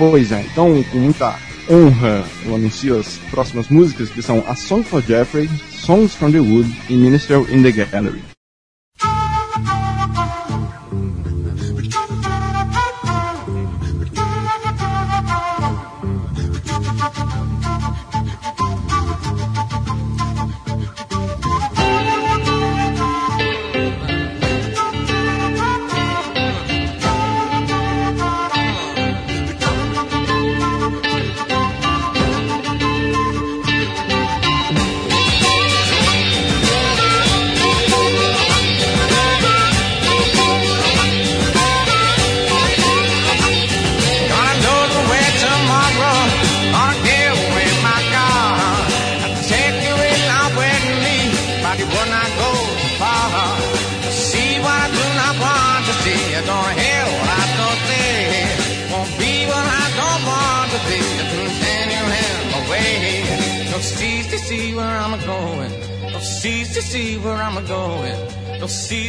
Pois 0.00 0.32
é, 0.32 0.40
então 0.50 0.82
com 0.84 0.96
muita 0.96 1.38
honra 1.68 2.24
eu 2.46 2.54
anuncio 2.54 2.98
as 2.98 3.18
próximas 3.30 3.68
músicas 3.68 4.08
que 4.08 4.22
são 4.22 4.42
A 4.48 4.56
Song 4.56 4.82
for 4.82 5.02
Jeffrey, 5.02 5.46
Songs 5.70 6.14
from 6.14 6.30
the 6.30 6.40
Wood 6.40 6.74
e 6.88 6.94
Minister 6.94 7.40
in 7.54 7.62
the 7.62 7.70
Gallery. 7.70 8.29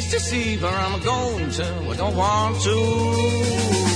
Please 0.02 0.14
deceive 0.14 0.62
her, 0.62 0.68
I'm 0.68 1.00
going 1.02 1.52
to, 1.52 1.64
I 1.92 1.96
don't 1.96 2.16
want 2.16 2.60
to. 2.62 3.91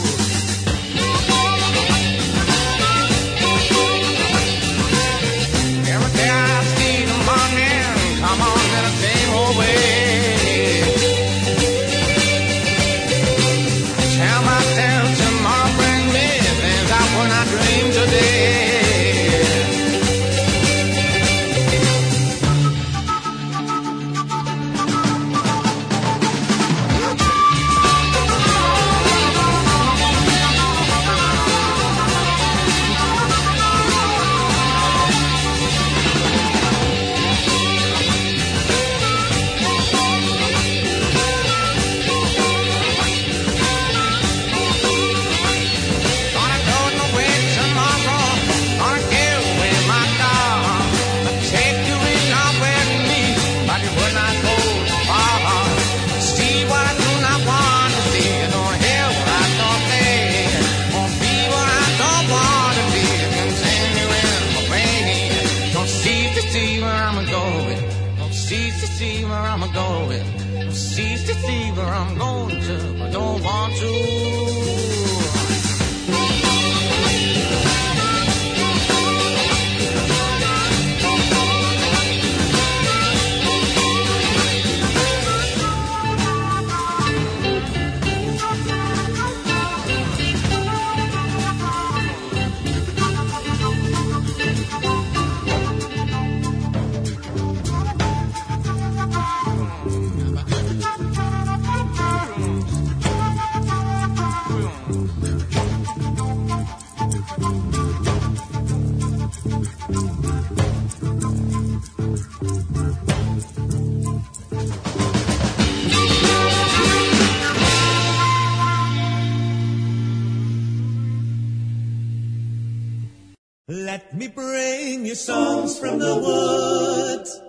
Songs 125.16 125.80
from 125.80 126.00
the 126.00 126.16
woods 126.16 127.42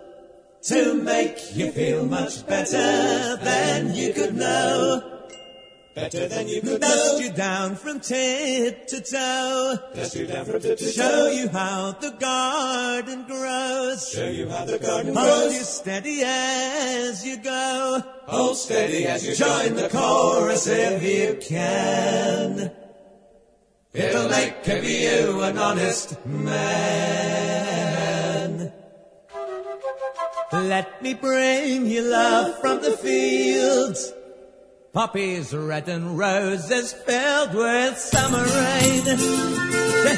to 0.62 0.94
make 0.94 1.54
you 1.54 1.70
feel 1.72 2.06
much 2.06 2.46
better 2.46 3.36
than 3.36 3.94
you 3.94 4.12
could 4.12 4.34
know. 4.34 5.12
Better 5.94 6.28
than 6.28 6.46
you 6.46 6.60
could 6.60 6.80
Dust 6.82 7.22
you 7.22 7.30
down 7.32 7.74
from 7.74 8.00
tip 8.00 8.86
to 8.88 9.00
toe. 9.00 9.78
Dust 9.94 10.14
you 10.14 10.26
down 10.26 10.44
from 10.44 10.60
tip 10.60 10.78
to 10.78 10.84
toe. 10.84 10.90
Show 10.90 11.30
you 11.30 11.48
how 11.48 11.92
the 11.92 12.10
garden 12.10 13.24
grows. 13.26 14.08
Show 14.10 14.28
you 14.28 14.48
how 14.48 14.66
the 14.66 14.78
garden 14.78 15.14
Hold 15.14 15.26
grows. 15.26 15.40
Hold 15.40 15.52
you 15.54 15.60
steady 15.60 16.20
as 16.22 17.24
you 17.24 17.38
go. 17.38 18.02
Hold 18.26 18.56
steady 18.58 19.06
as 19.06 19.26
you 19.26 19.34
join 19.34 19.74
the 19.74 19.88
chorus 19.88 20.66
if 20.66 21.02
you 21.02 21.38
can. 21.40 22.70
It'll 23.96 24.28
make 24.28 24.68
of 24.68 24.84
you 24.84 25.42
an 25.42 25.56
honest 25.58 26.24
man. 26.26 27.32
Let 30.52 31.02
me 31.02 31.14
bring 31.14 31.86
you 31.86 32.02
love 32.02 32.60
from 32.60 32.82
the 32.82 32.96
fields 32.96 34.12
Poppies 34.96 35.52
red 35.54 35.88
and 35.90 36.16
roses 36.16 36.94
filled 36.94 37.52
with 37.52 37.98
summer 37.98 38.42
rain 38.42 39.04
to 39.04 39.18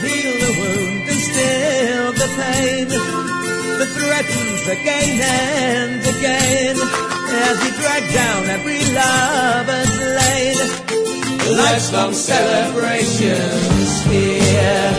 heal 0.07 0.39
the 0.39 0.53
wound 0.61 1.09
and 1.09 1.21
still 1.21 2.13
the 2.13 2.29
pain 2.39 2.87
that 2.87 3.91
threatens 3.99 4.69
again 4.69 5.21
and 5.21 6.01
again 6.17 6.77
as 6.79 7.65
you 7.65 7.73
drag 7.83 8.05
down 8.15 8.45
every 8.51 8.85
lover's 8.95 9.99
lane. 9.99 11.08
Life's 11.49 11.93
long 11.95 12.13
celebrations 12.13 14.03
here. 14.05 14.93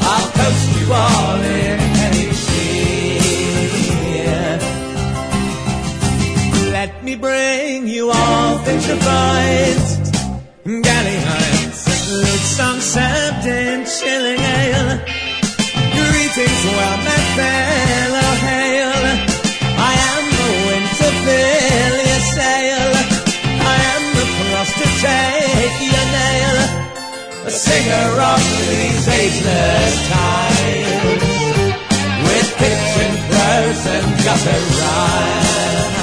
I'll 0.00 0.30
post 0.32 0.78
you 0.78 0.92
all 0.92 1.40
in 1.40 1.78
any 2.08 2.26
cheer. 2.42 3.78
Let 6.72 7.04
me 7.04 7.16
bring 7.16 7.86
you 7.86 8.10
all 8.10 8.58
things 8.64 8.88
refined. 8.88 10.12
Galley 10.82 11.18
heights 11.28 11.86
lutes 12.10 12.60
on 12.60 12.76
Sabden 12.80 13.84
chilling 14.00 14.40
ale. 14.40 15.00
Greetings, 15.92 16.64
well 16.64 16.98
met 17.04 17.24
fellow 17.36 18.15
singer 27.66 28.08
of 28.32 28.42
these 28.70 29.08
ageless 29.20 29.94
times. 30.08 31.22
With 32.26 32.48
pitch 32.60 32.92
and 33.04 33.16
prose 33.28 33.84
and 33.94 34.08
gutter 34.24 34.60
rhyme. 34.80 35.95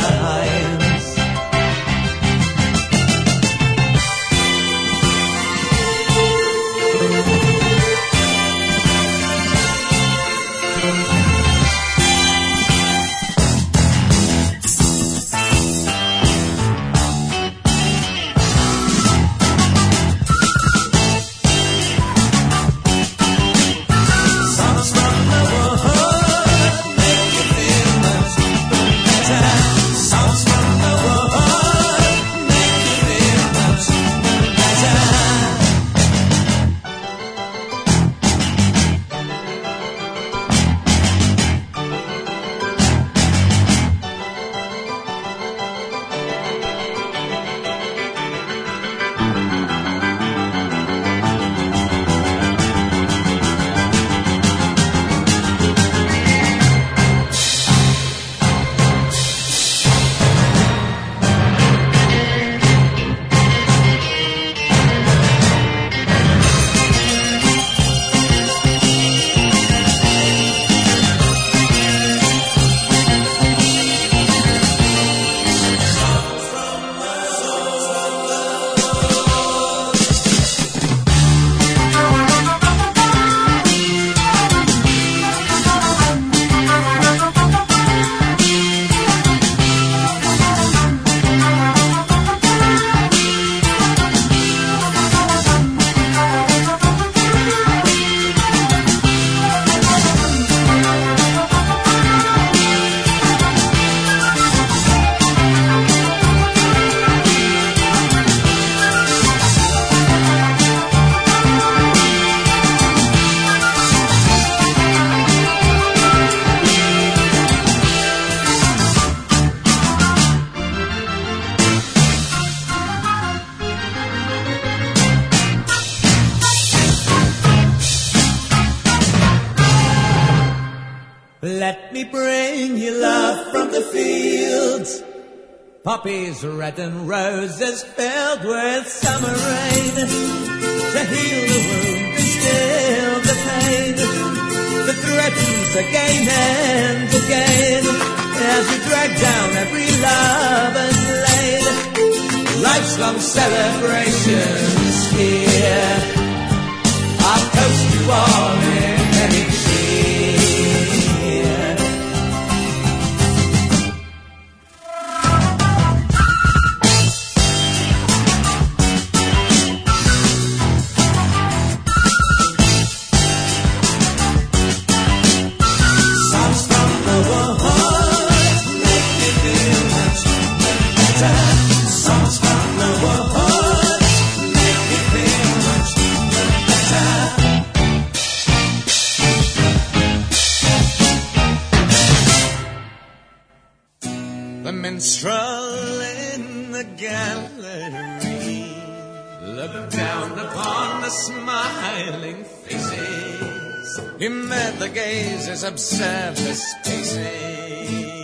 celebration. 153.33 154.72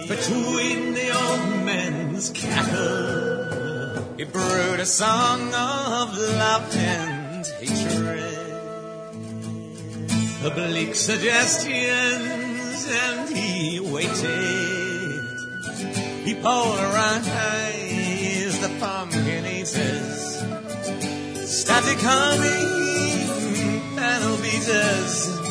Between 0.10 0.94
the 0.96 1.12
old 1.12 1.66
men's 1.66 2.32
cattle. 2.32 4.04
He 4.18 4.24
brewed 4.24 4.80
a 4.80 4.86
song 4.86 5.54
of 5.54 6.18
love 6.18 6.76
and 6.76 7.46
hatred, 7.46 8.52
oblique 10.44 10.96
suggestions, 10.96 12.88
and 12.90 13.30
he 13.30 13.80
waited. 13.80 15.22
He 16.26 16.34
polarized 16.34 17.30
the 18.64 18.70
pumpkin 18.80 19.46
eaters, 19.46 20.42
static 21.48 22.00
humming 22.02 22.70
panel 23.96 24.38
beaters. 24.38 25.49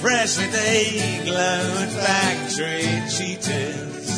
Freshly 0.00 0.46
they 0.46 1.20
glowed 1.26 1.88
factory 1.90 2.88
cheaters. 3.14 4.08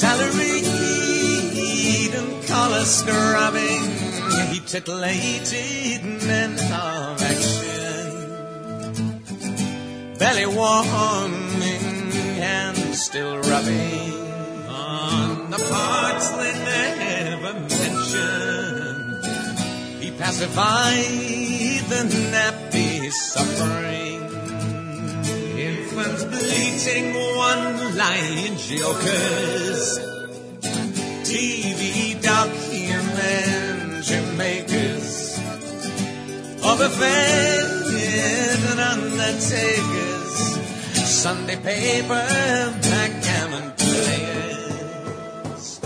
Salaried 0.00 0.66
and 2.14 2.44
collar 2.48 2.84
scrubbing, 2.84 3.82
he 4.50 4.58
titillated 4.66 6.04
men 6.26 6.54
of 6.54 7.22
action. 7.22 7.76
Belly 10.18 10.46
warming 10.46 12.12
and 12.42 12.76
still 12.96 13.38
rubbing 13.38 14.12
on 14.68 15.50
the 15.52 15.58
parts 15.58 16.28
they 16.30 16.52
never 16.64 17.52
mentioned. 17.54 19.24
He 20.02 20.10
pacified 20.10 21.84
the 21.88 22.02
nappy 22.32 23.12
suffering. 23.12 24.05
Infants 25.96 26.24
bleating 26.24 27.14
one-line 27.14 28.56
jokers. 28.58 29.98
TV 31.24 32.20
documentary 32.20 34.20
makers. 34.36 35.38
Overfed 36.62 37.88
and 38.68 38.78
undertakers. 38.78 40.36
Sunday 41.08 41.56
paper 41.56 42.26
backgammon 42.82 43.72
players. 43.78 45.78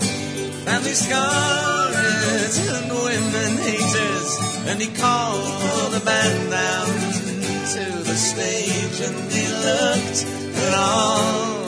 Family 0.64 0.94
scholars 0.94 2.58
and 2.68 2.90
women 2.90 3.58
haters. 3.58 4.38
And 4.66 4.82
he 4.82 4.88
called 4.88 5.92
the 5.92 6.00
band 6.04 6.50
down 6.50 7.09
to 7.72 8.02
the 8.02 8.16
stage 8.16 9.00
and 9.00 9.30
he 9.30 9.46
looked 9.46 10.24
at 10.58 10.74
all 10.74 11.59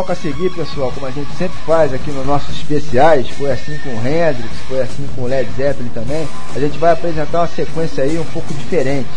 bloco 0.00 0.12
a 0.12 0.14
seguir, 0.14 0.50
pessoal, 0.50 0.90
como 0.92 1.06
a 1.06 1.10
gente 1.10 1.30
sempre 1.36 1.58
faz 1.66 1.92
aqui 1.92 2.10
nos 2.10 2.24
nossos 2.24 2.56
especiais, 2.56 3.28
foi 3.30 3.52
assim 3.52 3.76
com 3.78 3.90
o 3.90 3.98
Hendrix, 3.98 4.48
foi 4.66 4.80
assim 4.80 5.06
com 5.14 5.22
o 5.22 5.26
Led 5.26 5.50
Zeppelin 5.54 5.90
também, 5.90 6.26
a 6.56 6.58
gente 6.58 6.78
vai 6.78 6.92
apresentar 6.92 7.40
uma 7.40 7.48
sequência 7.48 8.04
aí 8.04 8.18
um 8.18 8.24
pouco 8.24 8.52
diferente. 8.54 9.08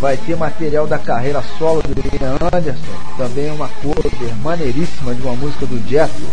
Vai 0.00 0.16
ter 0.16 0.36
material 0.36 0.84
da 0.84 0.98
carreira 0.98 1.40
solo 1.58 1.80
do 1.80 2.00
Ian 2.16 2.36
Anderson, 2.52 2.92
também 3.16 3.52
uma 3.52 3.68
cover 3.68 4.36
maneiríssima 4.42 5.14
de 5.14 5.22
uma 5.22 5.36
música 5.36 5.64
do 5.64 5.78
Jethro, 5.88 6.26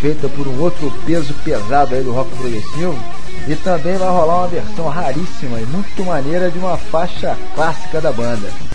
feita 0.00 0.26
por 0.26 0.48
um 0.48 0.58
outro 0.58 0.90
peso 1.04 1.34
pesado 1.44 1.94
aí 1.94 2.02
do 2.02 2.12
rock 2.12 2.30
progressivo, 2.36 2.98
e 3.46 3.54
também 3.56 3.98
vai 3.98 4.08
rolar 4.08 4.38
uma 4.38 4.48
versão 4.48 4.88
raríssima 4.88 5.60
e 5.60 5.66
muito 5.66 6.02
maneira 6.02 6.50
de 6.50 6.58
uma 6.58 6.78
faixa 6.78 7.36
clássica 7.54 8.00
da 8.00 8.10
banda. 8.10 8.69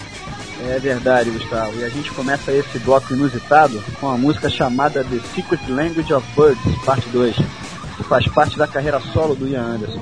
É 0.68 0.80
verdade, 0.80 1.30
Gustavo. 1.30 1.80
E 1.80 1.84
a 1.84 1.90
gente 1.90 2.12
começa 2.12 2.52
esse 2.52 2.80
bloco 2.80 3.14
inusitado 3.14 3.84
com 4.00 4.10
a 4.10 4.18
música 4.18 4.50
chamada 4.50 5.04
The 5.04 5.20
Secret 5.36 5.62
Language 5.70 6.12
of 6.12 6.26
Birds, 6.36 6.84
parte 6.84 7.08
2, 7.10 7.36
que 7.36 8.04
faz 8.04 8.28
parte 8.28 8.58
da 8.58 8.68
carreira 8.68 9.00
solo 9.00 9.36
do 9.36 9.48
Ian 9.48 9.62
Anderson. 9.62 10.02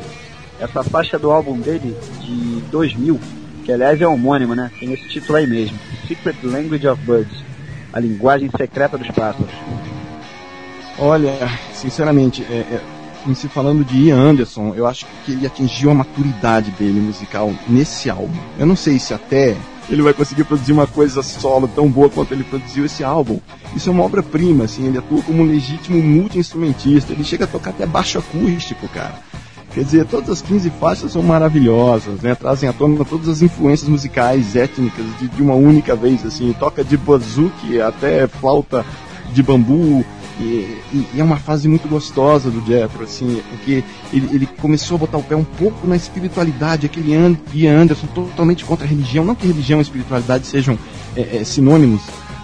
Essa 0.59 0.81
faixa 0.81 1.17
é 1.17 1.19
do 1.19 1.31
álbum 1.31 1.59
dele 1.59 1.95
de 2.21 2.61
2000, 2.71 3.19
que 3.65 3.71
aliás 3.73 4.01
é 4.01 4.07
homônimo, 4.07 4.55
né? 4.55 4.71
Tem 4.79 4.93
esse 4.93 5.07
título 5.09 5.37
aí 5.37 5.45
mesmo, 5.45 5.77
Secret 6.07 6.37
Language 6.43 6.87
of 6.87 7.01
Birds, 7.03 7.43
a 7.91 7.99
linguagem 7.99 8.49
secreta 8.55 8.97
dos 8.97 9.07
pássaros. 9.11 9.51
Olha, 10.97 11.33
sinceramente, 11.73 12.41
é, 12.49 12.55
é, 12.55 12.81
em 13.27 13.35
se 13.35 13.49
falando 13.49 13.83
de 13.83 13.97
Ian 13.97 14.17
Anderson, 14.17 14.73
eu 14.75 14.87
acho 14.87 15.05
que 15.25 15.33
ele 15.33 15.45
atingiu 15.45 15.91
a 15.91 15.93
maturidade 15.93 16.71
dele 16.71 17.01
musical 17.01 17.53
nesse 17.67 18.09
álbum. 18.09 18.37
Eu 18.57 18.65
não 18.65 18.75
sei 18.75 18.97
se 18.97 19.13
até 19.13 19.57
ele 19.89 20.01
vai 20.01 20.13
conseguir 20.13 20.43
produzir 20.43 20.71
uma 20.71 20.87
coisa 20.87 21.21
solo 21.21 21.67
tão 21.67 21.89
boa 21.89 22.09
quanto 22.09 22.33
ele 22.33 22.43
produziu 22.43 22.85
esse 22.85 23.03
álbum. 23.03 23.39
Isso 23.75 23.89
é 23.89 23.91
uma 23.91 24.03
obra-prima, 24.03 24.65
assim, 24.65 24.85
ele 24.87 24.97
atua 24.97 25.21
como 25.21 25.43
um 25.43 25.45
legítimo 25.45 26.01
multi-instrumentista, 26.01 27.13
ele 27.13 27.23
chega 27.23 27.45
a 27.45 27.47
tocar 27.47 27.71
até 27.71 27.85
baixo 27.85 28.17
acústico, 28.17 28.87
cara. 28.87 29.15
Quer 29.73 29.83
dizer, 29.83 30.05
todas 30.05 30.29
as 30.29 30.41
15 30.41 30.69
faixas 30.79 31.11
são 31.11 31.23
maravilhosas, 31.23 32.21
né? 32.21 32.35
Trazem 32.35 32.69
à 32.69 32.73
tona 32.73 33.03
todas 33.03 33.27
as 33.27 33.41
influências 33.41 33.89
musicais, 33.89 34.55
étnicas, 34.55 35.05
de, 35.19 35.27
de 35.27 35.41
uma 35.41 35.55
única 35.55 35.95
vez, 35.95 36.23
assim. 36.23 36.53
Toca 36.59 36.83
de 36.83 36.95
bozuki 36.95 37.81
até 37.81 38.27
flauta 38.27 38.85
de 39.31 39.41
bambu, 39.41 40.05
e, 40.39 40.43
e- 40.93 41.07
e 41.15 41.19
é 41.19 41.23
uma 41.23 41.37
fase 41.37 41.67
muito 41.67 41.87
gostosa 41.87 42.49
do 42.49 42.65
Jethro, 42.65 43.03
assim, 43.03 43.41
porque 43.49 43.83
ele, 44.11 44.29
ele 44.31 44.45
começou 44.59 44.95
a 44.95 44.99
botar 44.99 45.17
o 45.17 45.23
pé 45.23 45.35
um 45.35 45.43
pouco 45.43 45.87
na 45.87 45.95
espiritualidade, 45.95 46.85
aquele 46.85 47.13
An- 47.15 47.37
Ian 47.53 47.81
Anderson 47.81 48.07
totalmente 48.07 48.65
contra 48.65 48.85
a 48.85 48.89
religião, 48.89 49.23
não 49.25 49.35
que 49.35 49.45
religião 49.47 49.79
e 49.79 49.81
espiritualidade 49.83 50.47
sejam 50.47 50.77
é, 51.15 51.37
é, 51.37 51.43
sinônimos, 51.43 52.01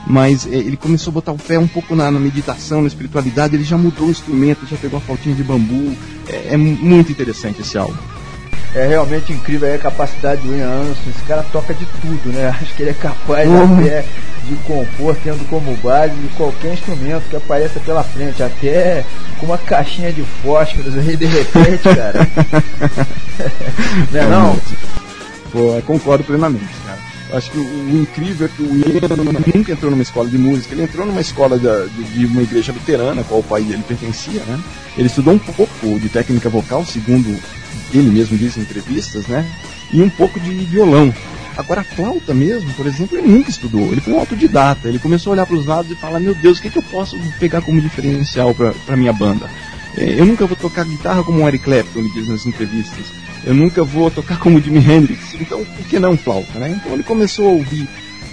mas 0.08 0.46
é, 0.48 0.56
ele 0.56 0.78
começou 0.78 1.12
a 1.12 1.14
botar 1.16 1.32
o 1.32 1.38
pé 1.38 1.58
um 1.60 1.68
pouco 1.68 1.96
na, 1.96 2.10
na 2.12 2.20
meditação, 2.20 2.82
na 2.82 2.88
espiritualidade, 2.88 3.56
ele 3.56 3.64
já 3.64 3.78
mudou 3.78 4.08
o 4.08 4.12
instrumento, 4.12 4.66
já 4.70 4.78
pegou 4.78 4.98
a 4.98 5.02
flautinha 5.02 5.36
de 5.36 5.44
bambu, 5.44 5.94
é, 6.28 6.54
é 6.54 6.58
muito 6.58 7.12
interessante 7.12 7.62
esse 7.62 7.78
álbum. 7.78 7.96
É 8.76 8.88
realmente 8.88 9.34
incrível 9.34 9.74
a 9.74 9.80
capacidade 9.80 10.42
do 10.44 10.56
Ian 10.56 10.70
Anderson. 10.70 11.10
Esse 11.10 11.24
cara 11.24 11.42
toca 11.52 11.74
de 11.74 11.86
tudo, 12.02 12.32
né? 12.32 12.50
Acho 12.62 12.76
que 12.76 12.84
ele 12.84 12.92
é 12.92 12.94
capaz 12.94 13.50
Uhum. 13.50 13.80
até 13.80 14.06
de 14.50 14.56
compor 14.64 15.16
tendo 15.24 15.48
como 15.50 15.76
base 15.78 16.14
de 16.16 16.28
qualquer 16.30 16.74
instrumento 16.74 17.30
que 17.30 17.36
apareça 17.36 17.80
pela 17.80 18.04
frente, 18.04 18.42
até 18.44 19.06
com 19.40 19.46
uma 19.46 19.58
caixinha 19.58 20.12
de 20.12 20.24
fósforos 20.44 20.98
aí 20.98 21.16
de 21.16 21.26
repente, 21.26 21.84
cara. 21.84 22.28
não 24.12 24.20
é 24.22 24.28
não? 24.28 24.60
Pô, 25.52 25.82
concordo 25.86 26.24
plenamente, 26.24 26.66
cara. 26.86 27.00
Acho 27.32 27.52
que 27.52 27.60
o, 27.60 27.62
o 27.64 28.02
incrível 28.02 28.48
é 28.48 28.50
que 28.50 28.64
o 28.64 28.76
Ian 28.76 29.16
nunca 29.56 29.72
entrou 29.72 29.92
numa 29.92 30.02
escola 30.02 30.28
de 30.28 30.38
música, 30.38 30.74
ele 30.74 30.84
entrou 30.84 31.06
numa 31.06 31.22
escola 31.22 31.60
da- 31.60 31.86
de, 31.86 32.04
de 32.04 32.26
uma 32.26 32.42
igreja 32.42 32.72
luterana, 32.72 33.22
a 33.22 33.24
qual 33.24 33.40
o 33.42 33.44
pai 33.44 33.62
dele 33.62 33.84
pertencia, 33.88 34.42
né? 34.48 34.60
Ele 34.98 35.08
estudou 35.08 35.36
um 35.36 35.40
pouco 35.40 36.00
de 36.00 36.10
técnica 36.10 36.50
vocal, 36.50 36.84
segundo 36.86 37.40
ele 37.94 38.10
mesmo 38.10 38.36
diz 38.38 38.58
em 38.58 38.62
entrevistas, 38.62 39.28
né? 39.28 39.46
E 39.94 40.02
um 40.02 40.10
pouco 40.10 40.40
de 40.40 40.50
violão. 40.66 41.14
Agora, 41.60 41.82
a 41.82 41.84
flauta 41.84 42.34
mesmo, 42.34 42.72
por 42.74 42.88
exemplo, 42.88 43.18
ele 43.18 43.28
nunca 43.28 43.50
estudou. 43.50 43.92
Ele 43.92 44.00
foi 44.02 44.14
um 44.14 44.20
autodidata. 44.20 44.88
Ele 44.88 44.98
começou 45.00 45.32
a 45.32 45.34
olhar 45.34 45.46
para 45.46 45.56
os 45.58 45.66
lados 45.66 45.92
e 45.92 45.96
falar: 45.96 46.20
Meu 46.20 46.34
Deus, 46.34 46.58
o 46.58 46.62
que, 46.62 46.70
que 46.70 46.78
eu 46.78 46.84
posso 46.84 47.18
pegar 47.40 47.62
como 47.62 47.82
diferencial 47.82 48.56
para 48.56 48.96
minha 48.98 49.12
banda? 49.14 49.50
É, 49.98 50.20
eu 50.20 50.26
nunca 50.26 50.46
vou 50.46 50.56
tocar 50.56 50.86
guitarra 50.86 51.24
como 51.24 51.44
o 51.44 51.48
Eric 51.48 51.64
Clapton, 51.66 52.00
ele 52.00 52.10
diz 52.14 52.28
nas 52.30 52.46
entrevistas. 52.46 53.06
Eu 53.46 53.54
nunca 53.54 53.84
vou 53.84 54.10
tocar 54.12 54.38
como 54.40 54.60
Jimi 54.62 54.80
Hendrix. 54.80 55.34
Então, 55.40 55.64
por 55.66 55.86
que 55.86 56.00
não 56.00 56.18
flauta, 56.18 56.60
né? 56.60 56.78
Então, 56.80 56.94
ele 56.94 57.04
começou 57.04 57.48
a 57.48 57.52
ouvir 57.52 57.88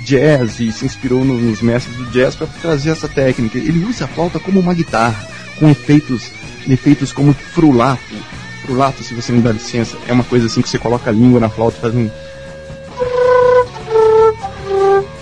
jazz 0.05 0.61
e 0.61 0.71
se 0.71 0.85
inspirou 0.85 1.25
no- 1.25 1.39
nos 1.41 1.61
mestres 1.61 1.97
do 1.97 2.07
jazz 2.07 2.35
para 2.37 2.47
trazer 2.47 2.91
essa 2.91 3.09
técnica. 3.09 3.59
Ele 3.59 3.85
usa 3.85 4.05
a 4.05 4.09
flauta 4.09 4.39
como 4.39 4.61
uma 4.61 4.75
guitarra, 4.75 5.29
com 5.59 5.69
efeitos, 5.69 6.31
efeitos 6.69 7.13
como 7.13 7.33
frulato. 7.35 8.15
Frulato, 8.63 9.03
se 9.03 9.15
você 9.15 9.33
me 9.33 9.41
dá 9.41 9.53
licença, 9.53 9.97
é 10.09 10.13
uma 10.13 10.25
coisa 10.25 10.47
assim 10.47 10.61
que 10.63 10.69
você 10.69 10.79
coloca 10.79 11.09
a 11.11 11.13
língua 11.13 11.41
na 11.41 11.49
flauta 11.49 11.79
e 11.79 11.81
faz 11.81 11.95
um 11.95 12.09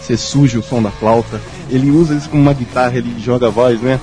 você 0.05 0.17
suja 0.17 0.59
o 0.59 0.63
som 0.63 0.83
da 0.83 0.91
flauta. 0.91 1.41
Ele 1.71 1.91
usa 1.91 2.15
isso 2.15 2.29
como 2.29 2.43
uma 2.43 2.53
guitarra, 2.53 2.97
ele 2.97 3.15
joga 3.19 3.47
a 3.47 3.51
voz, 3.51 3.81
né? 3.81 3.99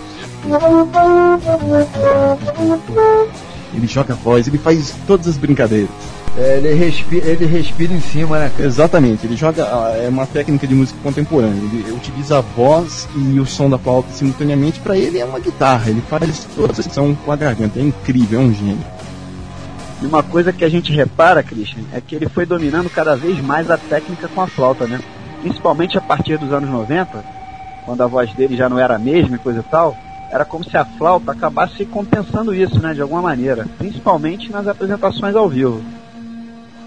Ele 3.74 3.88
joga 3.88 4.14
a 4.14 4.18
voz, 4.18 4.48
ele 4.48 4.58
faz 4.58 4.94
todas 5.06 5.28
as 5.28 5.38
brincadeiras. 5.38 5.90
É, 6.38 6.58
ele, 6.58 6.74
respira, 6.74 7.28
ele 7.28 7.46
respira 7.46 7.94
em 7.94 8.00
cima, 8.00 8.40
né, 8.40 8.52
cara? 8.56 8.68
Exatamente, 8.68 9.26
ele 9.28 9.36
joga. 9.36 9.64
ah, 9.66 9.94
É 10.02 10.08
uma 10.08 10.26
técnica 10.26 10.66
de 10.66 10.74
música 10.74 10.98
contemporânea. 11.04 11.56
Ele 11.56 11.92
utiliza 11.92 12.38
a 12.38 12.42
voz 12.42 13.08
e 13.16 13.40
o 13.40 13.46
som 13.46 13.70
da 13.70 13.78
flauta 13.78 14.12
simultaneamente. 14.14 14.80
Para 14.80 14.98
ele 14.98 15.20
é 15.20 15.26
uma 15.26 15.40
guitarra, 15.40 15.90
ele 15.90 16.02
faz 16.10 16.48
toda 16.56 16.72
a 16.72 16.76
sessão 16.76 17.14
com 17.14 17.32
a 17.32 17.36
garganta. 17.36 17.80
É 17.80 17.84
incrível, 17.84 18.40
é 18.40 18.44
um 18.44 18.54
gênio. 18.54 18.84
E 20.02 20.06
uma 20.06 20.24
coisa 20.24 20.52
que 20.54 20.64
a 20.66 20.70
gente 20.70 20.92
repara, 20.92 21.44
Christian, 21.44 21.84
é 21.94 22.02
que 22.02 22.16
ele 22.16 22.28
foi 22.30 22.46
dominando 22.46 22.90
cada 22.90 23.16
vez 23.16 23.40
mais 23.42 23.70
a 23.70 23.78
técnica 23.78 24.28
com 24.30 24.42
a 24.42 24.48
flauta, 24.48 24.88
né? 24.88 25.00
Principalmente 25.42 25.98
a 25.98 26.02
partir 26.02 26.38
dos 26.38 26.54
anos 26.54 26.70
90, 26.70 27.24
quando 27.86 28.02
a 28.02 28.08
voz 28.08 28.32
dele 28.34 28.56
já 28.56 28.70
não 28.70 28.80
era 28.80 28.96
a 28.96 29.00
mesma 29.00 29.36
e 29.36 29.40
coisa 29.40 29.60
e 29.60 29.64
tal, 29.64 29.98
era 30.32 30.46
como 30.46 30.64
se 30.64 30.78
a 30.78 30.86
flauta 30.86 31.32
acabasse 31.32 31.86
compensando 31.86 32.54
isso, 32.54 32.80
né, 32.80 32.94
de 32.94 33.02
alguma 33.02 33.22
maneira, 33.22 33.68
principalmente 33.78 34.52
nas 34.52 34.68
apresentações 34.68 35.36
ao 35.36 35.50
vivo. 35.50 35.84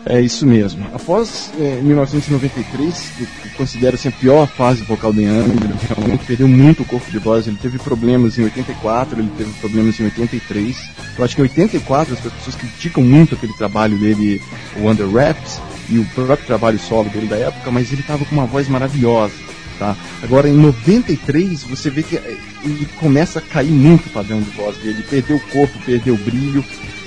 É 0.07 0.21
isso 0.21 0.47
mesmo. 0.47 0.87
Após 0.93 1.51
é, 1.59 1.81
1993, 1.81 3.13
que 3.17 3.49
considero 3.57 3.95
assim, 3.95 4.09
a 4.09 4.13
pior 4.13 4.47
fase 4.47 4.83
vocal 4.85 5.13
do 5.15 5.21
Ian, 5.21 5.45
ele 5.45 5.75
realmente 5.89 6.27
perdeu 6.27 6.47
muito 6.47 6.83
o 6.83 6.85
corpo 6.85 7.11
de 7.11 7.19
voz. 7.19 7.47
Ele 7.47 7.57
teve 7.57 7.79
problemas 7.79 8.39
em 8.39 8.45
84, 8.45 9.19
ele 9.19 9.31
teve 9.37 9.51
problemas 9.55 9.99
em 9.99 10.05
83. 10.05 10.91
Eu 11.17 11.25
acho 11.25 11.35
que 11.35 11.41
em 11.41 11.45
84 11.45 12.15
as 12.15 12.21
pessoas 12.21 12.55
criticam 12.55 13.03
muito 13.03 13.35
aquele 13.35 13.55
trabalho 13.55 13.97
dele, 13.97 14.43
o 14.77 14.91
Under 14.91 15.11
Raps, 15.11 15.59
e 15.89 15.99
o 15.99 16.05
próprio 16.07 16.47
trabalho 16.47 16.79
solo 16.79 17.09
dele 17.09 17.27
da 17.27 17.37
época, 17.37 17.71
mas 17.71 17.93
ele 17.93 18.01
estava 18.01 18.25
com 18.25 18.35
uma 18.35 18.47
voz 18.47 18.69
maravilhosa. 18.69 19.35
Tá? 19.79 19.97
Agora 20.23 20.49
em 20.49 20.55
93 20.55 21.65
você 21.65 21.91
vê 21.91 22.03
que 22.03 22.17
é, 22.17 22.37
ele 22.63 22.87
começa 22.97 23.41
a 23.41 23.43
cair 23.43 23.73
muito 23.73 24.07
o 24.07 24.11
padrão 24.11 24.41
de 24.41 24.51
voz 24.51 24.77
dele, 24.79 25.05
perdeu 25.09 25.37
o 25.37 25.41
corpo, 25.41 25.77
perdeu 25.85 26.15
o 26.15 26.19
brilho, 26.19 26.65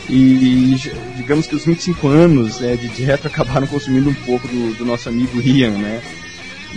e 0.10 0.76
digamos 1.16 1.48
que 1.48 1.56
os 1.56 1.66
25 1.66 2.08
anos 2.08 2.60
né, 2.60 2.76
de, 2.76 2.88
retro 3.04 3.28
acabaram 3.32 3.68
consumindo 3.68 4.10
um 4.10 4.14
pouco 4.14 4.48
do, 4.48 4.78
do, 4.78 4.86
nosso 4.86 5.10
amigo 5.10 5.42
Ian, 5.42 5.72
né? 5.72 6.02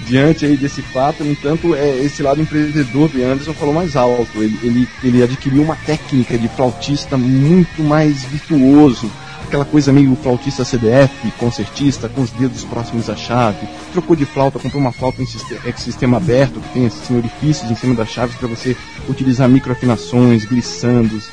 Diante 0.07 0.47
aí 0.47 0.57
desse 0.57 0.83
fato, 0.83 1.23
no 1.23 1.33
entanto, 1.33 1.75
é, 1.75 1.99
esse 1.99 2.23
lado 2.23 2.41
empreendedor 2.41 3.09
do 3.09 3.23
Anderson 3.23 3.53
falou 3.53 3.75
mais 3.75 3.97
alto. 3.97 4.43
Ele, 4.43 4.59
ele, 4.63 4.89
ele 5.03 5.23
adquiriu 5.23 5.63
uma 5.63 5.77
técnica 5.77 6.39
de 6.39 6.49
flautista 6.49 7.19
muito 7.19 7.83
mais 7.83 8.23
virtuoso, 8.25 9.11
aquela 9.45 9.65
coisa 9.65 9.93
meio 9.93 10.15
flautista 10.17 10.65
CDF, 10.65 11.31
concertista, 11.39 12.09
com 12.09 12.23
os 12.23 12.31
dedos 12.31 12.65
próximos 12.65 13.09
à 13.11 13.17
chave. 13.17 13.67
Trocou 13.93 14.15
de 14.15 14.25
flauta, 14.25 14.59
comprou 14.59 14.81
uma 14.81 14.93
flauta 14.93 15.23
em 15.23 15.27
sistema, 15.27 15.61
é, 15.65 15.73
sistema 15.73 16.17
aberto, 16.17 16.61
que 16.61 16.69
tem 16.71 16.87
assim, 16.87 17.17
orifícios 17.17 17.71
em 17.71 17.77
cima 17.77 17.95
das 17.95 18.09
chaves 18.09 18.37
para 18.37 18.49
você 18.49 18.77
utilizar 19.09 19.49
microafinações, 19.49 20.45
glissandos 20.45 21.29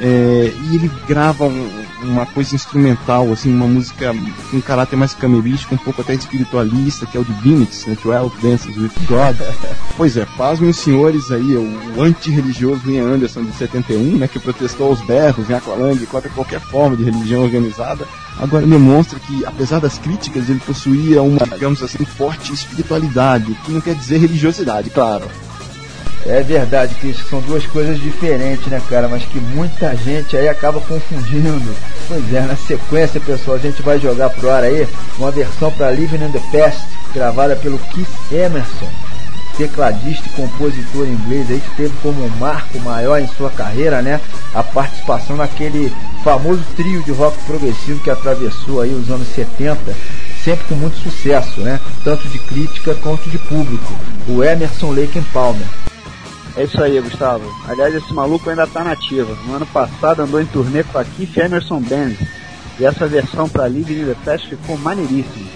é, 0.00 0.52
e 0.70 0.74
ele 0.76 0.90
grava 1.06 1.44
um, 1.44 1.84
uma 2.02 2.24
coisa 2.24 2.54
instrumental, 2.54 3.30
assim, 3.32 3.52
uma 3.52 3.66
música 3.66 4.14
com 4.50 4.56
um 4.56 4.60
caráter 4.60 4.96
mais 4.96 5.12
camerístico, 5.12 5.74
um 5.74 5.78
pouco 5.78 6.00
até 6.00 6.14
espiritualista, 6.14 7.04
que 7.04 7.18
é 7.18 7.20
o 7.20 7.24
Divinity, 7.24 7.90
né, 7.90 7.96
12 8.02 8.34
Dances 8.40 8.76
with 8.78 8.90
God. 9.06 9.36
pois 9.98 10.16
é, 10.16 10.26
pasmem 10.38 10.70
os 10.70 10.78
senhores 10.78 11.30
aí, 11.30 11.54
o, 11.54 11.98
o 11.98 12.02
anti-religioso 12.02 12.90
Ian 12.90 13.14
Anderson 13.14 13.44
de 13.44 13.52
71, 13.52 14.16
né, 14.16 14.26
que 14.26 14.38
protestou 14.38 14.88
aos 14.88 15.00
berros 15.02 15.50
em 15.50 15.54
Aqualândia 15.54 16.06
contra 16.06 16.30
qualquer 16.30 16.60
forma 16.60 16.96
de 16.96 17.04
religião 17.04 17.42
organizada, 17.42 18.08
agora 18.38 18.66
demonstra 18.66 19.18
que, 19.18 19.44
apesar 19.44 19.80
das 19.80 19.98
críticas, 19.98 20.48
ele 20.48 20.60
possuía 20.60 21.22
uma, 21.22 21.46
digamos 21.46 21.82
assim, 21.82 22.04
forte 22.06 22.54
espiritualidade, 22.54 23.54
que 23.66 23.72
não 23.72 23.82
quer 23.82 23.94
dizer 23.94 24.16
religiosidade, 24.16 24.88
claro. 24.88 25.28
É 26.26 26.42
verdade, 26.42 26.94
que 26.96 27.14
são 27.14 27.40
duas 27.40 27.66
coisas 27.66 27.98
diferentes, 27.98 28.66
né, 28.66 28.80
cara? 28.88 29.08
Mas 29.08 29.24
que 29.24 29.40
muita 29.40 29.96
gente 29.96 30.36
aí 30.36 30.48
acaba 30.48 30.80
confundindo. 30.80 31.74
Pois 32.06 32.34
é, 32.34 32.40
na 32.42 32.56
sequência, 32.56 33.20
pessoal, 33.20 33.56
a 33.56 33.60
gente 33.60 33.80
vai 33.80 33.98
jogar 33.98 34.30
pro 34.30 34.50
ar 34.50 34.62
aí 34.62 34.86
uma 35.18 35.30
versão 35.30 35.70
para 35.72 35.90
Living 35.90 36.24
in 36.24 36.30
the 36.30 36.42
Past, 36.52 36.82
gravada 37.14 37.56
pelo 37.56 37.78
Keith 37.78 38.08
Emerson, 38.30 38.88
tecladista 39.56 40.26
e 40.26 40.32
compositor 40.32 41.06
inglês 41.06 41.50
aí 41.50 41.60
que 41.60 41.76
teve 41.76 41.94
como 42.02 42.28
marco 42.38 42.78
maior 42.80 43.18
em 43.18 43.26
sua 43.26 43.50
carreira, 43.50 44.02
né, 44.02 44.20
a 44.54 44.62
participação 44.62 45.36
naquele 45.36 45.92
famoso 46.22 46.62
trio 46.76 47.02
de 47.02 47.12
rock 47.12 47.36
progressivo 47.44 48.00
que 48.00 48.10
atravessou 48.10 48.80
aí 48.82 48.92
os 48.92 49.10
anos 49.10 49.28
70 49.28 49.94
sempre 50.44 50.64
com 50.66 50.74
muito 50.74 50.96
sucesso, 50.98 51.60
né? 51.60 51.78
Tanto 52.02 52.26
de 52.28 52.38
crítica 52.38 52.94
quanto 52.94 53.28
de 53.28 53.38
público. 53.38 53.92
O 54.26 54.42
Emerson 54.42 54.92
Lake 54.92 55.20
Palmer. 55.32 55.66
É 56.60 56.64
isso 56.64 56.82
aí, 56.82 57.00
Gustavo. 57.00 57.42
Aliás, 57.66 57.94
esse 57.94 58.12
maluco 58.12 58.50
ainda 58.50 58.66
tá 58.66 58.84
nativa. 58.84 59.34
No 59.46 59.54
ano 59.54 59.64
passado 59.64 60.20
andou 60.20 60.42
em 60.42 60.44
turnê 60.44 60.84
com 60.84 60.98
a 60.98 61.04
Keith 61.06 61.34
Emerson 61.38 61.80
Band. 61.80 62.12
E 62.78 62.84
essa 62.84 63.06
versão 63.06 63.48
para 63.48 63.66
Living 63.66 64.02
in 64.02 64.04
the 64.04 64.14
Fest 64.22 64.46
ficou 64.46 64.76
maneiríssima. 64.76 65.48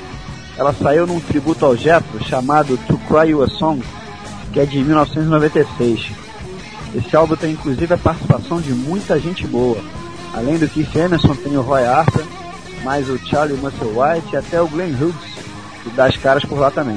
Ela 0.56 0.72
saiu 0.72 1.06
num 1.06 1.20
tributo 1.20 1.66
ao 1.66 1.76
Jethro 1.76 2.24
chamado 2.24 2.78
To 2.86 2.96
Cry 3.06 3.32
You 3.32 3.42
a 3.42 3.48
Song, 3.48 3.84
que 4.50 4.60
é 4.60 4.64
de 4.64 4.78
1996. 4.78 6.10
Esse 6.94 7.14
álbum 7.14 7.36
tem 7.36 7.52
inclusive 7.52 7.92
a 7.92 7.98
participação 7.98 8.58
de 8.58 8.72
muita 8.72 9.20
gente 9.20 9.46
boa. 9.46 9.76
Além 10.32 10.56
do 10.56 10.66
Keith 10.66 10.96
Emerson 10.96 11.34
tem 11.34 11.54
o 11.54 11.60
Roy 11.60 11.84
Harper, 11.84 12.24
mais 12.82 13.10
o 13.10 13.18
Charlie 13.18 13.58
Musselwhite 13.58 14.32
e 14.32 14.36
até 14.38 14.58
o 14.58 14.68
Glenn 14.68 14.94
Hughes, 14.98 15.34
que 15.82 15.90
dá 15.90 16.06
as 16.06 16.16
caras 16.16 16.46
por 16.46 16.58
lá 16.58 16.70
também. 16.70 16.96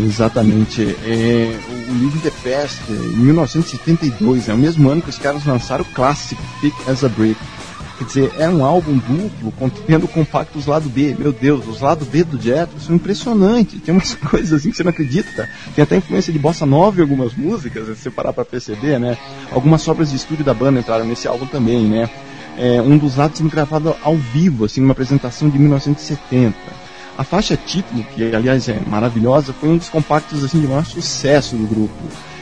Exatamente. 0.00 0.82
É, 1.04 1.58
o 1.68 1.94
Living 1.94 2.20
the 2.20 2.30
Past, 2.42 2.82
em 2.90 3.16
1972, 3.16 4.48
é 4.48 4.54
o 4.54 4.58
mesmo 4.58 4.88
ano 4.90 5.02
que 5.02 5.10
os 5.10 5.18
caras 5.18 5.44
lançaram 5.44 5.82
o 5.82 5.94
clássico 5.94 6.42
Thick 6.60 6.76
as 6.88 7.02
a 7.02 7.08
Brick. 7.08 7.40
Quer 7.98 8.04
dizer, 8.04 8.32
é 8.38 8.46
um 8.46 8.62
álbum 8.62 8.98
duplo 8.98 9.50
contendo 9.52 10.06
compactos 10.06 10.66
lado 10.66 10.86
B. 10.86 11.16
Meu 11.18 11.32
Deus, 11.32 11.66
os 11.66 11.80
lado 11.80 12.04
B 12.04 12.24
do 12.24 12.38
Jethro 12.38 12.78
são 12.78 12.94
impressionantes. 12.94 13.80
Tem 13.80 13.94
umas 13.94 14.14
coisas 14.30 14.52
assim 14.52 14.70
que 14.70 14.76
você 14.76 14.84
não 14.84 14.90
acredita. 14.90 15.48
Tem 15.74 15.82
até 15.82 15.96
influência 15.96 16.30
de 16.30 16.38
bossa 16.38 16.66
nova 16.66 16.98
em 16.98 17.02
algumas 17.02 17.34
músicas, 17.34 17.86
se 17.86 17.96
você 17.96 18.10
parar 18.10 18.34
pra 18.34 18.44
perceber, 18.44 18.98
né? 18.98 19.16
Algumas 19.50 19.80
sobras 19.80 20.10
de 20.10 20.16
estúdio 20.16 20.44
da 20.44 20.52
banda 20.52 20.78
entraram 20.78 21.06
nesse 21.06 21.26
álbum 21.26 21.46
também, 21.46 21.84
né? 21.84 22.10
É, 22.58 22.82
um 22.82 22.98
dos 22.98 23.16
lados 23.16 23.40
gravado 23.40 23.96
ao 24.02 24.16
vivo, 24.16 24.66
assim, 24.66 24.82
numa 24.82 24.92
apresentação 24.92 25.48
de 25.48 25.58
1970. 25.58 26.85
A 27.18 27.24
faixa 27.24 27.56
título, 27.56 28.04
que 28.14 28.34
aliás 28.34 28.68
é 28.68 28.78
maravilhosa, 28.86 29.52
foi 29.52 29.70
um 29.70 29.78
dos 29.78 29.88
compactos 29.88 30.44
assim, 30.44 30.60
de 30.60 30.66
maior 30.66 30.84
sucesso 30.84 31.56
do 31.56 31.66
grupo. 31.66 31.94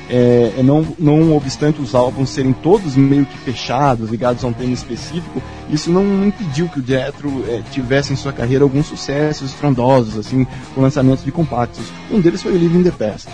É, 0.08 0.52
é, 0.58 0.62
não, 0.62 0.86
não 0.98 1.34
obstante 1.34 1.80
os 1.80 1.94
álbuns 1.94 2.28
serem 2.30 2.52
todos 2.52 2.94
meio 2.94 3.24
que 3.24 3.38
fechados, 3.38 4.10
ligados 4.10 4.44
a 4.44 4.48
um 4.48 4.52
tema 4.52 4.74
específico, 4.74 5.42
isso 5.70 5.90
não 5.90 6.26
impediu 6.26 6.68
que 6.68 6.80
o 6.80 6.86
Jethro 6.86 7.44
é, 7.48 7.62
tivesse 7.70 8.12
em 8.12 8.16
sua 8.16 8.32
carreira 8.32 8.64
alguns 8.64 8.86
sucessos 8.86 9.50
estrondosos, 9.50 10.18
assim, 10.18 10.46
com 10.74 10.82
lançamentos 10.82 11.24
de 11.24 11.32
compactos. 11.32 11.84
Um 12.10 12.20
deles 12.20 12.42
foi 12.42 12.52
o 12.52 12.58
Living 12.58 12.82
the 12.82 12.90
Past. 12.90 13.28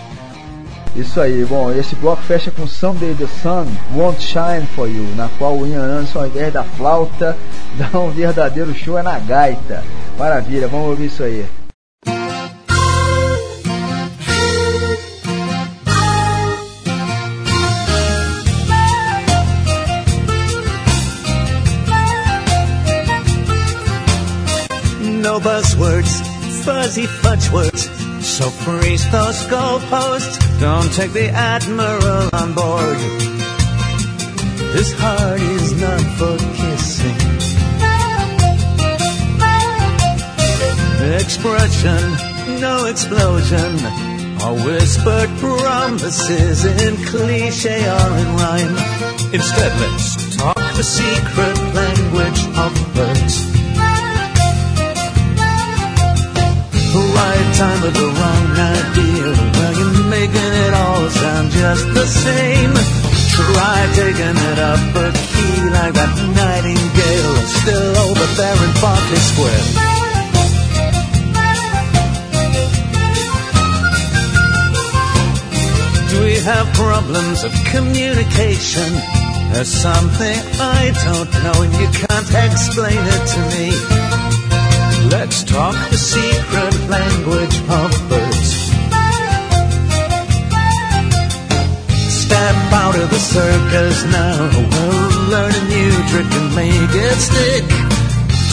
Isso 0.95 1.21
aí, 1.21 1.45
bom, 1.45 1.71
esse 1.71 1.95
bloco 1.95 2.21
fecha 2.21 2.51
com 2.51 2.67
Someday 2.67 3.15
the 3.15 3.27
Sun 3.41 3.65
Won't 3.95 4.21
Shine 4.21 4.65
For 4.75 4.89
You, 4.89 5.07
na 5.15 5.29
qual 5.37 5.57
o 5.57 5.65
Ian 5.65 5.83
Anderson, 5.83 6.19
ao 6.19 6.27
invés 6.27 6.53
da 6.53 6.63
flauta, 6.63 7.37
dá 7.77 7.97
um 7.97 8.11
verdadeiro 8.11 8.73
show 8.73 8.97
é 8.97 9.03
na 9.03 9.17
gaita. 9.19 9.83
Maravilha, 10.21 10.67
vamos 10.67 10.89
ouvir 10.89 11.07
isso 11.07 11.23
aí. 11.23 11.43
No 25.23 25.39
buzzwords, 25.39 26.21
fuzzy 26.63 27.07
fudge 27.07 27.49
words. 27.51 27.89
So 28.21 28.51
freeze 28.51 29.09
those 29.09 29.43
goalposts. 29.47 30.37
Don't 30.59 30.93
take 30.93 31.13
the 31.13 31.31
admiral 31.31 32.29
on 32.31 32.53
board. 32.53 32.97
This 34.75 34.93
heart 34.99 35.41
is 35.41 35.81
not 35.81 36.01
for 36.19 36.37
kissing. 36.37 37.10
Expression, 41.33 42.59
no 42.59 42.87
explosion. 42.87 43.71
Or 44.43 44.53
whispered 44.67 45.29
promises 45.39 46.65
in 46.65 46.97
cliche 47.05 47.87
or 47.87 48.09
in 48.19 48.29
rhyme. 48.35 48.75
Instead, 49.31 49.71
let's 49.79 50.35
talk 50.35 50.57
the 50.75 50.83
secret 50.83 51.57
language 51.71 52.41
of 52.59 52.71
birds. 52.93 53.35
right 57.15 57.47
time 57.55 57.81
with 57.81 57.95
the 57.95 58.09
wrong 58.19 58.47
idea. 58.75 59.31
Well, 59.55 59.73
you're 59.79 60.09
making 60.11 60.53
it 60.65 60.73
all 60.73 61.09
sound 61.11 61.49
just 61.51 61.85
the 61.93 62.07
same. 62.07 62.73
Try 63.31 63.77
taking 63.95 64.35
it 64.51 64.59
up 64.59 64.83
a 64.99 65.07
key 65.31 65.69
like 65.71 65.93
that 65.93 66.11
nightingale 66.35 67.35
still 67.47 67.97
over 68.03 68.27
there 68.35 68.59
in 68.67 68.71
Berkeley 68.83 69.21
Square. 69.31 69.90
We 76.19 76.35
have 76.39 76.67
problems 76.73 77.43
of 77.43 77.51
communication? 77.71 78.89
There's 79.51 79.69
something 79.69 80.37
I 80.59 80.91
don't 81.05 81.31
know 81.43 81.57
and 81.61 81.73
you 81.77 81.89
can't 81.93 82.31
explain 82.47 82.99
it 82.99 83.23
to 83.33 83.39
me. 83.53 83.67
Let's 85.11 85.43
talk 85.43 85.75
the 85.89 85.97
secret 85.97 86.75
language 86.89 87.57
of 87.69 87.89
birds. 88.09 88.51
Step 92.23 92.57
out 92.71 92.95
of 92.95 93.09
the 93.09 93.19
circus 93.19 93.97
now. 94.11 94.37
We'll 94.71 95.29
learn 95.29 95.53
a 95.53 95.63
new 95.69 95.93
trick 96.09 96.31
and 96.31 96.49
make 96.55 96.95
it 96.95 97.17
stick. 97.19 97.67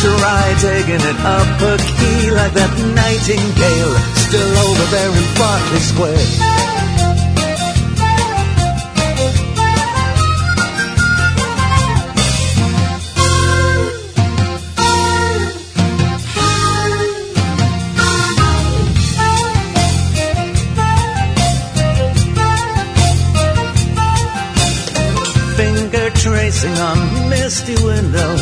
Try 0.03 0.45
taking 0.61 1.03
it 1.03 1.19
up 1.27 1.61
a 1.63 1.75
key 1.79 2.31
like 2.31 2.53
that 2.55 2.73
nightingale 2.95 3.95
still 4.15 4.55
over 4.67 4.87
there 4.95 5.11
in 5.11 5.27
Berkeley 5.39 5.81
Square. 5.81 6.58
Dancing 26.61 26.83
on 26.83 27.31
misty 27.31 27.75
window. 27.85 28.37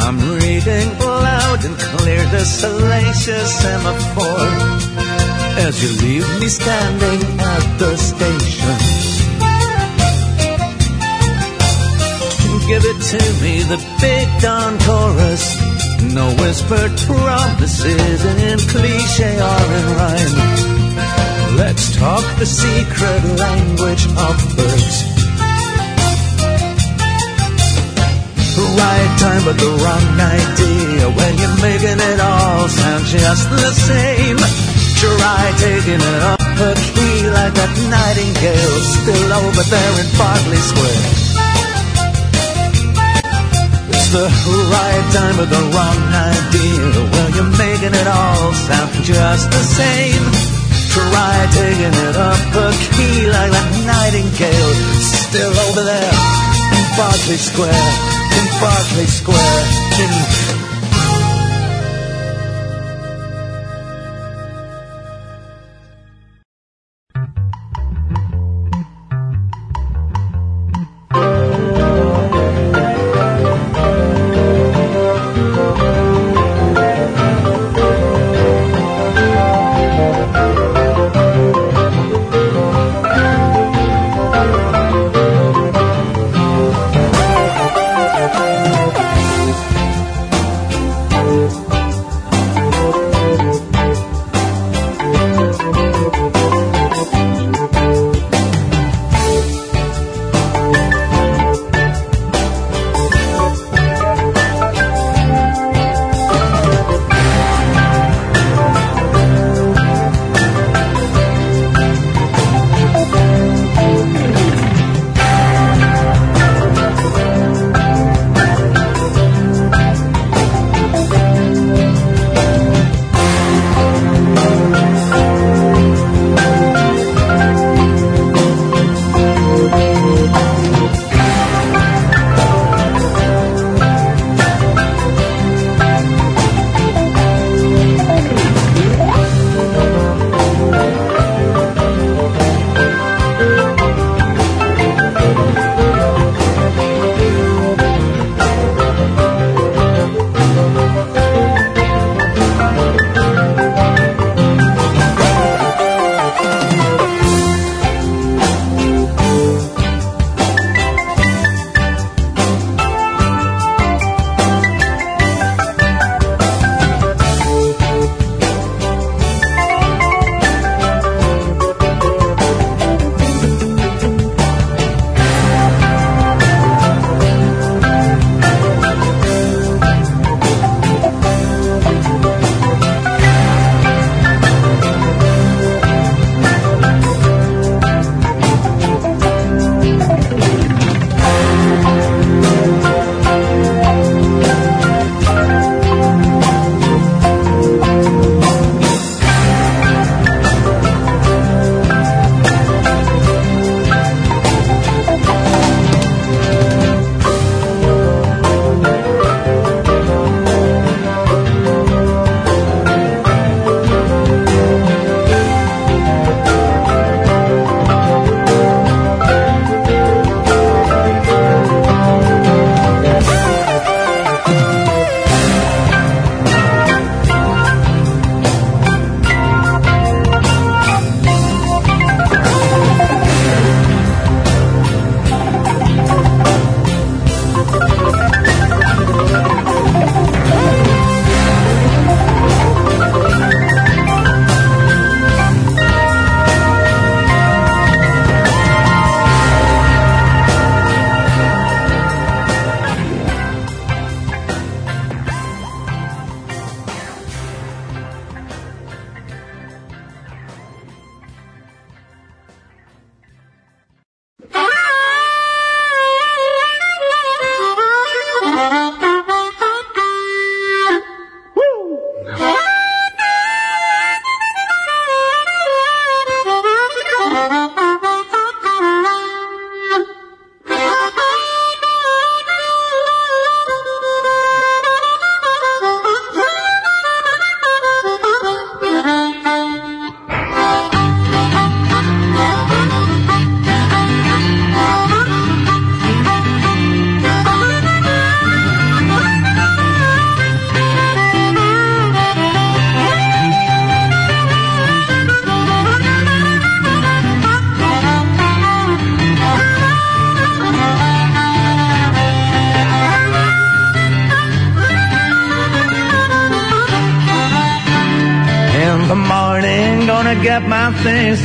I'm 0.00 0.18
reading 0.38 0.98
loud 0.98 1.64
and 1.64 1.78
clear 1.78 2.24
the 2.30 2.44
salacious 2.44 3.60
semaphore 3.60 4.48
as 5.66 5.82
you 5.82 5.90
leave 6.02 6.40
me 6.40 6.48
standing 6.48 7.40
at 7.40 7.78
the 7.78 7.96
station. 7.96 8.78
Give 12.66 12.82
it 12.84 13.00
to 13.12 13.42
me, 13.42 13.62
the 13.64 13.78
big 14.00 14.28
Don 14.40 14.78
chorus. 14.80 15.60
No 16.14 16.34
whispered 16.42 16.96
promises 17.06 18.24
and 18.24 18.40
in 18.40 18.58
cliche 18.58 19.36
or 19.40 19.64
in 19.78 19.86
rhyme. 19.98 21.56
Let's 21.56 21.94
talk 21.96 22.24
the 22.38 22.46
secret 22.46 23.38
language 23.38 24.06
of 24.06 24.56
birds. 24.56 25.11
Right 28.52 29.12
time 29.16 29.44
but 29.48 29.56
the 29.56 29.72
wrong 29.80 30.08
idea 30.20 31.08
when 31.08 31.32
you're 31.40 31.60
making 31.64 31.96
it 31.96 32.20
all 32.20 32.68
sound 32.68 33.04
just 33.08 33.48
the 33.48 33.72
same. 33.72 34.36
Try 35.00 35.40
taking 35.56 35.96
it 35.96 36.20
up 36.20 36.36
a 36.60 36.76
key 36.76 37.32
like 37.32 37.54
that 37.56 37.72
nightingale 37.88 38.76
still 38.92 39.30
over 39.40 39.64
there 39.72 39.94
in 40.04 40.08
Berkeley 40.20 40.60
Square. 40.68 41.04
It's 43.88 44.12
the 44.12 44.28
right 44.28 45.06
time 45.16 45.36
but 45.40 45.48
the 45.48 45.64
wrong 45.72 46.02
idea. 46.12 47.08
Well, 47.08 47.30
you're 47.32 47.54
making 47.56 47.96
it 47.96 48.04
all 48.04 48.52
sound 48.52 48.92
just 49.00 49.48
the 49.48 49.64
same. 49.64 50.28
Try 50.92 51.48
taking 51.56 51.96
it 52.04 52.16
up 52.20 52.52
a 52.52 52.68
key 53.00 53.32
like 53.32 53.48
that 53.48 53.70
nightingale 53.88 54.76
still 55.00 55.56
over 55.72 55.88
there 55.88 56.16
in 56.76 56.84
Berkeley 57.00 57.40
Square. 57.40 58.21
In 58.36 58.46
Berkeley 58.60 59.06
Square. 59.06 59.64
In 59.98 60.51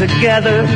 together. 0.08 0.67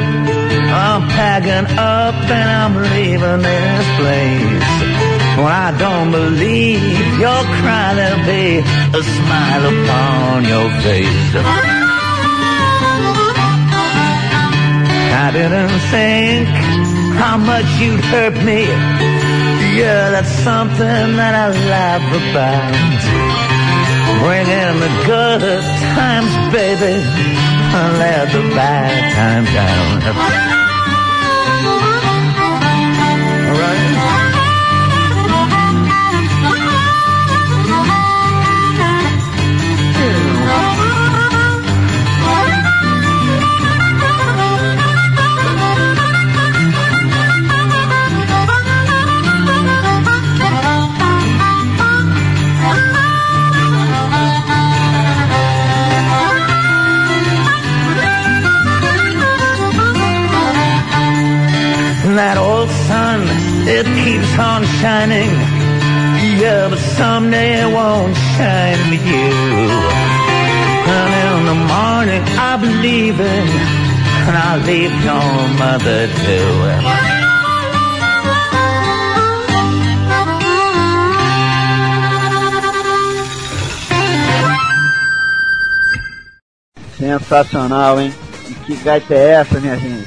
Sensacional, 87.32 88.02
hein? 88.02 88.14
E 88.50 88.54
que 88.54 88.76
gaita 88.76 89.14
é 89.14 89.30
essa, 89.36 89.58
minha 89.58 89.78
gente? 89.78 90.06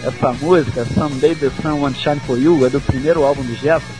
Essa 0.00 0.32
música, 0.34 0.86
Someday 0.94 1.34
the 1.34 1.50
Sun 1.60 1.80
Won't 1.80 1.98
Shine 1.98 2.20
For 2.20 2.38
You, 2.38 2.64
é 2.64 2.70
do 2.70 2.80
primeiro 2.80 3.24
álbum 3.24 3.42
do 3.42 3.52
Jefferson, 3.52 3.92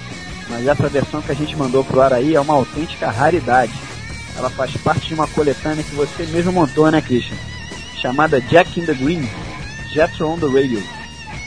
mas 0.48 0.68
essa 0.68 0.88
versão 0.88 1.20
que 1.20 1.32
a 1.32 1.34
gente 1.34 1.56
mandou 1.56 1.82
pro 1.82 2.00
ar 2.00 2.12
aí 2.12 2.36
é 2.36 2.40
uma 2.40 2.54
autêntica 2.54 3.10
raridade. 3.10 3.72
Ela 4.36 4.48
faz 4.48 4.76
parte 4.76 5.08
de 5.08 5.14
uma 5.14 5.26
coletânea 5.26 5.82
que 5.82 5.96
você 5.96 6.24
mesmo 6.26 6.52
montou, 6.52 6.88
né, 6.88 7.00
Christian? 7.00 7.36
Chamada 8.00 8.40
Jack 8.40 8.78
in 8.78 8.86
the 8.86 8.94
Green, 8.94 9.28
Jethro 9.92 10.28
on 10.28 10.38
the 10.38 10.46
Radio, 10.46 10.80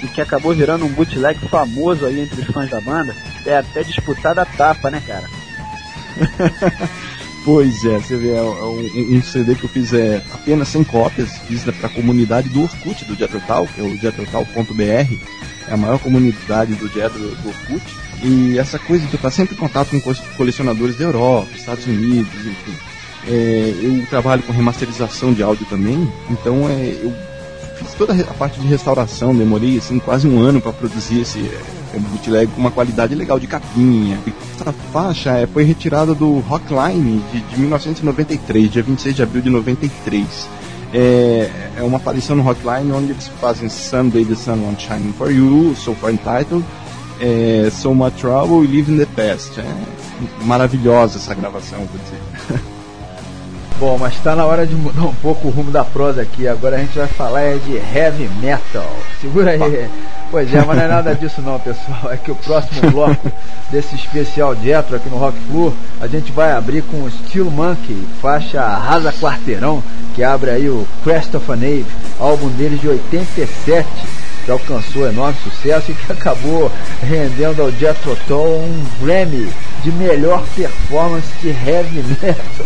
e 0.04 0.08
que 0.08 0.20
acabou 0.20 0.54
virando 0.54 0.84
um 0.84 0.92
bootleg 0.92 1.40
famoso 1.48 2.06
aí 2.06 2.20
entre 2.20 2.42
os 2.42 2.48
fãs 2.48 2.70
da 2.70 2.82
banda, 2.82 3.16
é 3.46 3.56
até 3.56 3.84
disputada 3.84 4.42
a 4.42 4.46
tapa, 4.46 4.92
né, 4.92 5.02
cara? 5.08 5.30
Pois 7.46 7.86
é, 7.86 8.00
você 8.00 8.18
vê, 8.18 8.32
é 8.34 8.42
um, 8.42 9.18
um, 9.18 9.22
CD 9.22 9.54
que 9.54 9.66
eu 9.66 9.70
fiz 9.70 9.94
é, 9.94 10.20
apenas 10.34 10.68
100 10.70 10.84
cópias, 10.86 11.30
fiz 11.48 11.64
para 11.64 11.86
a 11.86 11.90
comunidade 11.90 12.50
do 12.50 12.64
Orkut, 12.64 13.06
do 13.06 13.14
Jetrotal, 13.14 13.68
que 13.68 13.82
é 13.82 13.84
o 13.84 13.96
jetrotal.br, 13.96 14.82
é 15.68 15.72
a 15.72 15.78
maior 15.78 16.00
comunidade 16.00 16.74
do 16.74 16.90
Jetro 16.90 17.20
do 17.20 17.48
Orkut, 17.48 17.84
e 18.24 18.58
essa 18.58 18.80
coisa 18.80 19.06
de 19.06 19.14
eu 19.14 19.18
estar 19.18 19.30
sempre 19.30 19.54
em 19.54 19.60
contato 19.60 19.90
com 19.92 20.16
colecionadores 20.36 20.98
da 20.98 21.04
Europa, 21.04 21.48
Estados 21.56 21.86
Unidos, 21.86 22.34
enfim. 22.34 22.76
É, 23.28 23.76
eu 23.80 24.04
trabalho 24.08 24.42
com 24.42 24.52
remasterização 24.52 25.32
de 25.32 25.44
áudio 25.44 25.68
também, 25.68 26.12
então 26.32 26.68
é, 26.68 26.98
eu 27.00 27.14
fiz 27.76 27.94
toda 27.94 28.14
a 28.14 28.34
parte 28.34 28.60
de 28.60 28.66
restauração, 28.66 29.36
demorei 29.36 29.78
assim 29.78 30.00
quase 30.00 30.28
um 30.28 30.40
ano 30.40 30.60
para 30.60 30.74
produzir 30.74 31.22
esse 31.22 31.40
é, 31.94 32.00
bootleg 32.00 32.52
com 32.52 32.60
uma 32.60 32.72
qualidade 32.72 33.14
legal 33.14 33.40
de 33.40 33.46
capinha. 33.46 34.20
Essa 34.66 34.74
faixa 34.92 35.30
é, 35.38 35.46
foi 35.46 35.64
retirada 35.64 36.16
do 36.16 36.40
Rockline 36.40 37.24
de, 37.32 37.40
de 37.40 37.60
1993, 37.60 38.72
dia 38.72 38.82
26 38.82 39.16
de 39.16 39.22
abril 39.22 39.44
de 39.44 39.50
93. 39.52 40.50
É, 40.92 41.52
é 41.78 41.84
uma 41.84 41.98
aparição 41.98 42.36
no 42.36 42.42
Rockline 42.42 42.92
onde 42.92 43.12
eles 43.12 43.28
fazem 43.40 43.70
Someday 43.70 44.26
the 44.26 44.34
Sun 44.34 44.64
Won't 44.64 44.82
Shine 44.82 45.14
For 45.14 45.32
You, 45.32 45.76
So 45.76 45.94
Far 45.94 46.10
Entitled, 46.10 46.66
é, 47.22 47.70
So 47.70 47.94
Much 47.94 48.16
Trouble 48.20 48.64
e 48.66 48.76
Live 48.76 48.92
in 48.92 48.98
the 48.98 49.06
Past. 49.06 49.60
É 49.60 50.44
maravilhosa 50.44 51.20
essa 51.20 51.36
gravação, 51.36 51.78
vou 51.78 52.00
dizer. 52.04 52.60
Bom, 53.78 54.00
mas 54.00 54.14
está 54.14 54.36
na 54.36 54.46
hora 54.46 54.66
de 54.66 54.74
mudar 54.74 55.04
um 55.04 55.14
pouco 55.16 55.48
o 55.48 55.52
rumo 55.52 55.70
da 55.70 55.84
prosa 55.84 56.24
aqui. 56.24 56.48
Agora 56.48 56.78
a 56.78 56.80
gente 56.80 56.98
vai 56.98 57.08
falar 57.08 57.42
é 57.42 57.58
de 57.58 57.76
heavy 57.76 58.28
metal. 58.42 58.90
Segura 59.22 59.52
aí. 59.52 59.90
Pois 60.32 60.54
é, 60.54 60.64
mas 60.66 60.78
não 60.78 60.84
é 60.84 60.88
nada 60.88 61.16
disso 61.16 61.42
não, 61.42 61.60
pessoal. 61.60 62.12
É 62.12 62.18
que 62.18 62.32
o 62.32 62.36
próximo 62.36 62.92
bloco 62.92 63.32
desse 63.72 63.96
especial 63.96 64.56
Jetro 64.56 64.96
aqui 64.96 65.10
no 65.10 65.18
Rock 65.18 65.38
Flu, 65.48 65.74
a 66.02 66.08
gente 66.08 66.32
vai 66.32 66.52
abrir 66.52 66.82
com 66.84 67.10
Steel 67.10 67.50
Monkey, 67.50 68.06
faixa 68.22 68.62
Rasa 68.62 69.14
Quarteirão, 69.14 69.84
que 70.14 70.24
abre 70.24 70.50
aí 70.50 70.70
o 70.70 70.88
Crest 71.04 71.36
of 71.36 71.52
a 71.52 71.56
Nave, 71.56 71.86
álbum 72.20 72.50
deles 72.50 72.82
de 72.82 72.88
87 72.88 73.88
que 74.46 74.52
alcançou 74.52 75.08
enorme 75.10 75.36
sucesso 75.44 75.92
e 75.92 75.96
que 75.96 76.12
acabou 76.12 76.72
rendendo 77.02 77.64
ao 77.64 77.72
Jethro 77.72 78.16
Tull 78.28 78.60
um 78.60 78.86
Grammy 79.02 79.52
de 79.84 79.92
melhor 79.92 80.44
performance 80.56 81.28
de 81.42 81.50
heavy 81.50 82.04
metal. 82.22 82.66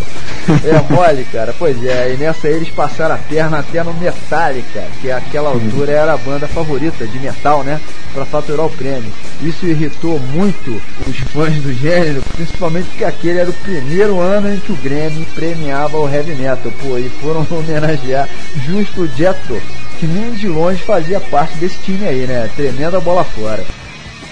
É 0.66 0.94
mole, 0.94 1.26
cara. 1.32 1.54
Pois 1.58 1.84
é, 1.84 2.14
e 2.14 2.18
nessa 2.18 2.48
aí 2.48 2.54
eles 2.54 2.70
passaram 2.70 3.16
a 3.16 3.18
perna 3.18 3.60
até 3.60 3.84
no 3.84 3.94
Metallica, 3.94 4.84
que 5.02 5.12
àquela 5.12 5.50
altura 5.50 5.92
era 5.92 6.14
a 6.14 6.18
banda 6.18 6.48
favorita 6.48 7.06
de 7.06 7.20
metal, 7.20 7.64
né? 7.64 7.80
Para 8.14 8.26
faturar 8.26 8.66
o 8.66 8.70
prêmio. 8.70 9.12
Isso 9.42 9.66
irritou 9.66 10.20
muito 10.20 10.82
os 11.08 11.18
fãs 11.32 11.56
do 11.56 11.74
gênero, 11.74 12.24
principalmente 12.36 12.88
porque 12.90 13.06
aquele 13.06 13.40
era 13.40 13.50
o 13.50 13.54
primeiro 13.54 14.20
ano 14.20 14.54
em 14.54 14.60
que 14.60 14.72
o 14.72 14.78
Grammy 14.78 15.26
premiava 15.36 15.98
o 15.98 16.10
heavy 16.10 16.36
metal. 16.36 16.72
Pô, 16.82 16.98
e 16.98 17.10
foram 17.22 17.46
homenagear 17.52 18.28
justo 18.66 19.02
o 19.02 19.08
Jethro 19.08 19.62
que 20.00 20.08
nem 20.08 20.32
de 20.32 20.48
longe 20.48 20.82
fazia 20.82 21.20
parte 21.20 21.58
desse 21.58 21.78
time 21.80 22.08
aí, 22.08 22.26
né? 22.26 22.50
Tremenda 22.56 23.02
bola 23.02 23.24
fora. 23.26 23.66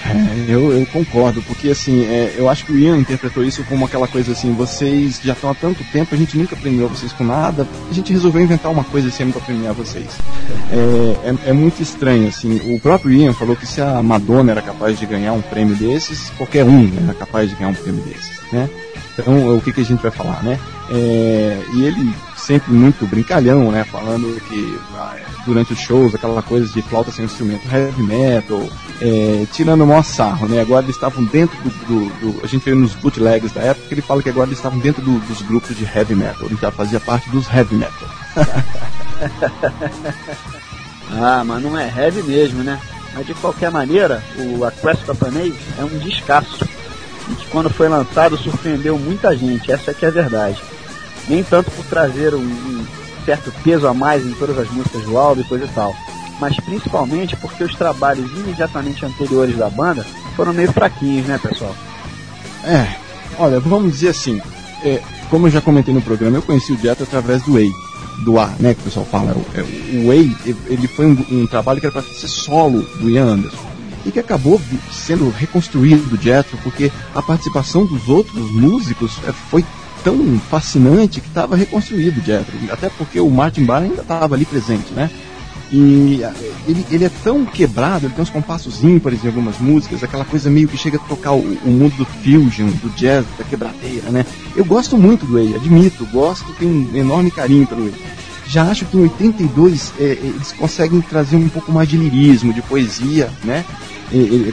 É, 0.10 0.46
eu, 0.52 0.72
eu, 0.72 0.86
concordo, 0.86 1.42
porque 1.44 1.70
assim, 1.70 2.06
é, 2.06 2.36
eu 2.38 2.50
acho 2.50 2.66
que 2.66 2.72
o 2.72 2.80
Ian 2.80 2.98
interpretou 2.98 3.44
isso 3.44 3.64
como 3.66 3.86
aquela 3.86 4.08
coisa 4.08 4.32
assim, 4.32 4.54
vocês 4.54 5.20
já 5.24 5.34
estão 5.34 5.50
há 5.50 5.54
tanto 5.54 5.84
tempo, 5.92 6.16
a 6.16 6.18
gente 6.18 6.38
nunca 6.38 6.56
premiou 6.56 6.88
vocês 6.88 7.12
com 7.12 7.24
nada, 7.24 7.68
a 7.90 7.94
gente 7.94 8.14
resolveu 8.14 8.42
inventar 8.42 8.72
uma 8.72 8.84
coisa 8.84 9.12
ano 9.22 9.34
para 9.34 9.42
premiar 9.42 9.74
vocês. 9.74 10.08
É, 10.72 11.30
é, 11.30 11.50
é, 11.50 11.54
muito 11.54 11.82
estranho, 11.82 12.28
assim, 12.28 12.74
o 12.74 12.80
próprio 12.80 13.12
Ian 13.12 13.34
falou 13.34 13.56
que 13.56 13.66
se 13.66 13.82
a 13.82 14.02
Madonna 14.02 14.52
era 14.52 14.62
capaz 14.62 14.98
de 14.98 15.06
ganhar 15.06 15.34
um 15.34 15.42
prêmio 15.42 15.76
desses, 15.76 16.30
qualquer 16.38 16.64
um 16.64 16.90
era 17.04 17.14
capaz 17.14 17.50
de 17.50 17.56
ganhar 17.56 17.70
um 17.70 17.76
prêmio 17.76 18.02
desses, 18.04 18.40
né? 18.52 18.70
Então, 19.20 19.58
o 19.58 19.62
que, 19.62 19.74
que 19.74 19.82
a 19.82 19.86
gente 19.86 20.02
vai 20.02 20.12
falar, 20.12 20.44
né? 20.44 20.60
É, 20.92 21.60
e 21.74 21.84
ele 21.84 22.14
sempre 22.38 22.72
muito 22.72 23.06
brincalhão, 23.08 23.72
né? 23.72 23.84
Falando 23.84 24.40
que 24.48 24.80
ah, 24.96 25.16
durante 25.48 25.74
os 25.74 25.80
shows, 25.80 26.14
aquela 26.14 26.44
coisa 26.44 26.72
de 26.72 26.82
flauta 26.82 27.10
sem 27.10 27.26
instrumento 27.26 27.64
heavy 27.74 28.04
metal, 28.04 28.70
é, 29.02 29.48
tirando 29.52 29.82
o 29.82 29.88
maior 29.88 30.04
sarro, 30.04 30.48
né? 30.48 30.62
Agora 30.62 30.84
eles 30.84 30.96
estavam 30.96 31.24
dentro 31.24 31.58
do, 31.64 31.70
do, 31.70 32.34
do, 32.34 32.44
A 32.44 32.48
gente 32.48 32.64
vê 32.64 32.76
nos 32.76 32.94
bootlegs 32.94 33.54
da 33.54 33.62
época, 33.62 33.88
ele 33.92 34.02
fala 34.02 34.22
que 34.22 34.30
agora 34.30 34.48
eles 34.48 34.60
estavam 34.60 34.78
dentro 34.78 35.02
do, 35.02 35.20
dos 35.26 35.42
grupos 35.42 35.76
de 35.76 35.86
heavy 35.86 36.14
metal, 36.14 36.46
ele 36.46 36.58
já 36.62 36.70
fazia 36.70 37.00
parte 37.00 37.30
dos 37.30 37.48
heavy 37.48 37.76
metal. 37.76 38.10
ah, 41.14 41.44
mas 41.46 41.64
não 41.64 41.78
é 41.78 41.92
heavy 41.98 42.22
mesmo, 42.24 42.64
né? 42.64 42.80
Mas 43.16 43.26
de 43.26 43.34
qualquer 43.34 43.72
maneira, 43.72 44.22
o 44.38 44.66
A 44.66 44.72
Quest 44.72 45.10
Age 45.10 45.56
é 45.80 45.84
um 45.84 45.98
descasso. 46.00 46.68
Que 47.40 47.48
quando 47.50 47.70
foi 47.70 47.90
lançado 47.90 48.38
surpreendeu 48.38 48.98
muita 48.98 49.36
gente, 49.36 49.72
essa 49.72 49.92
é 49.92 49.94
que 49.94 50.06
é 50.06 50.10
a 50.10 50.12
verdade. 50.12 50.62
Nem 51.28 51.44
tanto 51.44 51.70
por 51.72 51.84
trazer 51.86 52.34
um, 52.34 52.40
um 52.40 52.86
certo 53.28 53.52
peso 53.62 53.86
a 53.86 53.94
mais 53.94 54.26
em 54.26 54.32
todas 54.36 54.58
as 54.58 54.72
músicas 54.72 55.04
do 55.04 55.18
álbum 55.18 55.42
e 55.42 55.44
coisa 55.44 55.66
e 55.66 55.68
tal, 55.68 55.94
mas 56.40 56.56
principalmente 56.62 57.36
porque 57.36 57.66
os 57.66 57.76
trabalhos 57.76 58.32
imediatamente 58.32 59.06
anteriores 59.06 59.58
da 59.58 59.70
banda 59.70 60.06
foram 60.34 60.54
meio 60.54 60.72
fraquinhos, 60.72 61.28
né, 61.28 61.38
pessoal? 61.38 61.76
É, 62.64 62.96
olha, 63.38 63.60
vamos 63.60 63.92
dizer 63.92 64.10
assim, 64.10 64.42
é, 64.82 65.02
como 65.30 65.48
eu 65.48 65.52
já 65.52 65.60
comentei 65.60 65.94
no 65.94 66.02
programa, 66.02 66.38
eu 66.38 66.42
conheci 66.42 66.72
o 66.72 66.78
Jet 66.78 67.04
através 67.04 67.44
do 67.44 67.54
Way, 67.54 67.70
do 68.24 68.40
A, 68.40 68.48
né, 68.62 68.74
que 68.74 68.80
o 68.80 68.84
pessoal 68.86 69.06
fala. 69.06 69.34
O, 69.34 69.46
é, 69.54 69.62
o 69.62 70.08
Way, 70.08 70.38
ele 70.68 70.88
foi 70.88 71.06
um, 71.08 71.26
um 71.30 71.48
trabalho 71.48 71.82
que 71.82 71.86
era 71.86 71.94
para 71.94 72.04
ser 72.04 72.30
solo 72.30 72.82
do 72.82 73.10
Ian 73.10 73.26
Anderson 73.26 73.68
e 74.06 74.12
que 74.12 74.20
acabou 74.20 74.62
sendo 74.90 75.30
reconstruído 75.32 76.04
do 76.04 76.22
Jethro 76.22 76.58
porque 76.64 76.90
a 77.14 77.22
participação 77.22 77.86
dos 77.86 78.08
outros 78.08 78.50
músicos 78.54 79.20
é, 79.28 79.34
foi 79.34 79.66
tão 80.08 80.40
fascinante 80.40 81.20
que 81.20 81.28
estava 81.28 81.58
reconstruído 81.58 82.22
Jethro, 82.22 82.58
até 82.72 82.88
porque 82.88 83.20
o 83.20 83.30
Martin 83.30 83.66
Barr 83.66 83.84
ainda 83.84 84.02
estava 84.02 84.36
ali 84.36 84.46
presente, 84.46 84.94
né? 84.94 85.10
E 85.70 86.22
ele, 86.66 86.86
ele 86.90 87.04
é 87.04 87.12
tão 87.26 87.44
quebrado, 87.46 88.06
ele 88.06 88.14
tem 88.14 88.24
uns 88.24 88.30
compassos 88.30 88.86
ímpares 88.86 89.22
em 89.22 89.28
algumas 89.28 89.60
músicas, 89.60 90.02
aquela 90.02 90.24
coisa 90.24 90.50
meio 90.50 90.70
que 90.70 90.78
chega 90.78 90.96
a 90.96 91.02
tocar 91.02 91.34
o, 91.34 91.40
o 91.40 91.70
mundo 91.70 91.94
do 91.98 92.06
fusion, 92.06 92.68
do 92.82 92.90
jazz, 92.96 93.26
da 93.38 93.44
quebradeira, 93.44 94.10
né? 94.10 94.26
Eu 94.56 94.64
gosto 94.64 94.98
muito 94.98 95.26
do 95.26 95.34
Way, 95.34 95.56
admito, 95.56 96.06
gosto, 96.06 96.54
tenho 96.54 96.72
um 96.72 96.96
enorme 96.96 97.30
carinho 97.30 97.68
pelo 97.68 97.82
Way. 97.82 97.94
Já 98.48 98.64
acho 98.64 98.86
que 98.86 98.96
em 98.96 99.02
82 99.02 99.92
é, 100.00 100.04
eles 100.04 100.54
conseguem 100.54 101.02
trazer 101.02 101.36
um 101.36 101.50
pouco 101.50 101.70
mais 101.70 101.90
de 101.90 101.98
lirismo, 101.98 102.54
de 102.54 102.62
poesia, 102.62 103.30
né? 103.44 103.66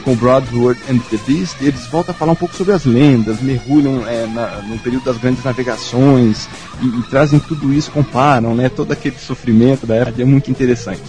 Com 0.03 0.15
Broadword 0.15 0.79
and 0.89 0.99
the 1.09 1.17
Beast, 1.25 1.61
eles 1.61 1.87
voltam 1.87 2.13
a 2.13 2.17
falar 2.17 2.33
um 2.33 2.35
pouco 2.35 2.53
sobre 2.53 2.73
as 2.73 2.83
lendas, 2.83 3.39
mergulham 3.39 4.05
é, 4.05 4.27
na, 4.27 4.61
no 4.61 4.77
período 4.79 5.05
das 5.05 5.17
grandes 5.17 5.45
navegações 5.45 6.49
e, 6.81 6.87
e, 6.87 7.03
trazem 7.03 7.39
tudo 7.39 7.73
isso, 7.73 7.89
comparam, 7.89 8.53
né? 8.53 8.67
Todo 8.67 8.91
aquele 8.91 9.17
sofrimento 9.17 9.87
da 9.87 9.95
época, 9.95 10.21
é 10.21 10.25
muito 10.25 10.51
interessante. 10.51 11.03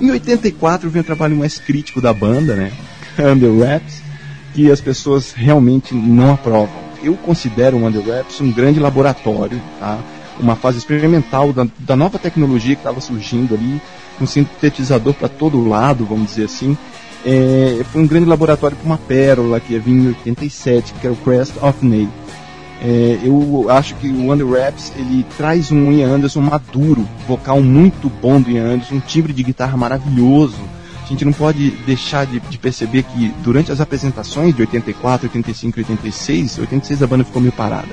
Em 0.00 0.08
84 0.08 0.88
vem 0.88 1.02
o 1.02 1.04
trabalho 1.04 1.36
mais 1.36 1.58
crítico 1.58 2.00
da 2.00 2.12
banda, 2.12 2.54
né? 2.54 2.72
Under 3.18 3.50
Wraps, 3.50 4.00
que 4.54 4.70
as 4.70 4.80
pessoas 4.80 5.32
realmente 5.32 5.94
não 5.94 6.34
aprovam. 6.34 6.84
Eu 7.02 7.16
considero 7.16 7.76
o 7.76 7.84
Under 7.84 8.06
Wraps 8.06 8.40
um 8.40 8.52
grande 8.52 8.78
laboratório, 8.78 9.60
tá? 9.80 9.98
uma 10.38 10.56
fase 10.56 10.78
experimental 10.78 11.52
da, 11.52 11.66
da 11.78 11.96
nova 11.96 12.18
tecnologia 12.18 12.74
que 12.74 12.80
estava 12.80 13.00
surgindo 13.00 13.54
ali, 13.54 13.80
um 14.20 14.26
sintetizador 14.26 15.14
para 15.14 15.28
todo 15.28 15.68
lado, 15.68 16.04
vamos 16.04 16.28
dizer 16.30 16.44
assim. 16.44 16.76
É, 17.24 17.82
foi 17.92 18.02
um 18.02 18.06
grande 18.06 18.26
laboratório 18.26 18.76
para 18.76 18.86
uma 18.86 18.98
pérola 18.98 19.60
que 19.60 19.72
ia 19.72 19.80
vir 19.80 19.92
em 19.92 20.06
87, 20.08 20.94
que 20.94 21.06
era 21.06 21.14
o 21.14 21.16
Crest 21.16 21.54
of 21.62 21.84
Ney. 21.84 22.08
É, 22.82 23.18
eu 23.22 23.66
acho 23.70 23.94
que 23.94 24.08
o 24.08 24.32
Under 24.32 24.46
Raps 24.46 24.92
ele 24.96 25.24
traz 25.38 25.72
um 25.72 25.90
Ian 25.90 26.16
Anderson 26.16 26.40
maduro, 26.40 27.08
vocal 27.26 27.62
muito 27.62 28.10
bom 28.10 28.40
do 28.40 28.50
Ian 28.50 28.74
Anderson, 28.74 28.96
um 28.96 29.00
timbre 29.00 29.32
de 29.32 29.42
guitarra 29.42 29.76
maravilhoso. 29.76 30.58
A 31.02 31.06
gente 31.06 31.24
não 31.24 31.32
pode 31.32 31.70
deixar 31.86 32.26
de, 32.26 32.40
de 32.40 32.58
perceber 32.58 33.02
que 33.04 33.32
durante 33.42 33.72
as 33.72 33.80
apresentações 33.80 34.54
de 34.54 34.62
84, 34.62 35.26
85 35.26 35.78
e 35.78 35.82
86, 35.82 36.58
86 36.58 37.02
a 37.02 37.06
banda 37.06 37.24
ficou 37.24 37.40
meio 37.40 37.52
parada 37.52 37.88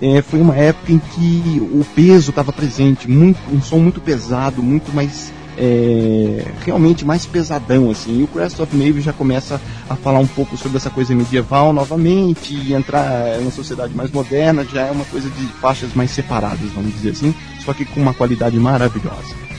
é, 0.00 0.20
foi 0.20 0.40
uma 0.40 0.54
época 0.56 0.92
em 0.92 0.98
que 0.98 1.58
o 1.72 1.84
peso 1.94 2.30
estava 2.30 2.52
presente, 2.52 3.08
muito, 3.10 3.38
um 3.52 3.60
som 3.60 3.78
muito 3.78 4.00
pesado, 4.00 4.62
muito 4.62 4.94
mais 4.94 5.32
é, 5.56 6.44
realmente 6.64 7.04
mais 7.04 7.26
pesadão 7.26 7.90
assim. 7.90 8.20
E 8.20 8.22
o 8.22 8.26
Crest 8.26 8.60
of 8.60 8.76
Navy 8.76 9.00
já 9.00 9.12
começa 9.12 9.60
a 9.88 9.96
falar 9.96 10.18
um 10.18 10.26
pouco 10.26 10.56
sobre 10.56 10.76
essa 10.78 10.90
coisa 10.90 11.14
medieval 11.14 11.72
novamente 11.72 12.54
e 12.54 12.74
entrar 12.74 13.38
numa 13.38 13.50
sociedade 13.50 13.94
mais 13.94 14.10
moderna, 14.10 14.64
já 14.64 14.82
é 14.82 14.90
uma 14.90 15.04
coisa 15.06 15.28
de 15.30 15.46
faixas 15.60 15.94
mais 15.94 16.10
separadas, 16.10 16.70
vamos 16.74 16.92
dizer 16.92 17.10
assim, 17.10 17.34
só 17.64 17.72
que 17.72 17.84
com 17.84 18.00
uma 18.00 18.14
qualidade 18.14 18.58
maravilhosa. 18.58 19.55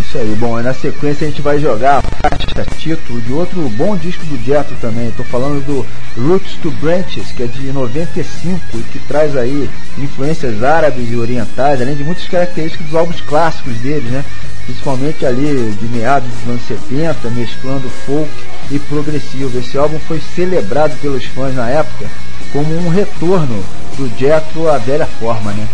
Isso 0.00 0.18
aí. 0.18 0.36
Bom, 0.38 0.60
na 0.62 0.72
sequência 0.72 1.26
a 1.26 1.30
gente 1.30 1.42
vai 1.42 1.58
jogar 1.58 1.98
a 1.98 2.02
faixa 2.02 2.64
título 2.78 3.20
de 3.20 3.32
outro 3.32 3.68
bom 3.70 3.96
disco 3.96 4.24
do 4.26 4.42
Jethro 4.44 4.76
também. 4.80 5.08
Estou 5.08 5.24
falando 5.26 5.64
do 5.66 5.86
Roots 6.16 6.54
to 6.62 6.70
Branches, 6.70 7.32
que 7.32 7.42
é 7.42 7.46
de 7.46 7.72
95 7.72 8.60
e 8.74 8.82
que 8.84 8.98
traz 9.00 9.36
aí 9.36 9.68
influências 9.98 10.62
árabes 10.62 11.10
e 11.10 11.16
orientais, 11.16 11.80
além 11.80 11.96
de 11.96 12.04
muitas 12.04 12.28
características 12.28 12.86
dos 12.86 12.94
álbuns 12.94 13.20
clássicos 13.20 13.76
deles, 13.78 14.10
né? 14.10 14.24
Principalmente 14.64 15.26
ali 15.26 15.76
de 15.80 15.86
meados 15.86 16.28
dos 16.30 16.48
anos 16.48 16.62
70, 16.66 17.30
mesclando 17.30 17.88
folk 18.06 18.30
e 18.70 18.78
progressivo. 18.78 19.58
Esse 19.58 19.76
álbum 19.76 19.98
foi 19.98 20.20
celebrado 20.34 20.96
pelos 21.00 21.24
fãs 21.24 21.54
na 21.54 21.68
época 21.68 22.06
como 22.52 22.74
um 22.76 22.88
retorno 22.88 23.64
do 23.96 24.08
Jethro 24.18 24.68
à 24.70 24.78
velha 24.78 25.06
forma, 25.06 25.52
né? 25.52 25.66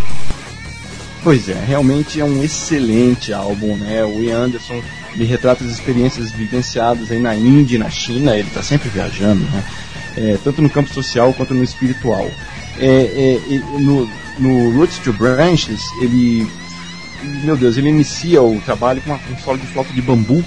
Pois 1.22 1.48
é, 1.48 1.54
realmente 1.54 2.20
é 2.20 2.24
um 2.24 2.42
excelente 2.42 3.32
álbum, 3.32 3.76
né? 3.76 4.04
O 4.04 4.20
Ian 4.20 4.44
Anderson 4.44 4.82
me 5.14 5.24
retrata 5.24 5.62
as 5.62 5.70
experiências 5.70 6.32
vivenciadas 6.32 7.12
aí 7.12 7.20
na 7.20 7.34
Índia 7.36 7.78
na 7.78 7.88
China, 7.88 8.36
ele 8.36 8.48
está 8.48 8.60
sempre 8.62 8.88
viajando, 8.88 9.44
né? 9.44 9.64
É, 10.16 10.38
tanto 10.42 10.60
no 10.60 10.68
campo 10.68 10.92
social 10.92 11.32
quanto 11.32 11.54
no 11.54 11.62
espiritual. 11.62 12.28
É, 12.78 13.38
é, 13.48 13.58
no, 13.78 14.08
no 14.38 14.70
Roots 14.76 14.98
to 14.98 15.12
Branches, 15.12 15.80
ele, 16.00 16.46
meu 17.44 17.56
Deus, 17.56 17.76
ele 17.76 17.90
inicia 17.90 18.42
o 18.42 18.60
trabalho 18.62 19.00
com 19.02 19.10
uma, 19.10 19.20
um 19.30 19.38
solo 19.38 19.58
de 19.58 19.66
flauta 19.68 19.92
de 19.92 20.02
bambu, 20.02 20.44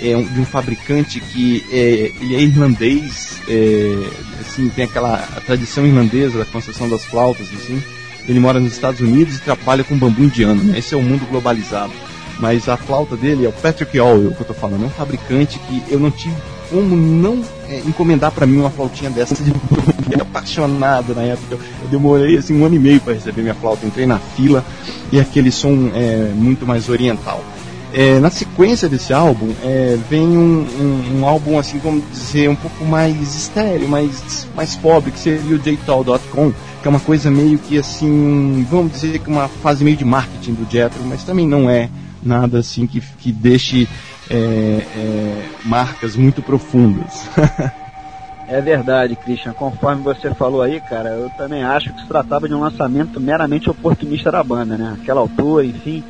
é, 0.00 0.16
um, 0.16 0.24
de 0.24 0.40
um 0.40 0.46
fabricante 0.46 1.18
que 1.18 1.64
é, 1.72 2.12
ele 2.20 2.36
é 2.36 2.40
irlandês, 2.40 3.40
é, 3.48 4.40
assim, 4.40 4.68
tem 4.68 4.84
aquela 4.84 5.18
tradição 5.44 5.84
irlandesa 5.84 6.38
da 6.38 6.44
construção 6.44 6.88
das 6.88 7.04
flautas, 7.04 7.48
assim, 7.48 7.82
ele 8.28 8.40
mora 8.40 8.60
nos 8.60 8.72
Estados 8.72 9.00
Unidos 9.00 9.36
e 9.36 9.40
trabalha 9.40 9.84
com 9.84 9.98
bambu 9.98 10.22
indiano, 10.22 10.62
né? 10.62 10.78
Esse 10.78 10.94
é 10.94 10.96
o 10.96 11.02
mundo 11.02 11.26
globalizado. 11.28 11.92
Mas 12.38 12.68
a 12.68 12.76
flauta 12.76 13.16
dele 13.16 13.46
é 13.46 13.48
o 13.48 13.52
Patrick 13.52 13.98
Oil, 13.98 14.32
que 14.32 14.40
eu 14.40 14.46
tô 14.46 14.54
falando, 14.54 14.84
é 14.84 14.86
um 14.86 14.90
fabricante 14.90 15.58
que 15.58 15.82
eu 15.88 16.00
não 16.00 16.10
tive 16.10 16.34
como 16.70 16.96
não 16.96 17.42
é, 17.68 17.80
encomendar 17.86 18.32
para 18.32 18.46
mim 18.46 18.58
uma 18.58 18.70
flautinha 18.70 19.10
dessa. 19.10 19.34
Eu 19.44 19.94
fiquei 20.02 20.20
apaixonado 20.20 21.14
na 21.14 21.22
época. 21.22 21.56
Eu 21.82 21.88
demorei 21.88 22.36
assim 22.36 22.58
um 22.58 22.64
ano 22.64 22.74
e 22.74 22.78
meio 22.78 23.00
para 23.00 23.14
receber 23.14 23.42
minha 23.42 23.54
flauta. 23.54 23.86
Entrei 23.86 24.06
na 24.06 24.18
fila 24.18 24.64
e 25.12 25.20
aquele 25.20 25.50
som 25.50 25.90
é 25.94 26.32
muito 26.34 26.66
mais 26.66 26.88
oriental. 26.88 27.44
É, 27.92 28.18
na 28.18 28.28
sequência 28.28 28.88
desse 28.88 29.12
álbum 29.12 29.52
é, 29.62 29.96
vem 30.10 30.26
um, 30.26 30.66
um, 30.80 31.20
um, 31.20 31.26
álbum 31.26 31.56
assim, 31.60 31.78
vamos 31.78 32.02
dizer, 32.10 32.50
um 32.50 32.56
pouco 32.56 32.84
mais 32.84 33.36
estéreo, 33.36 33.88
mais, 33.88 34.48
mais 34.56 34.74
pobre, 34.74 35.12
que 35.12 35.18
seria 35.20 35.54
o 35.54 35.60
jtal.com, 35.60 36.52
que 36.84 36.88
é 36.88 36.90
uma 36.90 37.00
coisa 37.00 37.30
meio 37.30 37.58
que 37.58 37.78
assim, 37.78 38.66
vamos 38.68 38.92
dizer 38.92 39.18
que 39.18 39.30
uma 39.30 39.48
fase 39.48 39.82
meio 39.82 39.96
de 39.96 40.04
marketing 40.04 40.52
do 40.52 40.70
Jetro, 40.70 41.02
mas 41.06 41.24
também 41.24 41.48
não 41.48 41.70
é 41.70 41.88
nada 42.22 42.58
assim 42.58 42.86
que, 42.86 43.00
que 43.00 43.32
deixe 43.32 43.88
é, 44.28 44.34
é, 44.34 45.48
marcas 45.64 46.14
muito 46.14 46.42
profundas. 46.42 47.26
é 48.46 48.60
verdade, 48.60 49.16
Christian. 49.16 49.54
Conforme 49.54 50.02
você 50.02 50.34
falou 50.34 50.60
aí, 50.60 50.78
cara, 50.78 51.08
eu 51.08 51.30
também 51.30 51.62
acho 51.62 51.90
que 51.90 52.02
se 52.02 52.06
tratava 52.06 52.46
de 52.46 52.52
um 52.52 52.60
lançamento 52.60 53.18
meramente 53.18 53.70
oportunista 53.70 54.30
da 54.30 54.44
banda, 54.44 54.76
né? 54.76 54.98
Aquela 55.00 55.22
altura, 55.22 55.64
enfim, 55.64 56.04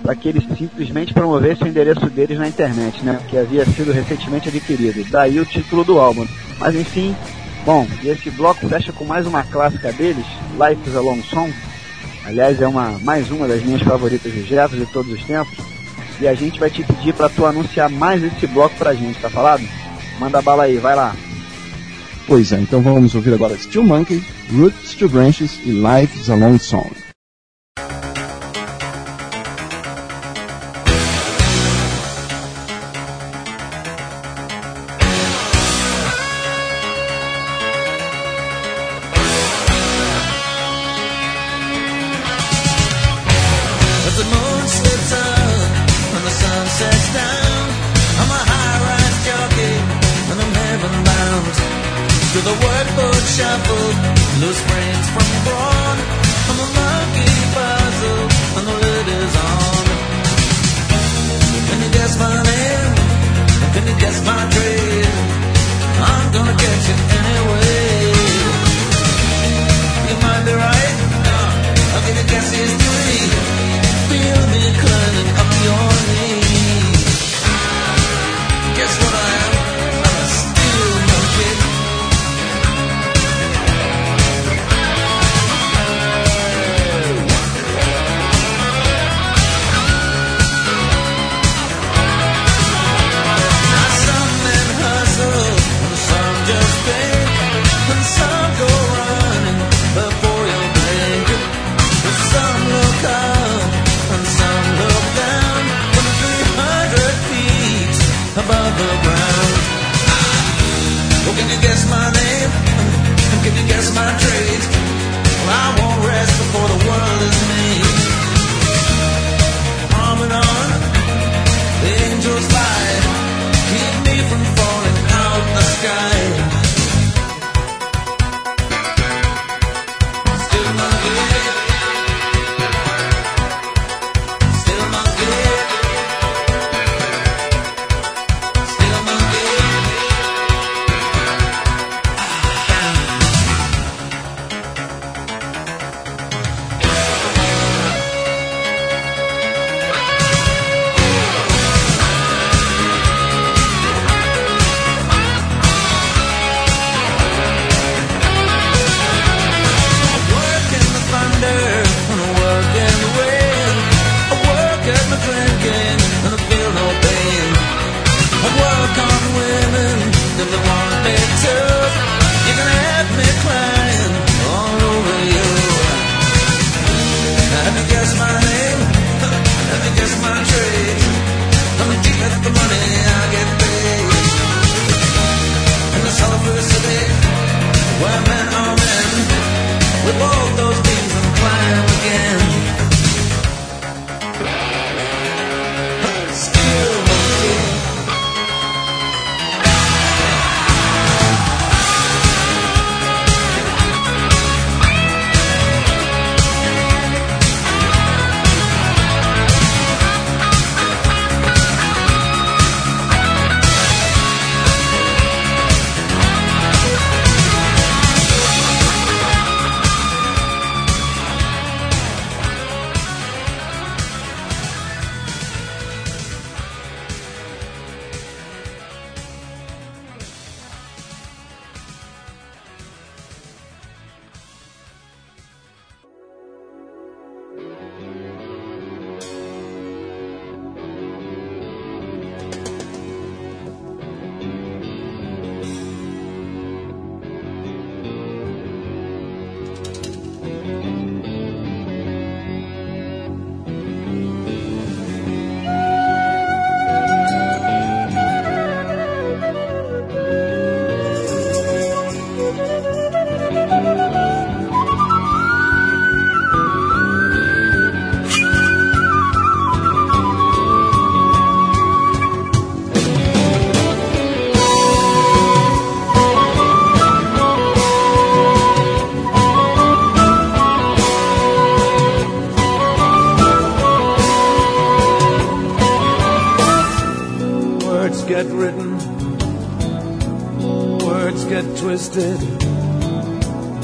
para 0.00 0.14
que 0.14 0.28
eles 0.28 0.44
simplesmente 0.56 1.12
promovessem 1.12 1.66
o 1.66 1.70
endereço 1.70 2.08
deles 2.08 2.38
na 2.38 2.46
internet, 2.46 3.04
né? 3.04 3.18
Que 3.28 3.36
havia 3.36 3.66
sido 3.66 3.90
recentemente 3.90 4.48
adquirido. 4.48 5.04
Daí 5.10 5.40
o 5.40 5.44
título 5.44 5.82
do 5.82 5.98
álbum. 5.98 6.24
Mas 6.60 6.76
enfim, 6.76 7.16
Bom, 7.64 7.86
e 8.02 8.08
esse 8.08 8.30
bloco 8.30 8.68
fecha 8.68 8.92
com 8.92 9.04
mais 9.04 9.26
uma 9.26 9.42
clássica 9.42 9.92
deles, 9.92 10.24
Life 10.52 10.88
is 10.88 10.96
a 10.96 11.00
Long 11.00 11.22
Song. 11.22 11.52
Aliás, 12.24 12.60
é 12.60 12.66
uma, 12.66 12.98
mais 13.02 13.30
uma 13.30 13.46
das 13.46 13.62
minhas 13.62 13.82
favoritas 13.82 14.32
de 14.32 14.42
Jethro 14.44 14.78
de 14.78 14.86
todos 14.86 15.12
os 15.12 15.22
tempos. 15.24 15.56
E 16.20 16.28
a 16.28 16.34
gente 16.34 16.58
vai 16.60 16.70
te 16.70 16.82
pedir 16.82 17.14
para 17.14 17.28
tu 17.28 17.46
anunciar 17.46 17.88
mais 17.88 18.22
esse 18.22 18.46
bloco 18.46 18.74
pra 18.76 18.94
gente, 18.94 19.20
tá 19.20 19.30
falado? 19.30 19.62
Manda 20.18 20.42
bala 20.42 20.64
aí, 20.64 20.76
vai 20.78 20.94
lá. 20.94 21.14
Pois 22.26 22.52
é, 22.52 22.60
então 22.60 22.80
vamos 22.82 23.14
ouvir 23.14 23.34
agora 23.34 23.56
Steel 23.56 23.84
Monkey, 23.84 24.22
Roots 24.52 24.94
to 24.94 25.08
Branches 25.08 25.58
e 25.64 25.70
Life 25.70 26.18
is 26.18 26.30
a 26.30 26.34
Long 26.34 26.58
Song. 26.58 27.09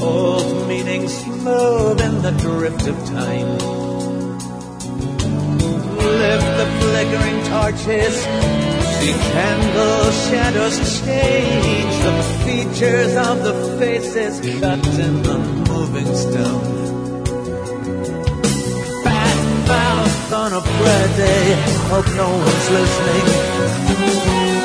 Old 0.01 0.67
meanings 0.67 1.25
move 1.27 2.01
in 2.01 2.21
the 2.21 2.31
drift 2.31 2.85
of 2.87 3.05
time. 3.05 3.57
Lift 5.97 6.49
the 6.59 6.67
flickering 6.79 7.43
torches, 7.45 8.15
see 8.97 9.13
candle 9.31 10.11
shadows 10.27 10.77
change 11.05 11.95
the 12.03 12.15
features 12.43 13.15
of 13.15 13.43
the 13.43 13.77
faces 13.79 14.41
cut 14.59 14.85
in 14.99 15.23
the 15.23 15.37
moving 15.69 16.13
stone. 16.13 17.23
Fat 19.03 19.67
mouth 19.67 20.33
on 20.33 20.51
a 20.51 20.61
bread 20.61 21.15
day, 21.15 21.55
hope 21.87 22.07
no 22.17 22.29
one's 22.29 22.69
listening. 22.71 24.56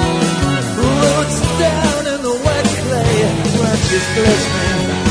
Branches 3.93 4.15
glistening. 4.15 5.03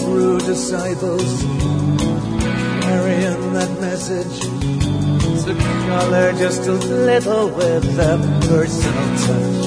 True 0.00 0.38
disciples 0.38 1.42
carrying 2.82 3.52
that 3.52 3.70
message 3.80 4.48
color 5.88 6.32
just 6.34 6.66
a 6.66 6.72
little 6.72 7.48
with 7.48 7.98
a 7.98 8.18
personal 8.46 9.16
touch. 9.16 9.57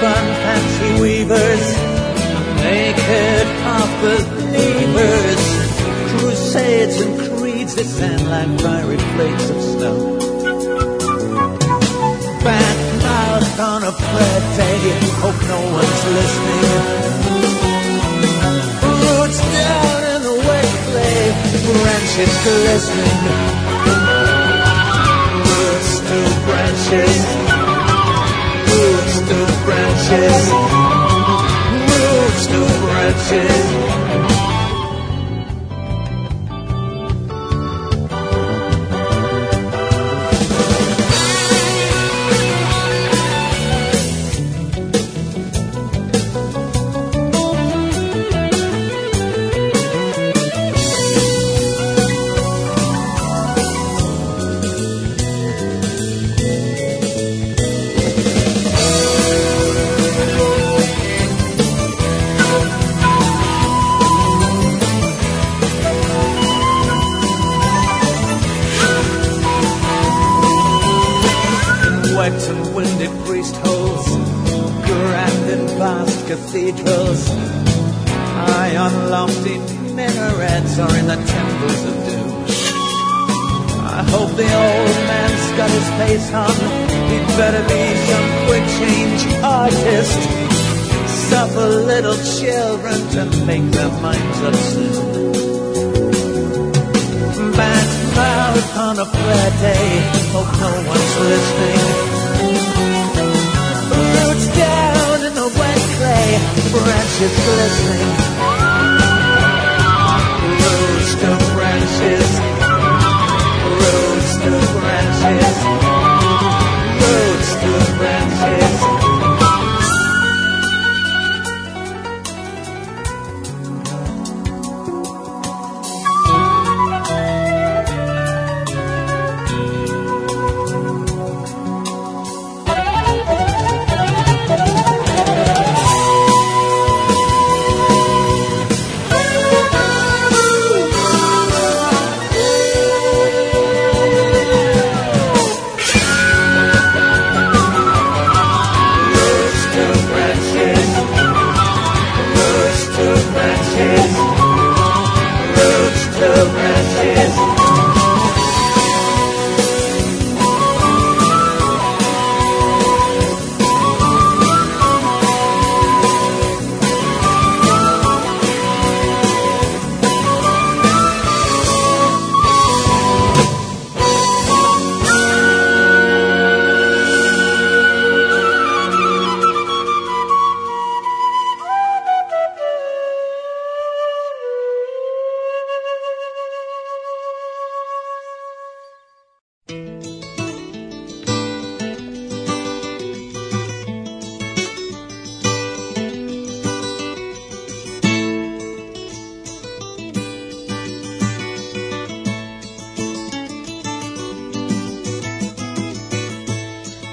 Homespun 0.00 0.26
fancy 0.40 0.90
weavers, 1.02 1.66
naked 2.56 3.46
half 3.60 3.90
believers, 4.00 5.42
crusades 6.08 6.96
and 7.02 7.12
creeds 7.36 7.74
that 7.74 7.82
descend 7.82 8.26
like 8.30 8.60
fiery 8.60 8.96
flakes 8.96 9.50
of 9.50 9.60
snow. 9.60 10.18
Fat 12.40 12.76
mouth 13.02 13.60
on 13.60 13.82
a 13.84 13.92
prayer 13.92 14.40
day, 14.56 14.80
hope 15.20 15.40
no 15.52 15.60
one's 15.76 16.02
listening. 16.16 16.64
Roots 19.04 19.40
down 19.52 20.00
in 20.14 20.20
the 20.22 20.36
wet 20.48 20.70
clay, 20.88 21.24
branches 21.76 22.34
glistening. 22.40 23.18
Roots 25.44 25.92
to 26.08 26.18
branches, 26.46 27.49
to 29.30 29.46
branches, 29.64 30.50
roots 31.86 32.46
to 32.46 32.60
branches. 32.82 33.99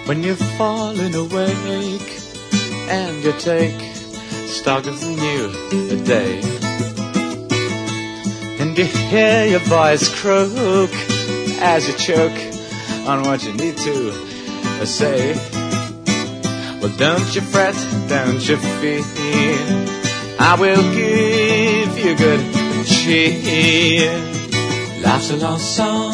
When 0.07 0.23
you've 0.23 0.39
fallen 0.57 1.13
awake 1.13 2.09
and 2.89 3.23
you 3.23 3.34
take 3.34 3.77
stock 4.47 4.85
of 4.88 4.99
the 5.01 5.09
new 5.09 6.03
day, 6.05 6.39
and 8.61 8.77
you 8.77 8.85
hear 8.85 9.45
your 9.47 9.59
voice 9.59 10.07
croak 10.21 10.93
as 11.59 11.89
you 11.89 11.95
choke 11.97 12.39
on 13.05 13.23
what 13.23 13.43
you 13.43 13.51
need 13.51 13.75
to 13.77 14.13
say. 14.85 15.35
Well, 16.81 16.95
don't 16.97 17.35
you 17.35 17.41
fret, 17.41 17.75
don't 18.07 18.47
you 18.47 18.55
fear. 18.55 19.03
I 20.39 20.55
will 20.57 20.84
give 20.93 21.97
you 21.99 22.15
good 22.15 22.85
cheer. 22.85 24.11
Life's 25.03 25.31
a 25.31 25.35
long 25.35 25.59
song. 25.59 26.06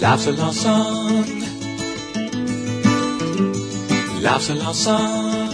Life's 0.00 0.26
a 0.26 0.32
long 0.32 0.52
song. 0.52 1.24
Life's 4.22 4.48
a 4.48 4.54
long 4.54 4.72
song. 4.72 5.50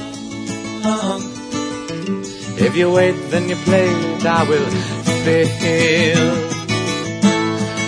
If 2.57 2.77
you 2.77 2.93
wait, 2.93 3.17
then 3.31 3.49
you 3.49 3.57
play 3.57 3.89
it, 3.89 4.25
I 4.25 4.45
will 4.49 4.71
feel. 5.25 6.29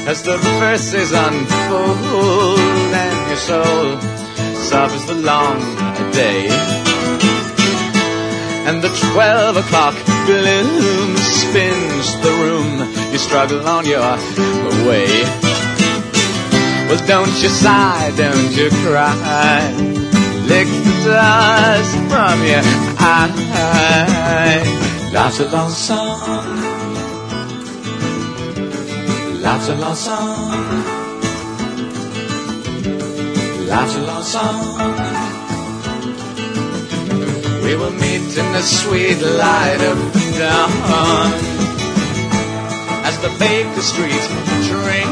As 0.09 0.23
the 0.25 0.37
verses 0.59 1.13
unfold 1.13 2.59
and 2.59 3.29
your 3.29 3.37
soul 3.37 4.01
suffers 4.57 5.07
the 5.07 5.15
long 5.15 5.61
day. 6.11 6.49
And 8.67 8.83
the 8.83 8.91
twelve 9.13 9.57
o'clock 9.57 9.95
gloom 10.27 11.17
spins 11.19 12.21
the 12.21 12.33
room. 12.43 13.13
You 13.13 13.19
struggle 13.19 13.65
on 13.65 13.87
your 13.87 14.17
way. 14.89 15.48
Well, 16.89 17.07
don't 17.07 17.43
you 17.43 17.51
sigh, 17.51 18.13
don't 18.17 18.51
you 18.57 18.71
cry. 18.83 19.73
Lick 20.49 20.69
the 20.69 20.95
dust 21.05 21.95
from 22.09 22.43
your 22.49 22.63
eye. 22.99 24.63
Life's 25.13 25.41
a 25.41 25.49
long 25.51 25.71
song. 25.71 26.57
Life's 29.43 29.69
a 29.69 29.77
long 29.77 29.95
song. 29.95 30.51
Life's 33.69 33.95
a 33.97 34.03
long 34.11 34.23
song. 34.23 34.65
We 37.65 37.77
will 37.77 37.93
meet 37.93 38.37
in 38.39 38.53
the 38.57 38.63
sweet 38.63 39.21
light 39.21 39.81
of 39.91 39.99
dawn 40.39 41.33
as 43.05 43.19
the 43.21 43.29
Baker 43.39 43.83
Street 43.83 44.25
train 44.69 45.08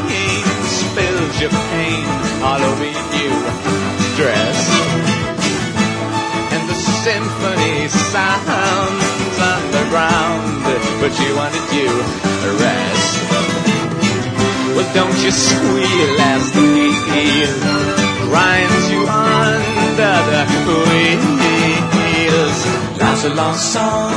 spills 1.27 1.41
your 1.41 1.49
pain 1.49 2.05
all 2.41 2.61
over 2.61 2.83
your 2.83 2.95
dress, 4.15 4.57
and 6.53 6.69
the 6.69 6.75
symphony 6.75 7.87
sounds 7.87 9.39
underground, 9.39 10.63
but 11.01 11.13
you 11.19 11.35
wanted 11.35 11.65
to 11.75 11.85
rest. 12.59 13.17
Well, 14.75 14.93
don't 14.93 15.23
you 15.23 15.31
squeal 15.31 16.21
as 16.21 16.51
the 16.51 16.67
heel 17.11 17.55
grinds 18.29 18.91
you 18.91 19.07
under 19.07 20.15
the 20.29 20.43
wheels. 21.97 22.59
Life's 22.99 23.25
a 23.25 23.33
long 23.33 23.55
song. 23.55 24.11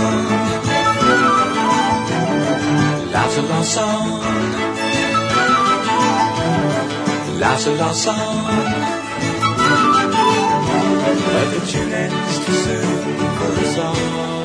Life's 3.13 3.39
a 3.39 3.43
long 3.43 3.65
song. 3.65 4.60
Life's 7.41 7.67
a 7.67 7.75
long 7.75 7.95
song. 7.95 8.45
But 11.25 11.47
the 11.55 11.61
tune 11.67 11.91
ends 11.91 12.39
too 12.45 12.53
soon 12.53 13.17
for 13.39 13.61
a 13.61 13.65
song. 13.73 14.40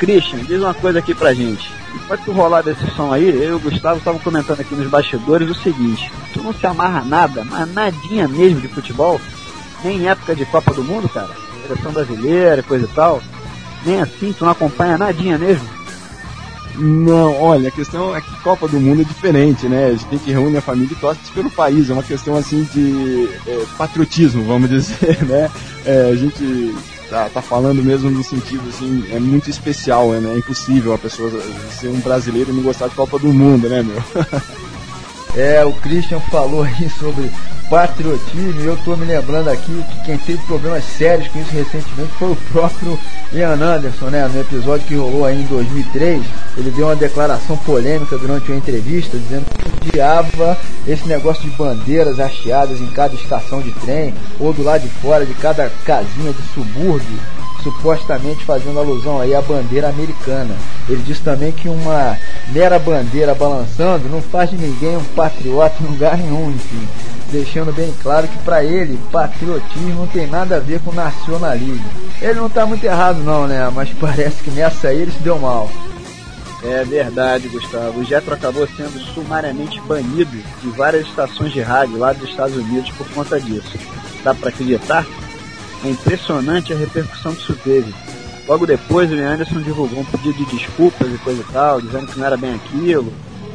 Christian, 0.00 0.38
diz 0.38 0.62
uma 0.62 0.72
coisa 0.72 0.98
aqui 0.98 1.14
pra 1.14 1.34
gente. 1.34 1.70
Enquanto 1.94 2.24
tu 2.24 2.32
rolar 2.32 2.62
desse 2.62 2.86
som 2.96 3.12
aí, 3.12 3.28
eu 3.28 3.50
e 3.50 3.52
o 3.52 3.60
Gustavo 3.60 3.98
estavam 3.98 4.18
comentando 4.18 4.60
aqui 4.60 4.74
nos 4.74 4.88
bastidores 4.88 5.50
o 5.50 5.54
seguinte: 5.54 6.10
tu 6.32 6.42
não 6.42 6.54
se 6.54 6.66
amarra 6.66 7.04
nada, 7.04 7.44
mas 7.44 7.72
nadinha 7.72 8.26
mesmo 8.26 8.62
de 8.62 8.68
futebol, 8.68 9.20
nem 9.84 9.98
em 9.98 10.08
época 10.08 10.34
de 10.34 10.46
Copa 10.46 10.72
do 10.72 10.82
Mundo, 10.82 11.06
cara, 11.06 11.28
seleção 11.66 11.92
brasileira, 11.92 12.62
coisa 12.62 12.86
e 12.86 12.94
tal, 12.94 13.22
nem 13.84 14.00
assim, 14.00 14.32
tu 14.32 14.44
não 14.44 14.52
acompanha 14.52 14.96
nadinha 14.96 15.36
mesmo. 15.36 15.68
Não, 16.76 17.38
olha, 17.38 17.68
a 17.68 17.72
questão 17.72 18.16
é 18.16 18.22
que 18.22 18.40
Copa 18.40 18.66
do 18.66 18.80
Mundo 18.80 19.02
é 19.02 19.04
diferente, 19.04 19.68
né? 19.68 19.88
A 19.88 19.96
gente 19.96 20.30
reúne 20.30 20.56
a 20.56 20.62
família 20.62 20.94
e 20.94 20.96
torce 20.96 21.30
pelo 21.34 21.50
país, 21.50 21.90
é 21.90 21.92
uma 21.92 22.02
questão 22.02 22.36
assim 22.36 22.66
de 22.72 23.28
é, 23.46 23.64
patriotismo, 23.76 24.44
vamos 24.44 24.70
dizer, 24.70 25.22
né? 25.24 25.50
É, 25.84 26.10
a 26.10 26.16
gente 26.16 26.74
tá, 27.10 27.28
tá 27.28 27.42
falando 27.42 27.82
mesmo 27.82 28.08
no 28.10 28.22
sentido 28.22 28.66
assim, 28.68 29.04
é 29.10 29.18
muito 29.18 29.50
especial, 29.50 30.12
né? 30.12 30.32
É 30.32 30.38
impossível 30.38 30.94
a 30.94 30.98
pessoa 30.98 31.30
ser 31.78 31.88
um 31.88 32.00
brasileiro 32.00 32.50
e 32.50 32.54
não 32.54 32.62
gostar 32.62 32.88
de 32.88 32.94
Copa 32.94 33.18
do 33.18 33.32
Mundo, 33.32 33.68
né, 33.68 33.82
meu? 33.82 34.02
É, 35.36 35.64
o 35.64 35.72
Christian 35.72 36.18
falou 36.18 36.64
aí 36.64 36.90
sobre 36.90 37.30
patriotismo 37.68 38.60
e 38.60 38.66
eu 38.66 38.76
tô 38.78 38.96
me 38.96 39.06
lembrando 39.06 39.48
aqui 39.48 39.84
que 39.88 40.04
quem 40.04 40.18
teve 40.18 40.44
problemas 40.44 40.82
sérios 40.82 41.28
com 41.28 41.40
isso 41.40 41.52
recentemente 41.52 42.12
foi 42.18 42.32
o 42.32 42.36
próprio 42.50 42.98
Ian 43.32 43.62
Anderson, 43.62 44.06
né? 44.06 44.28
No 44.32 44.40
episódio 44.40 44.86
que 44.86 44.96
rolou 44.96 45.24
aí 45.24 45.40
em 45.40 45.46
2003, 45.46 46.22
ele 46.56 46.70
deu 46.72 46.86
uma 46.86 46.96
declaração 46.96 47.56
polêmica 47.58 48.18
durante 48.18 48.50
uma 48.50 48.58
entrevista 48.58 49.16
dizendo 49.16 49.46
que 49.56 49.88
odiava 49.88 50.58
esse 50.86 51.06
negócio 51.06 51.48
de 51.48 51.56
bandeiras 51.56 52.18
hasteadas 52.18 52.80
em 52.80 52.88
cada 52.88 53.14
estação 53.14 53.62
de 53.62 53.70
trem 53.72 54.12
ou 54.40 54.52
do 54.52 54.64
lado 54.64 54.82
de 54.82 54.88
fora 54.88 55.24
de 55.24 55.34
cada 55.34 55.70
casinha 55.84 56.32
de 56.32 56.42
subúrbio 56.54 57.18
supostamente 57.62 58.44
fazendo 58.44 58.78
alusão 58.78 59.20
aí 59.20 59.34
à 59.34 59.42
bandeira 59.42 59.88
americana. 59.88 60.56
Ele 60.88 61.02
disse 61.02 61.20
também 61.20 61.52
que 61.52 61.68
uma 61.68 62.16
mera 62.48 62.78
bandeira 62.78 63.34
balançando 63.34 64.08
não 64.08 64.22
faz 64.22 64.50
de 64.50 64.56
ninguém 64.56 64.96
um 64.96 65.04
patriota 65.14 65.82
em 65.82 65.86
lugar 65.86 66.16
nenhum, 66.16 66.50
enfim, 66.50 66.88
deixando 67.30 67.72
bem 67.74 67.94
claro 68.02 68.28
que 68.28 68.38
para 68.38 68.64
ele 68.64 68.98
patriotismo 69.10 70.00
não 70.00 70.06
tem 70.06 70.26
nada 70.26 70.56
a 70.56 70.60
ver 70.60 70.80
com 70.80 70.92
nacionalismo. 70.92 71.84
Ele 72.20 72.34
não 72.34 72.46
está 72.46 72.66
muito 72.66 72.84
errado 72.84 73.22
não, 73.22 73.46
né? 73.46 73.70
Mas 73.74 73.90
parece 73.98 74.42
que 74.42 74.50
nessa 74.50 74.88
aí 74.88 74.98
ele 74.98 75.12
se 75.12 75.20
deu 75.20 75.38
mal. 75.38 75.70
É 76.62 76.84
verdade, 76.84 77.48
Gustavo. 77.48 78.00
O 78.00 78.04
Jetro 78.04 78.34
acabou 78.34 78.66
sendo 78.76 79.00
sumariamente 79.14 79.80
banido 79.80 80.36
de 80.62 80.68
várias 80.70 81.06
estações 81.06 81.52
de 81.52 81.60
rádio 81.60 81.98
lá 81.98 82.12
dos 82.12 82.28
Estados 82.28 82.56
Unidos 82.56 82.90
por 82.90 83.08
conta 83.10 83.40
disso. 83.40 83.78
Dá 84.22 84.34
para 84.34 84.50
acreditar? 84.50 85.06
É 85.82 85.88
impressionante 85.88 86.72
a 86.72 86.76
repercussão 86.76 87.34
que 87.34 87.42
isso 87.42 87.58
teve. 87.64 87.94
Logo 88.46 88.66
depois, 88.66 89.10
o 89.10 89.14
Anderson 89.14 89.60
divulgou 89.60 90.00
um 90.00 90.04
pedido 90.04 90.44
de 90.44 90.56
desculpas 90.56 91.08
e 91.08 91.18
coisa 91.18 91.40
e 91.40 91.52
tal, 91.52 91.80
dizendo 91.80 92.06
que 92.08 92.18
não 92.18 92.26
era 92.26 92.36
bem 92.36 92.54
aquilo, 92.54 93.10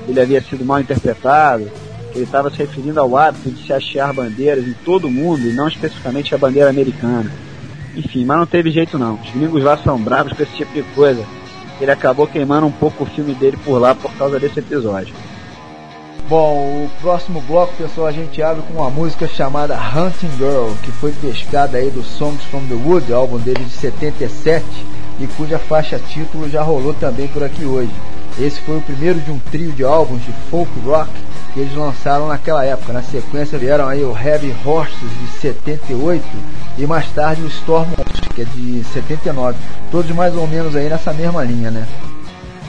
ele 0.07 0.19
havia 0.19 0.41
sido 0.41 0.65
mal 0.65 0.79
interpretado, 0.79 1.69
ele 2.15 2.23
estava 2.23 2.49
se 2.49 2.57
referindo 2.57 2.99
ao 2.99 3.17
hábito 3.17 3.51
de 3.51 3.65
se 3.65 3.73
hastear 3.73 4.13
bandeiras 4.13 4.65
em 4.65 4.73
todo 4.85 5.07
o 5.07 5.11
mundo 5.11 5.45
e 5.45 5.53
não 5.53 5.67
especificamente 5.67 6.33
a 6.33 6.37
bandeira 6.37 6.69
americana. 6.69 7.29
Enfim, 7.93 8.23
mas 8.23 8.37
não 8.37 8.45
teve 8.45 8.71
jeito 8.71 8.97
não. 8.97 9.15
Os 9.15 9.29
gringos 9.31 9.61
lá 9.61 9.77
são 9.77 9.99
bravos 9.99 10.33
com 10.33 10.41
esse 10.41 10.55
tipo 10.55 10.73
de 10.73 10.83
coisa. 10.93 11.23
Ele 11.79 11.91
acabou 11.91 12.25
queimando 12.25 12.65
um 12.65 12.71
pouco 12.71 13.03
o 13.03 13.07
filme 13.07 13.33
dele 13.35 13.57
por 13.63 13.79
lá 13.79 13.93
por 13.93 14.13
causa 14.13 14.39
desse 14.39 14.59
episódio. 14.59 15.13
Bom, 16.29 16.85
o 16.85 16.89
próximo 17.01 17.41
bloco, 17.41 17.73
pessoal, 17.75 18.07
a 18.07 18.11
gente 18.11 18.41
abre 18.41 18.63
com 18.63 18.79
uma 18.79 18.89
música 18.89 19.27
chamada 19.27 19.75
Hunting 19.75 20.37
Girl, 20.37 20.71
que 20.81 20.91
foi 20.93 21.11
pescada 21.11 21.77
aí 21.77 21.91
do 21.91 22.01
Songs 22.01 22.43
from 22.45 22.65
the 22.67 22.73
Wood, 22.73 23.13
álbum 23.13 23.37
dele 23.37 23.63
de 23.63 23.71
77, 23.71 24.65
e 25.19 25.27
cuja 25.27 25.59
faixa 25.59 25.99
título 25.99 26.49
já 26.49 26.63
rolou 26.63 26.93
também 26.95 27.27
por 27.27 27.43
aqui 27.43 27.63
hoje. 27.63 27.91
Esse 28.39 28.59
foi 28.61 28.77
o 28.77 28.81
primeiro 28.81 29.19
de 29.19 29.31
um 29.31 29.37
trio 29.51 29.71
de 29.71 29.83
álbuns 29.83 30.23
de 30.23 30.31
folk 30.49 30.71
rock 30.83 31.11
que 31.55 31.61
eles 31.61 31.73
lançaram 31.73 32.27
naquela 32.27 32.65
época. 32.65 32.91
Na 32.91 33.01
sequência 33.01 33.57
vieram 33.57 33.87
aí 33.87 34.03
o 34.03 34.15
Heavy 34.15 34.53
Horses 34.65 35.09
de 35.21 35.39
78 35.39 36.23
e 36.77 36.85
mais 36.85 37.09
tarde 37.11 37.41
o 37.41 37.47
Storm 37.47 37.87
que 38.35 38.41
é 38.41 38.45
de 38.45 38.83
79. 38.93 39.57
Todos 39.89 40.11
mais 40.11 40.35
ou 40.35 40.45
menos 40.45 40.75
aí 40.75 40.89
nessa 40.89 41.13
mesma 41.13 41.41
linha, 41.43 41.71
né? 41.71 41.87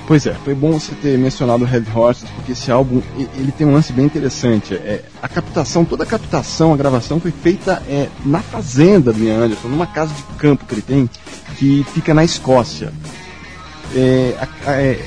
Pois 0.06 0.24
é, 0.24 0.34
foi 0.44 0.54
bom 0.54 0.78
você 0.78 0.94
ter 0.94 1.18
mencionado 1.18 1.64
o 1.64 1.66
Red 1.66 1.82
Horses, 1.92 2.30
porque 2.30 2.52
esse 2.52 2.70
álbum 2.70 3.02
ele 3.34 3.50
tem 3.50 3.66
um 3.66 3.72
lance 3.72 3.92
bem 3.92 4.06
interessante. 4.06 4.74
É, 4.74 5.02
a 5.20 5.28
captação, 5.28 5.84
toda 5.84 6.04
a 6.04 6.06
captação, 6.06 6.72
a 6.72 6.76
gravação 6.76 7.18
foi 7.18 7.32
feita 7.32 7.82
é, 7.88 8.06
na 8.24 8.38
fazenda 8.38 9.12
do 9.12 9.18
Ian 9.24 9.38
Anderson, 9.38 9.66
numa 9.66 9.86
casa 9.86 10.14
de 10.14 10.22
campo 10.38 10.64
que 10.64 10.74
ele 10.74 10.82
tem, 10.82 11.10
que 11.56 11.84
fica 11.92 12.14
na 12.14 12.22
Escócia. 12.22 12.92
É, 13.96 14.36
a, 14.38 14.70
a, 14.70 14.74
é, 14.80 15.04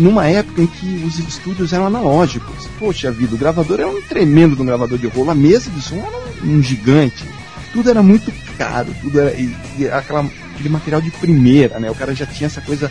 numa 0.00 0.26
época 0.26 0.62
em 0.62 0.66
que 0.66 1.04
os 1.06 1.18
estúdios 1.18 1.72
eram 1.72 1.86
analógicos. 1.86 2.66
Poxa 2.78 3.12
vida, 3.12 3.34
o 3.34 3.38
gravador 3.38 3.80
era 3.80 3.88
um 3.88 4.00
tremendo 4.00 4.56
de 4.56 4.62
um 4.62 4.66
gravador 4.66 4.98
de 4.98 5.06
rolo, 5.06 5.30
a 5.30 5.34
mesa 5.34 5.70
de 5.70 5.80
som 5.80 5.96
era 5.96 6.44
um, 6.44 6.62
gigante. 6.62 7.24
Tudo 7.72 7.90
era 7.90 8.02
muito 8.02 8.32
caro, 8.56 8.88
tudo 9.00 9.20
era 9.20 9.32
e, 9.34 9.54
e 9.78 9.88
aquela, 9.88 10.28
aquele 10.54 10.68
material 10.70 11.00
de 11.00 11.10
primeira, 11.10 11.78
né? 11.78 11.90
O 11.90 11.94
cara 11.94 12.14
já 12.14 12.26
tinha 12.26 12.46
essa 12.46 12.60
coisa 12.60 12.90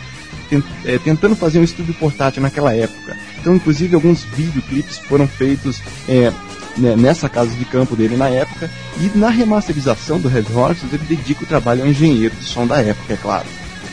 é, 0.84 0.98
tentando 0.98 1.34
fazer 1.34 1.58
um 1.58 1.64
estúdio 1.64 1.92
portátil 1.94 2.42
naquela 2.42 2.72
época. 2.72 3.16
Então, 3.40 3.54
inclusive, 3.54 3.94
alguns 3.94 4.22
videoclipes 4.22 4.98
foram 4.98 5.26
feitos 5.26 5.82
é, 6.08 6.32
né, 6.78 6.96
nessa 6.96 7.28
casa 7.28 7.50
de 7.50 7.64
campo 7.64 7.96
dele 7.96 8.16
na 8.16 8.28
época. 8.28 8.70
E 9.00 9.18
na 9.18 9.30
remasterização 9.30 10.20
do 10.20 10.28
Red 10.28 10.46
Horses, 10.54 10.92
ele 10.92 11.04
dedica 11.08 11.42
o 11.42 11.46
trabalho 11.46 11.82
ao 11.82 11.88
engenheiro 11.88 12.34
de 12.36 12.44
som 12.44 12.66
da 12.66 12.80
época, 12.80 13.12
é 13.12 13.16
claro. 13.16 13.46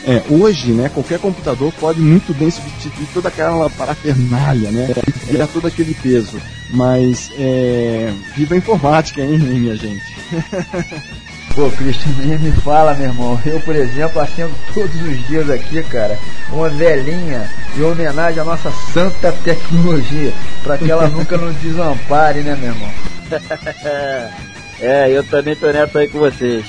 É, 0.08 0.22
hoje, 0.30 0.72
né, 0.72 0.88
qualquer 0.88 1.18
computador 1.18 1.70
pode 1.78 2.00
muito 2.00 2.32
bem 2.32 2.50
substituir 2.50 3.06
toda 3.12 3.28
aquela 3.28 3.68
parafernália, 3.68 4.70
né, 4.70 4.94
tirar 5.26 5.46
todo 5.48 5.66
aquele 5.66 5.92
peso. 5.92 6.40
Mas, 6.70 7.30
é, 7.38 8.10
viva 8.34 8.54
a 8.54 8.58
informática, 8.58 9.20
hein, 9.20 9.36
minha 9.38 9.76
gente? 9.76 10.02
Pô, 11.54 11.68
Christian, 11.70 12.12
nem 12.24 12.38
me 12.38 12.52
fala, 12.52 12.94
meu 12.94 13.08
irmão. 13.08 13.38
Eu, 13.44 13.60
por 13.60 13.76
exemplo, 13.76 14.18
acendo 14.22 14.54
todos 14.72 14.94
os 15.02 15.26
dias 15.26 15.50
aqui, 15.50 15.82
cara, 15.82 16.18
uma 16.50 16.70
velhinha 16.70 17.50
em 17.76 17.82
homenagem 17.82 18.40
à 18.40 18.44
nossa 18.44 18.72
santa 18.94 19.30
tecnologia, 19.44 20.32
para 20.62 20.78
que 20.78 20.90
ela 20.90 21.06
nunca 21.08 21.36
nos 21.36 21.54
desampare, 21.56 22.40
né, 22.40 22.56
meu 22.56 22.70
irmão? 22.70 22.90
é, 24.80 25.10
eu 25.10 25.22
também 25.24 25.54
tô 25.54 25.66
nessa 25.66 25.98
aí 25.98 26.08
com 26.08 26.20
vocês. 26.20 26.64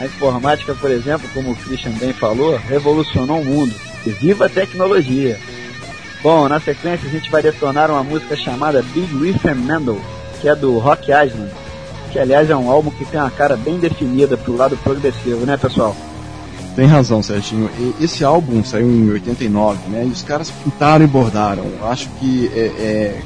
A 0.00 0.06
informática, 0.06 0.74
por 0.74 0.90
exemplo, 0.90 1.28
como 1.32 1.52
o 1.52 1.56
Christian 1.56 1.92
bem 1.92 2.12
falou, 2.12 2.56
revolucionou 2.56 3.40
o 3.40 3.44
mundo. 3.44 3.74
E 4.04 4.10
viva 4.10 4.46
a 4.46 4.48
tecnologia! 4.48 5.38
Bom, 6.22 6.48
na 6.48 6.58
sequência 6.58 7.08
a 7.08 7.12
gente 7.12 7.30
vai 7.30 7.42
detonar 7.42 7.90
uma 7.90 8.02
música 8.02 8.34
chamada 8.34 8.82
Big 8.82 9.16
Riff 9.16 9.46
and 9.48 9.54
Mendel, 9.54 10.00
que 10.40 10.48
é 10.48 10.56
do 10.56 10.78
Rock 10.78 11.12
Island 11.12 11.50
que 12.10 12.18
aliás 12.18 12.50
é 12.50 12.56
um 12.56 12.70
álbum 12.70 12.90
que 12.90 13.04
tem 13.04 13.20
uma 13.20 13.30
cara 13.30 13.56
bem 13.56 13.78
definida 13.78 14.36
pro 14.36 14.56
lado 14.56 14.76
progressivo, 14.78 15.46
né, 15.46 15.56
pessoal? 15.56 15.96
Tem 16.76 16.86
razão, 16.86 17.22
Serginho. 17.22 17.70
Esse 18.00 18.24
álbum 18.24 18.64
saiu 18.64 18.90
em 18.90 19.10
89, 19.10 19.88
né? 19.88 20.04
E 20.06 20.08
os 20.08 20.22
caras 20.22 20.50
pintaram 20.50 21.04
e 21.04 21.08
bordaram. 21.08 21.64
Acho 21.82 22.08
que 22.20 22.50
é, 22.54 22.60
é, 22.60 23.22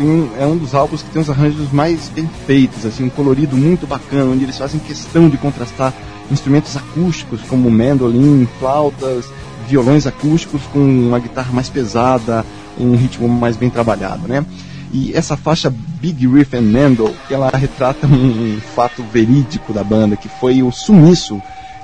um, 0.00 0.30
é 0.38 0.46
um 0.46 0.56
dos 0.56 0.74
álbuns 0.74 1.02
que 1.02 1.10
tem 1.10 1.20
os 1.20 1.30
arranjos 1.30 1.72
mais 1.72 2.08
bem 2.08 2.28
feitos, 2.46 2.86
assim, 2.86 3.04
um 3.04 3.10
colorido 3.10 3.56
muito 3.56 3.86
bacana, 3.86 4.30
onde 4.30 4.44
eles 4.44 4.58
fazem 4.58 4.80
questão 4.80 5.28
de 5.28 5.36
contrastar 5.36 5.92
instrumentos 6.30 6.76
acústicos 6.76 7.40
como 7.42 7.70
mandolim, 7.70 8.46
flautas, 8.58 9.26
violões 9.68 10.06
acústicos 10.06 10.62
com 10.72 10.78
uma 10.78 11.18
guitarra 11.18 11.52
mais 11.52 11.68
pesada, 11.68 12.44
um 12.78 12.94
ritmo 12.94 13.28
mais 13.28 13.56
bem 13.56 13.70
trabalhado, 13.70 14.26
né? 14.28 14.44
E 14.92 15.12
essa 15.14 15.36
faixa 15.36 15.72
Big 16.00 16.26
Riff 16.26 16.56
and 16.56 16.62
Mendel, 16.62 17.14
ela 17.30 17.50
retrata 17.50 18.06
um, 18.06 18.54
um, 18.56 18.60
fato 18.74 19.02
verídico 19.12 19.72
da 19.72 19.84
banda, 19.84 20.16
que 20.16 20.28
foi 20.28 20.62
o 20.62 20.72
sumiço 20.72 21.42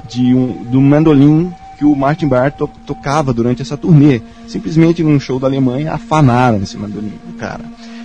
de 0.08 0.34
um, 0.34 0.62
do 0.64 0.80
mandolim 0.80 1.52
que 1.76 1.84
o 1.84 1.94
Martin 1.94 2.28
Barr 2.28 2.52
to, 2.52 2.70
tocava 2.86 3.34
durante 3.34 3.60
essa 3.60 3.76
turnê. 3.76 4.22
Simplesmente 4.46 5.02
num 5.02 5.20
show 5.20 5.38
da 5.38 5.46
Alemanha 5.46 5.92
afanaram 5.92 6.62
esse 6.62 6.78
mandolim 6.78 7.12
do 7.26 7.34
cara. 7.34 7.64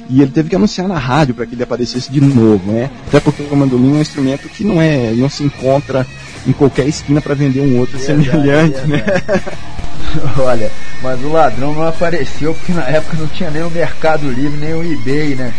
E 0.09 0.21
ele 0.21 0.31
teve 0.31 0.49
que 0.49 0.55
anunciar 0.55 0.87
na 0.87 0.97
rádio 0.97 1.35
para 1.35 1.45
que 1.45 1.53
ele 1.53 1.61
aparecesse 1.61 2.11
de 2.11 2.19
novo, 2.19 2.71
né? 2.71 2.89
Até 3.07 3.19
porque 3.19 3.43
o 3.43 3.55
mandolim 3.55 3.93
é 3.93 3.97
um 3.97 4.01
instrumento 4.01 4.49
que 4.49 4.63
não 4.63 4.81
é, 4.81 5.11
não 5.11 5.29
se 5.29 5.43
encontra 5.43 6.05
em 6.47 6.51
qualquer 6.51 6.87
esquina 6.87 7.21
para 7.21 7.35
vender 7.35 7.61
um 7.61 7.77
outro 7.77 7.97
verdade, 7.97 8.25
semelhante, 8.25 8.87
né? 8.87 9.03
Olha, 10.39 10.71
mas 11.03 11.23
o 11.23 11.31
ladrão 11.31 11.73
não 11.73 11.87
apareceu 11.87 12.55
porque 12.55 12.73
na 12.73 12.83
época 12.87 13.17
não 13.17 13.27
tinha 13.27 13.51
nem 13.51 13.63
o 13.63 13.69
Mercado 13.69 14.27
Livre, 14.31 14.57
nem 14.57 14.73
o 14.73 14.83
eBay, 14.83 15.35
né? 15.35 15.53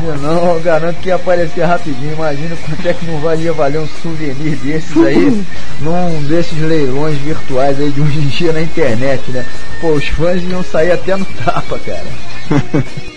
Senão 0.00 0.54
eu 0.54 0.60
garanto 0.60 0.96
que 0.96 1.08
ia 1.08 1.16
aparecer 1.16 1.64
rapidinho. 1.64 2.14
Imagina 2.14 2.56
quanto 2.64 2.88
é 2.88 2.94
que 2.94 3.04
não 3.04 3.18
valia 3.18 3.52
valer 3.52 3.80
um 3.80 3.88
souvenir 4.02 4.56
desses 4.56 4.96
aí 4.96 5.44
num 5.80 6.22
desses 6.22 6.58
leilões 6.58 7.18
virtuais 7.18 7.78
aí 7.78 7.90
de 7.90 8.00
hoje 8.00 8.18
em 8.18 8.28
dia 8.28 8.52
na 8.52 8.62
internet, 8.62 9.30
né? 9.30 9.44
Pô, 9.80 9.88
os 9.92 10.08
fãs 10.08 10.42
iam 10.42 10.62
sair 10.62 10.92
até 10.92 11.14
no 11.16 11.26
tapa, 11.26 11.78
cara. 11.78 12.06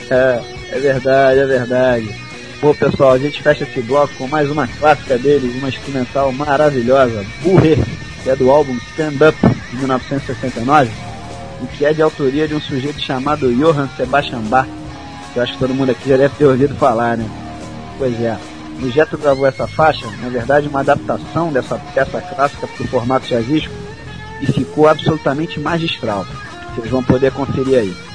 é 0.00 0.78
verdade, 0.78 1.40
é 1.40 1.46
verdade. 1.46 2.14
Bom, 2.60 2.72
pessoal, 2.74 3.12
a 3.12 3.18
gente 3.18 3.42
fecha 3.42 3.64
esse 3.64 3.80
bloco 3.82 4.14
com 4.14 4.28
mais 4.28 4.48
uma 4.48 4.68
clássica 4.68 5.18
deles, 5.18 5.54
uma 5.56 5.68
instrumental 5.68 6.30
maravilhosa, 6.32 7.24
Burre, 7.42 7.76
que 8.22 8.30
é 8.30 8.36
do 8.36 8.50
álbum 8.50 8.76
Stand 8.90 9.28
Up, 9.28 9.36
de 9.70 9.76
1969, 9.76 10.90
e 11.62 11.66
que 11.76 11.84
é 11.84 11.92
de 11.92 12.02
autoria 12.02 12.46
de 12.46 12.54
um 12.54 12.60
sujeito 12.60 13.00
chamado 13.00 13.52
Johann 13.52 13.88
Sebastian 13.96 14.42
Bach, 14.42 14.68
que 15.32 15.38
eu 15.38 15.42
acho 15.42 15.54
que 15.54 15.58
todo 15.58 15.74
mundo 15.74 15.90
aqui 15.90 16.08
já 16.08 16.16
deve 16.16 16.36
ter 16.36 16.44
ouvido 16.44 16.74
falar, 16.76 17.16
né? 17.16 17.28
Pois 17.98 18.20
é. 18.20 18.38
O 18.80 18.90
Jetro 18.90 19.18
gravou 19.18 19.46
essa 19.46 19.66
faixa, 19.66 20.06
na 20.20 20.28
verdade 20.28 20.68
uma 20.68 20.80
adaptação 20.80 21.52
dessa 21.52 21.78
peça 21.94 22.20
clássica 22.20 22.66
para 22.66 22.84
o 22.84 22.88
formato 22.88 23.26
jazzístico, 23.26 23.74
e 24.40 24.46
ficou 24.46 24.88
absolutamente 24.88 25.58
magistral. 25.58 26.26
Vocês 26.74 26.90
vão 26.90 27.02
poder 27.02 27.32
conferir 27.32 27.78
aí. 27.78 28.11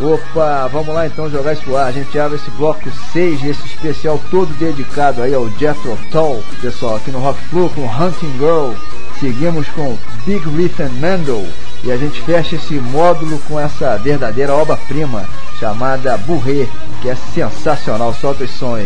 Opa, 0.00 0.68
vamos 0.72 0.92
lá 0.92 1.06
então 1.06 1.30
jogar 1.30 1.52
isso 1.52 1.76
ar. 1.76 1.86
A 1.86 1.92
gente 1.92 2.18
abre 2.18 2.36
esse 2.36 2.50
bloco 2.52 2.90
6, 3.12 3.44
esse 3.44 3.66
especial 3.66 4.20
todo 4.30 4.52
dedicado 4.58 5.22
aí 5.22 5.32
ao 5.32 5.48
Jethro 5.50 5.96
Tull, 6.10 6.42
pessoal, 6.60 6.96
aqui 6.96 7.12
no 7.12 7.20
Rock 7.20 7.40
Flu 7.44 7.70
com 7.70 7.82
Hunting 7.82 8.32
Girl. 8.38 8.72
Seguimos 9.20 9.68
com 9.68 9.96
Big 10.26 10.46
Riff 10.48 10.82
and 10.82 10.90
Mendel 11.00 11.46
e 11.84 11.92
a 11.92 11.96
gente 11.96 12.20
fecha 12.22 12.56
esse 12.56 12.74
módulo 12.74 13.38
com 13.48 13.58
essa 13.58 13.96
verdadeira 13.96 14.52
obra-prima 14.52 15.24
chamada 15.60 16.16
Burré, 16.16 16.66
que 17.00 17.08
é 17.08 17.14
sensacional. 17.14 18.12
Solta 18.14 18.44
os 18.44 18.50
som 18.50 18.76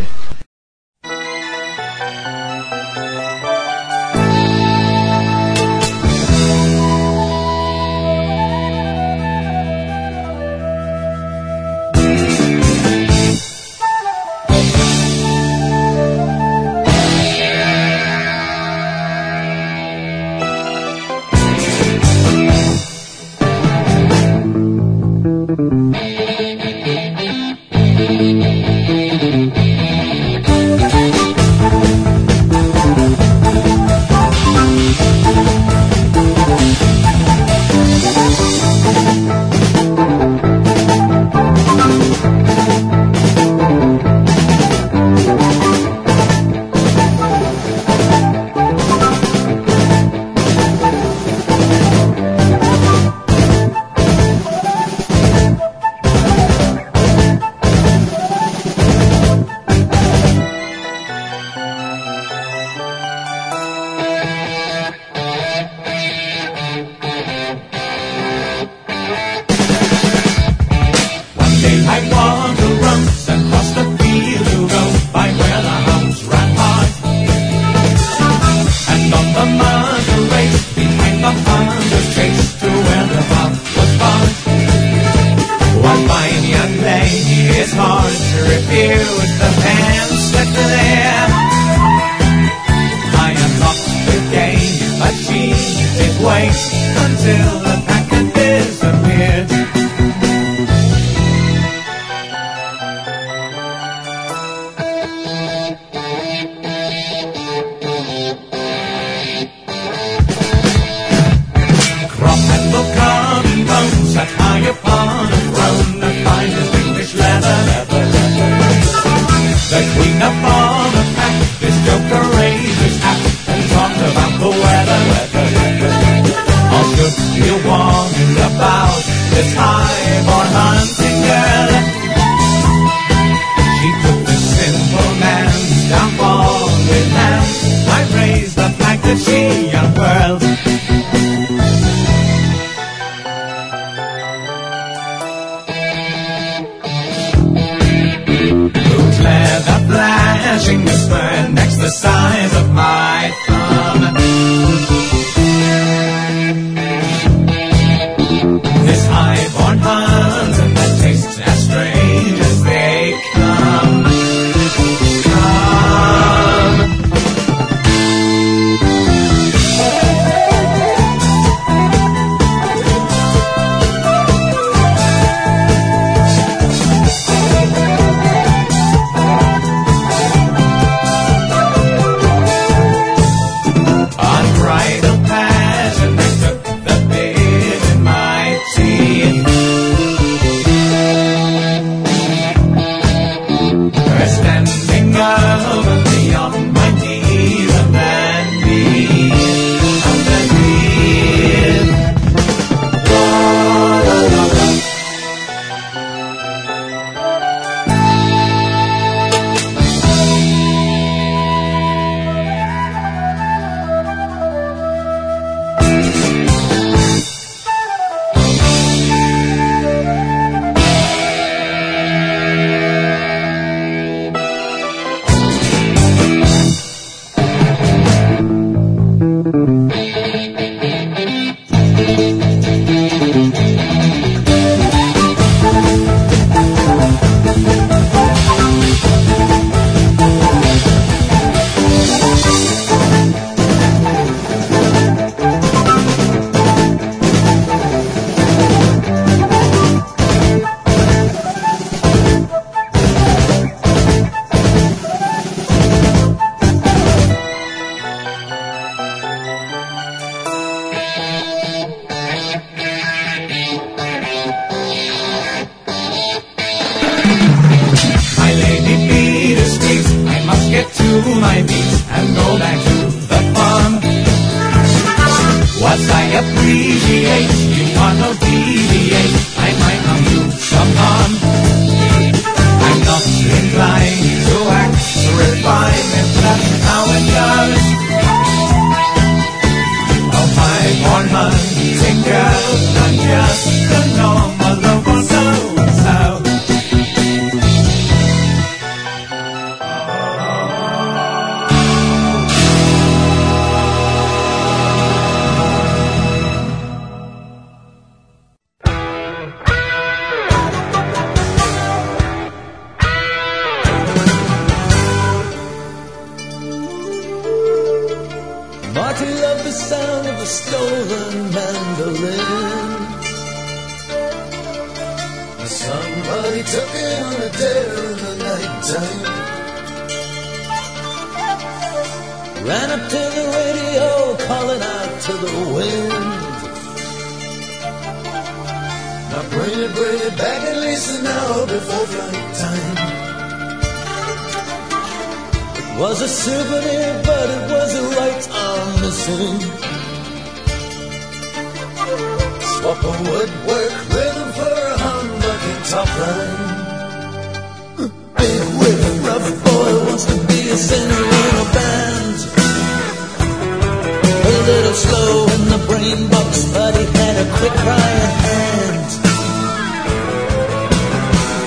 green 366.08 366.28
box, 366.30 366.64
but 366.72 366.94
he 366.96 367.04
had 367.04 367.36
a 367.44 367.46
quick 367.58 367.72
cry 367.84 368.10
at 368.26 368.34
hand. 368.46 369.10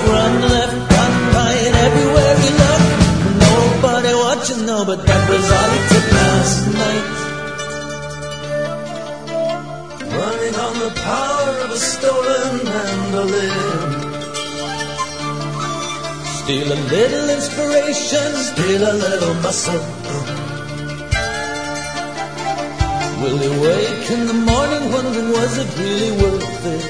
Run 0.09 0.33
left, 0.53 0.77
run 0.93 1.13
right, 1.37 1.73
everywhere 1.87 2.35
he 2.43 2.49
looked. 2.61 2.91
Nobody 3.45 4.13
watching, 4.25 4.65
no, 4.65 4.85
but 4.85 4.99
that 5.05 5.23
was 5.29 5.45
all 5.57 5.69
he 5.75 5.81
took 5.91 6.07
last 6.19 6.61
night. 6.81 7.07
Running 10.17 10.55
on 10.65 10.73
the 10.85 10.91
power 11.09 11.53
of 11.65 11.69
a 11.71 11.81
stolen 11.91 12.53
mandolin. 12.71 13.57
Steal 16.37 16.69
a 16.71 16.79
little 16.95 17.29
inspiration, 17.29 18.29
steal 18.49 18.83
a 18.91 18.95
little 19.05 19.33
muscle. 19.35 20.20
Will 23.21 23.39
you 23.39 23.61
wake 23.61 24.09
in 24.09 24.25
the 24.25 24.33
morning 24.33 24.91
wondering 24.91 25.29
was 25.29 25.55
it 25.59 25.69
really 25.77 26.11
worth 26.21 26.65
it? 26.65 26.81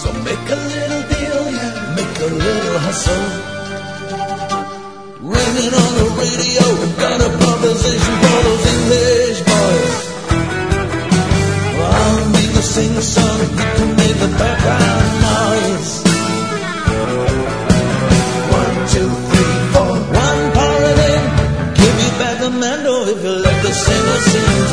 So 0.00 0.12
make 0.28 0.46
a 0.56 0.60
little 0.74 1.02
deal, 1.12 1.42
yeah, 1.56 1.94
make 1.96 2.16
a 2.20 2.30
little 2.44 2.78
hustle. 2.84 3.24
Ringing 5.24 5.72
on 5.82 5.90
the 5.98 6.06
radio, 6.20 6.64
got 7.00 7.18
a 7.24 7.30
proposition 7.40 8.14
for 8.22 8.38
those 8.44 8.64
English 8.76 9.40
boys. 9.48 9.96
Well, 11.78 11.92
I'll 12.04 12.32
be 12.34 12.44
the 12.52 12.62
singer 12.62 13.00
song, 13.00 13.40
you 13.40 13.68
can 13.78 13.96
make 13.96 14.16
the 14.20 14.28
background 14.36 15.08
noise. 15.24 15.97
see 24.20 24.38
you. 24.38 24.67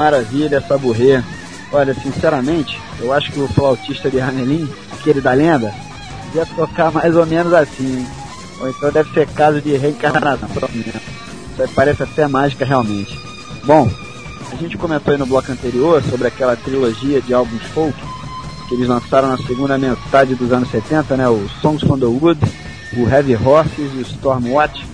Maravilha 0.00 0.56
essa 0.56 0.78
burrê. 0.78 1.22
Olha, 1.70 1.92
sinceramente, 1.92 2.80
eu 3.00 3.12
acho 3.12 3.30
que 3.30 3.38
o 3.38 3.46
flautista 3.48 4.10
de 4.10 4.18
Hamelin, 4.18 4.66
aquele 4.92 5.20
da 5.20 5.34
lenda, 5.34 5.72
devia 6.24 6.46
tocar 6.46 6.90
mais 6.90 7.14
ou 7.14 7.26
menos 7.26 7.52
assim. 7.52 7.98
hein? 7.98 8.06
Ou 8.60 8.70
então 8.70 8.90
deve 8.90 9.12
ser 9.12 9.28
caso 9.28 9.60
de 9.60 9.76
reencarnação. 9.76 10.48
Isso 10.74 11.62
aí 11.62 11.68
parece 11.74 12.02
até 12.02 12.26
mágica 12.26 12.64
realmente. 12.64 13.18
Bom, 13.64 13.90
a 14.50 14.56
gente 14.56 14.78
comentou 14.78 15.12
aí 15.12 15.18
no 15.18 15.26
bloco 15.26 15.52
anterior 15.52 16.02
sobre 16.02 16.28
aquela 16.28 16.56
trilogia 16.56 17.20
de 17.20 17.34
álbuns 17.34 17.62
folk 17.74 17.94
que 18.68 18.74
eles 18.74 18.88
lançaram 18.88 19.28
na 19.28 19.36
segunda 19.36 19.76
metade 19.76 20.34
dos 20.34 20.50
anos 20.52 20.70
70, 20.70 21.16
né? 21.16 21.28
O 21.28 21.46
Songs 21.60 21.82
from 21.82 21.98
the 21.98 22.06
Wood, 22.06 22.40
o 22.96 23.08
Heavy 23.08 23.36
Horses 23.36 23.90
e 23.94 23.98
o 23.98 24.02
Stormwatch. 24.02 24.86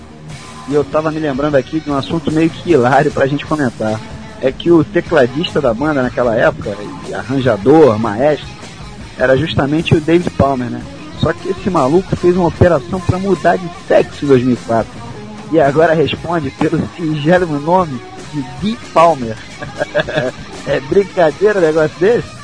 E 0.67 0.73
eu 0.73 0.83
tava 0.83 1.11
me 1.11 1.19
lembrando 1.19 1.55
aqui 1.55 1.79
de 1.79 1.89
um 1.89 1.95
assunto 1.97 2.31
meio 2.31 2.49
que 2.49 2.71
hilário 2.71 3.11
pra 3.11 3.25
gente 3.25 3.45
comentar. 3.45 3.99
É 4.41 4.51
que 4.51 4.71
o 4.71 4.83
tecladista 4.83 5.59
da 5.59 5.73
banda 5.73 6.03
naquela 6.03 6.35
época, 6.35 6.75
arranjador, 7.13 7.97
maestro, 7.97 8.47
era 9.17 9.35
justamente 9.35 9.95
o 9.95 10.01
David 10.01 10.29
Palmer, 10.31 10.69
né? 10.69 10.81
Só 11.19 11.33
que 11.33 11.49
esse 11.49 11.69
maluco 11.69 12.15
fez 12.15 12.37
uma 12.37 12.47
operação 12.47 12.99
pra 12.99 13.17
mudar 13.17 13.57
de 13.57 13.67
sexo 13.87 14.25
em 14.25 14.27
2004. 14.27 14.91
E 15.51 15.59
agora 15.59 15.93
responde 15.93 16.51
pelo 16.51 16.79
singelo 16.95 17.59
nome 17.59 17.99
de 18.33 18.41
Dee 18.61 18.77
Palmer. 18.93 19.35
é 20.67 20.79
brincadeira 20.81 21.59
um 21.59 21.61
negócio 21.61 21.97
desse? 21.99 22.37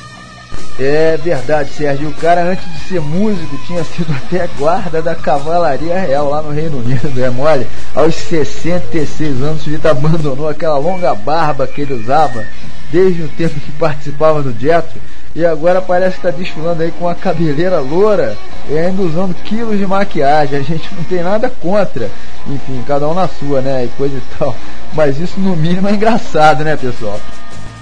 É 0.78 1.16
verdade, 1.16 1.70
Sérgio. 1.72 2.08
O 2.08 2.14
cara, 2.14 2.42
antes 2.42 2.64
de 2.64 2.88
ser 2.88 3.00
músico, 3.00 3.56
tinha 3.66 3.84
sido 3.84 4.12
até 4.12 4.48
guarda 4.58 5.00
da 5.00 5.14
Cavalaria 5.14 5.96
Real 5.98 6.28
lá 6.28 6.42
no 6.42 6.50
Reino 6.50 6.78
Unido, 6.78 7.22
é 7.22 7.30
mole? 7.30 7.66
Aos 7.94 8.14
66 8.14 9.42
anos, 9.42 9.60
o 9.60 9.64
sujeito 9.64 9.86
abandonou 9.86 10.48
aquela 10.48 10.78
longa 10.78 11.14
barba 11.14 11.66
que 11.66 11.82
ele 11.82 11.94
usava 11.94 12.44
desde 12.90 13.22
o 13.22 13.28
tempo 13.28 13.58
que 13.60 13.72
participava 13.72 14.42
do 14.42 14.52
Jetro 14.58 15.00
e 15.34 15.44
agora 15.44 15.82
parece 15.82 16.18
que 16.18 16.26
está 16.26 16.36
desfilando 16.36 16.82
aí 16.82 16.92
com 16.92 17.08
a 17.08 17.14
cabeleira 17.14 17.80
loura 17.80 18.36
e 18.68 18.78
ainda 18.78 19.02
usando 19.02 19.34
quilos 19.42 19.78
de 19.78 19.86
maquiagem. 19.86 20.58
A 20.58 20.62
gente 20.62 20.94
não 20.94 21.02
tem 21.04 21.22
nada 21.22 21.50
contra, 21.50 22.08
enfim, 22.46 22.82
cada 22.86 23.08
um 23.08 23.14
na 23.14 23.26
sua, 23.26 23.60
né? 23.60 23.84
E 23.84 23.88
coisa 23.96 24.16
e 24.16 24.38
tal. 24.38 24.54
Mas 24.92 25.18
isso 25.18 25.40
no 25.40 25.56
mínimo 25.56 25.88
é 25.88 25.92
engraçado, 25.92 26.62
né, 26.62 26.76
pessoal? 26.76 27.20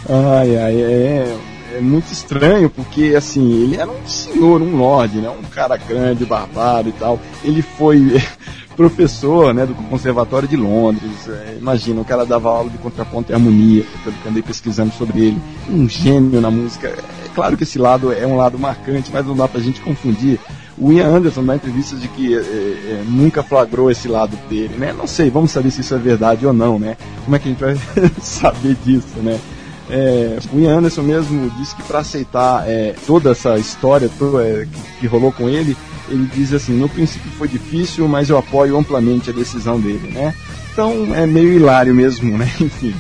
Ai, 0.09 0.57
ai, 0.57 0.81
é, 0.81 1.37
é 1.77 1.81
muito 1.81 2.13
estranho, 2.13 2.69
porque 2.71 3.15
assim, 3.17 3.63
ele 3.63 3.77
era 3.77 3.91
um 3.91 4.07
senhor, 4.07 4.61
um 4.61 4.77
lorde, 4.77 5.19
né? 5.19 5.31
Um 5.31 5.43
cara 5.49 5.77
grande, 5.77 6.25
barbado 6.25 6.89
e 6.89 6.93
tal. 6.93 7.19
Ele 7.43 7.63
foi 7.63 8.21
professor, 8.77 9.53
né, 9.55 9.67
do 9.67 9.75
Conservatório 9.75 10.49
de 10.49 10.57
Londres. 10.57 11.29
É, 11.29 11.57
imagina, 11.59 12.01
o 12.01 12.05
cara 12.05 12.25
dava 12.25 12.49
aula 12.49 12.71
de 12.71 12.79
contraponto 12.79 13.31
e 13.31 13.35
harmonia, 13.35 13.85
pelo 14.03 14.17
que 14.17 14.29
andei 14.29 14.43
pesquisando 14.43 14.93
sobre 14.95 15.27
ele. 15.27 15.43
Um 15.69 15.89
gênio 15.89 16.41
na 16.41 16.51
música. 16.51 16.89
É 16.89 17.29
claro 17.35 17.57
que 17.57 17.63
esse 17.63 17.79
lado 17.79 18.13
é 18.13 18.27
um 18.27 18.37
lado 18.37 18.59
marcante, 18.59 19.11
mas 19.13 19.27
não 19.27 19.37
dá 19.37 19.47
pra 19.49 19.61
gente 19.61 19.81
confundir. 19.81 20.39
O 20.79 20.91
Ian 20.93 21.17
Anderson 21.17 21.45
dá 21.45 21.55
entrevista 21.55 21.97
de 21.97 22.09
que 22.09 22.35
é, 22.35 22.39
é, 22.39 23.05
nunca 23.07 23.43
flagrou 23.43 23.91
esse 23.91 24.09
lado 24.09 24.37
dele, 24.49 24.75
né? 24.77 24.93
Não 24.93 25.07
sei, 25.07 25.31
vamos 25.31 25.51
saber 25.51 25.71
se 25.71 25.83
isso 25.83 25.95
é 25.95 25.99
verdade 25.99 26.47
ou 26.47 26.53
não, 26.53 26.79
né? 26.79 26.97
Como 27.25 27.37
é 27.37 27.39
que 27.39 27.49
a 27.49 27.51
gente 27.51 27.61
vai 27.61 27.77
saber 28.21 28.77
disso, 28.85 29.19
né? 29.19 29.39
É, 29.91 30.39
o 30.53 30.61
Ian 30.61 30.79
Anderson 30.79 31.03
mesmo 31.03 31.51
disse 31.59 31.75
que 31.75 31.83
para 31.83 31.99
aceitar 31.99 32.69
é, 32.69 32.95
toda 33.07 33.33
essa 33.33 33.59
história 33.59 34.09
toda, 34.19 34.47
é, 34.47 34.65
que, 34.65 35.01
que, 35.01 35.07
rolou 35.07 35.33
com 35.33 35.49
ele, 35.49 35.77
ele 36.09 36.29
diz 36.33 36.53
assim: 36.53 36.73
no 36.73 36.89
princípio 36.89 37.31
foi 37.33 37.49
difícil, 37.49 38.07
mas 38.09 38.31
eu 38.31 38.39
apoio 38.39 38.77
amplamente 38.77 39.31
a 39.31 39.33
decisão 39.33 39.81
dele, 39.81 40.13
né? 40.13 40.35
Então 40.73 41.15
é 41.15 41.27
meio 41.27 41.53
hilário 41.53 41.95
mesmo, 41.95 42.39
né? 42.39 42.51
Enfim. 42.61 42.95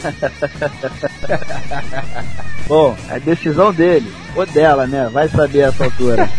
Bom, 2.66 2.96
a 3.08 3.18
decisão 3.18 3.72
dele, 3.72 4.12
ou 4.34 4.44
dela, 4.46 4.86
né? 4.86 5.08
Vai 5.12 5.28
saber 5.28 5.60
essa 5.60 5.84
altura. 5.84 6.30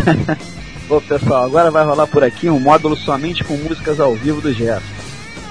Bom, 0.88 1.00
pessoal, 1.00 1.44
agora 1.44 1.70
vai 1.70 1.84
rolar 1.84 2.06
por 2.06 2.24
aqui 2.24 2.48
um 2.48 2.58
módulo 2.58 2.96
somente 2.96 3.44
com 3.44 3.54
músicas 3.56 4.00
ao 4.00 4.14
vivo 4.14 4.40
do 4.40 4.54
Gerson. 4.54 4.86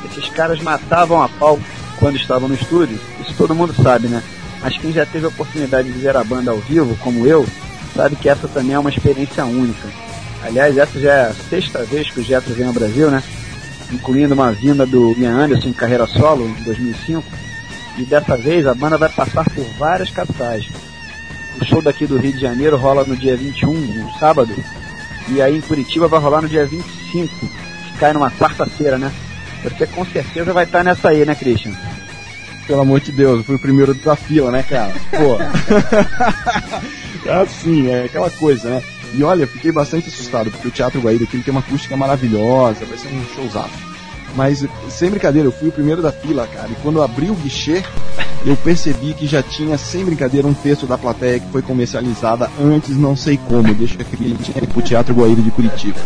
Esses 0.06 0.30
caras 0.30 0.60
matavam 0.62 1.22
a 1.22 1.30
pau 1.30 1.60
quando 1.99 2.15
estavam 2.15 2.48
no 2.48 2.56
estúdio, 2.56 2.99
isso 3.19 3.34
todo 3.38 3.56
mundo 3.56 3.74
sabe, 3.74 4.07
né? 4.07 4.24
Mas 4.61 4.78
quem 4.78 4.91
já 4.91 5.06
teve 5.06 5.26
a 5.26 5.30
oportunidade 5.30 5.91
de 5.91 5.99
ver 5.99 6.15
a 6.15 6.24
banda 6.24 6.52
ao 6.52 6.57
vivo, 6.57 6.98
como 6.98 7.28
eu, 7.28 7.45
sabe 7.95 8.15
que 8.15 8.30
essa 8.30 8.48
também 8.48 8.76
é 8.76 8.80
uma 8.80 8.90
experiência 8.90 9.45
única. 9.45 9.88
Aliás, 10.44 10.78
essa 10.78 10.99
já 10.99 11.14
é 11.14 11.22
a 11.30 11.34
sexta 11.34 11.84
vez 11.84 12.10
que 12.10 12.19
o 12.19 12.24
Jetro 12.24 12.53
vem 12.53 12.68
ao 12.68 12.74
Brasil, 12.74 13.10
né? 13.10 13.24
Incluindo 13.91 14.34
uma 14.34 14.52
vinda 14.52 14.86
do 14.86 15.14
Ian 15.18 15.36
Anderson 15.36 15.69
em 15.69 15.74
carreira 15.74 16.06
solo, 16.06 16.48
em 16.48 16.64
2005. 16.64 17.24
E 17.98 18.06
dessa 18.06 18.38
vez 18.38 18.68
a 18.68 18.76
banda 18.76 18.98
vai 18.98 19.10
passar 19.10 19.44
por 19.45 19.65
várias 19.78 20.10
capitais. 20.10 20.68
O 21.60 21.65
show 21.65 21.82
daqui 21.82 22.06
do 22.06 22.18
Rio 22.18 22.34
de 22.34 22.40
Janeiro 22.40 22.78
rola 22.78 23.03
no 23.03 23.15
dia 23.15 23.36
21, 23.36 23.74
no 23.74 24.11
sábado. 24.19 24.53
E 25.30 25.41
aí 25.41 25.57
em 25.57 25.61
Curitiba 25.61 26.07
vai 26.07 26.19
rolar 26.19 26.41
no 26.41 26.49
dia 26.49 26.65
25, 26.65 27.36
que 27.36 27.98
cai 27.99 28.14
numa 28.14 28.30
quarta-feira, 28.30 28.98
né? 28.98 29.11
Você 29.63 29.88
com 29.88 30.05
certeza 30.05 30.53
vai 30.53 30.65
estar 30.65 30.84
nessa 30.84 31.09
aí, 31.09 31.25
né, 31.25 31.35
Christian? 31.35 31.73
Pelo 32.65 32.81
amor 32.81 32.99
de 32.99 33.11
Deus, 33.11 33.38
eu 33.38 33.43
fui 33.43 33.55
o 33.55 33.59
primeiro 33.59 33.93
da 33.93 34.15
fila, 34.15 34.51
né, 34.51 34.63
cara? 34.63 34.93
Pô. 35.11 35.38
assim, 37.41 37.89
é 37.89 38.05
aquela 38.05 38.29
coisa, 38.29 38.69
né? 38.69 38.84
E 39.13 39.23
olha, 39.23 39.43
eu 39.43 39.47
fiquei 39.47 39.71
bastante 39.71 40.09
assustado, 40.09 40.51
porque 40.51 40.67
o 40.67 40.71
Teatro 40.71 40.99
Guaíra 40.99 41.23
aqui 41.23 41.41
tem 41.41 41.51
uma 41.51 41.61
acústica 41.61 41.95
maravilhosa, 41.95 42.85
vai 42.85 42.97
ser 42.97 43.07
um 43.07 43.25
showzaço. 43.35 43.88
Mas, 44.35 44.65
sem 44.89 45.09
brincadeira, 45.09 45.47
eu 45.47 45.51
fui 45.51 45.69
o 45.69 45.71
primeiro 45.71 46.01
da 46.01 46.11
fila, 46.11 46.45
cara. 46.47 46.69
E 46.69 46.75
quando 46.84 46.97
eu 46.97 47.03
abri 47.03 47.29
o 47.29 47.35
guichê, 47.35 47.81
eu 48.45 48.55
percebi 48.57 49.13
que 49.13 49.25
já 49.25 49.41
tinha, 49.41 49.77
sem 49.77 50.05
brincadeira, 50.05 50.47
um 50.47 50.53
terço 50.53 50.85
da 50.85 50.97
plateia 50.97 51.39
que 51.39 51.49
foi 51.51 51.61
comercializada 51.61 52.49
antes, 52.61 52.95
não 52.95 53.15
sei 53.15 53.38
como. 53.38 53.73
Deixa 53.73 54.01
aquele 54.01 54.38
pro 54.67 54.81
Teatro 54.81 55.15
Guaíra 55.15 55.41
de 55.41 55.49
Curitiba. 55.51 55.99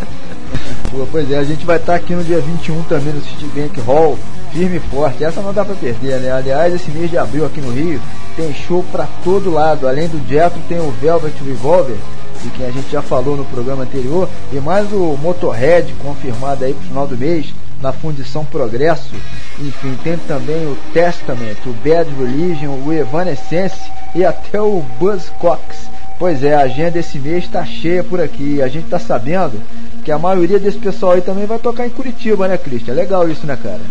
Pois 1.09 1.31
é, 1.31 1.37
a 1.37 1.43
gente 1.43 1.65
vai 1.65 1.77
estar 1.77 1.95
aqui 1.95 2.13
no 2.13 2.23
dia 2.23 2.41
21 2.41 2.83
também 2.83 3.13
no 3.13 3.21
Citibank 3.21 3.79
Hall, 3.81 4.19
firme 4.51 4.75
e 4.75 4.79
forte. 4.79 5.23
Essa 5.23 5.41
não 5.41 5.53
dá 5.53 5.63
pra 5.63 5.73
perder, 5.73 6.19
né? 6.19 6.31
Aliás, 6.31 6.73
esse 6.73 6.91
mês 6.91 7.09
de 7.09 7.17
abril 7.17 7.45
aqui 7.45 7.61
no 7.61 7.71
Rio 7.71 8.01
tem 8.35 8.53
show 8.53 8.83
pra 8.91 9.07
todo 9.23 9.53
lado. 9.53 9.87
Além 9.87 10.09
do 10.09 10.21
Jetro, 10.27 10.59
tem 10.67 10.79
o 10.79 10.91
Velvet 10.91 11.33
Revolver, 11.45 11.95
de 12.43 12.49
quem 12.49 12.65
a 12.65 12.71
gente 12.71 12.91
já 12.91 13.01
falou 13.01 13.37
no 13.37 13.45
programa 13.45 13.83
anterior, 13.83 14.27
e 14.51 14.59
mais 14.59 14.91
o 14.91 15.17
Motorhead, 15.21 15.93
confirmado 16.03 16.65
aí 16.65 16.73
pro 16.73 16.87
final 16.87 17.07
do 17.07 17.17
mês, 17.17 17.53
na 17.81 17.93
Fundição 17.93 18.43
Progresso. 18.43 19.15
Enfim, 19.59 19.97
tem 20.03 20.17
também 20.27 20.65
o 20.65 20.77
Testament, 20.93 21.57
o 21.65 21.73
Bad 21.87 22.09
Religion, 22.19 22.77
o 22.85 22.91
Evanescence 22.91 23.89
e 24.13 24.25
até 24.25 24.61
o 24.61 24.83
Buzzcocks. 24.99 25.89
Pois 26.19 26.43
é, 26.43 26.53
a 26.53 26.61
agenda 26.61 26.99
esse 26.99 27.17
mês 27.17 27.45
está 27.45 27.65
cheia 27.65 28.03
por 28.03 28.21
aqui. 28.21 28.61
A 28.61 28.67
gente 28.67 28.85
está 28.85 28.99
sabendo 28.99 29.59
que 30.03 30.11
a 30.11 30.17
maioria 30.17 30.59
desse 30.59 30.77
pessoal 30.77 31.13
aí 31.13 31.21
também 31.21 31.45
vai 31.45 31.59
tocar 31.59 31.85
em 31.85 31.89
Curitiba, 31.89 32.47
né, 32.47 32.57
Cristian? 32.57 32.93
Legal 32.93 33.29
isso, 33.29 33.45
né, 33.45 33.57
cara? 33.61 33.81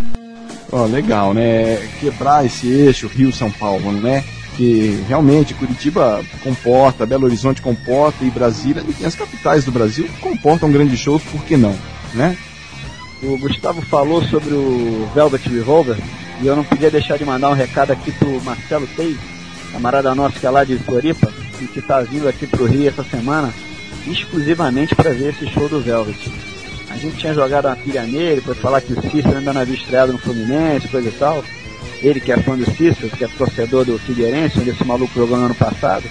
Ó, 0.73 0.83
oh, 0.83 0.87
legal, 0.87 1.35
né? 1.35 1.77
Quebrar 2.01 2.45
esse 2.45 2.69
eixo 2.69 3.09
Rio-São 3.09 3.51
Paulo, 3.51 3.93
né? 3.93 4.25
Que 4.57 5.03
realmente 5.09 5.55
Curitiba 5.55 6.23
comporta, 6.43 7.07
Belo 7.07 7.27
Horizonte 7.27 7.63
comporta 7.63 8.25
e 8.25 8.31
Brasília, 8.31 8.83
e 9.01 9.05
as 9.05 9.15
capitais 9.15 9.65
do 9.65 9.73
Brasil 9.73 10.09
comportam 10.21 10.71
grandes 10.71 10.99
shows, 10.99 11.23
por 11.23 11.43
que 11.45 11.57
não, 11.57 11.75
né? 12.15 12.37
O 13.23 13.37
Gustavo 13.39 13.83
falou 13.83 14.23
sobre 14.25 14.55
o 14.55 15.09
Velvet 15.15 15.49
Revolver 15.49 15.97
e 16.41 16.47
eu 16.47 16.57
não 16.57 16.65
podia 16.65 16.91
deixar 16.91 17.19
de 17.19 17.25
mandar 17.25 17.51
um 17.51 17.55
recado 17.55 17.93
aqui 17.93 18.11
pro 18.13 18.41
Marcelo 18.43 18.87
Tei, 18.97 19.17
camarada 19.73 20.15
nosso 20.15 20.39
que 20.41 20.47
é 20.47 20.51
lá 20.51 20.65
de 20.65 20.79
Floripa, 20.79 21.31
e 21.61 21.67
que 21.67 21.83
tá 21.83 22.01
vindo 22.01 22.29
aqui 22.29 22.47
pro 22.47 22.67
Rio 22.67 22.89
essa 22.89 23.05
semana 23.05 23.53
exclusivamente 24.07 24.95
para 24.95 25.13
ver 25.13 25.31
esse 25.31 25.47
show 25.49 25.69
do 25.69 25.81
Velvet. 25.81 26.31
A 26.91 26.97
gente 26.97 27.17
tinha 27.17 27.33
jogado 27.33 27.67
uma 27.67 27.77
pilha 27.77 28.03
nele, 28.03 28.41
foi 28.41 28.55
falar 28.55 28.81
que 28.81 28.93
o 28.93 29.03
Cícero 29.03 29.39
ainda 29.39 29.53
não 29.53 29.61
havia 29.61 29.75
estreado 29.75 30.13
no 30.13 30.19
Fluminense, 30.19 30.89
coisa 30.89 31.09
e 31.09 31.13
tal. 31.13 31.45
Ele 32.03 32.21
que 32.21 32.33
é 32.33 32.37
fã 32.39 32.57
do 32.57 32.65
Cícero, 32.65 33.11
que 33.11 33.25
é 33.25 33.29
torcedor 33.29 33.85
do 33.85 33.99
Figueirense, 33.99 34.59
onde 34.59 34.71
esse 34.71 34.85
maluco 34.85 35.15
jogou 35.15 35.37
no 35.37 35.47
ano 35.47 35.55
passado. 35.55 36.05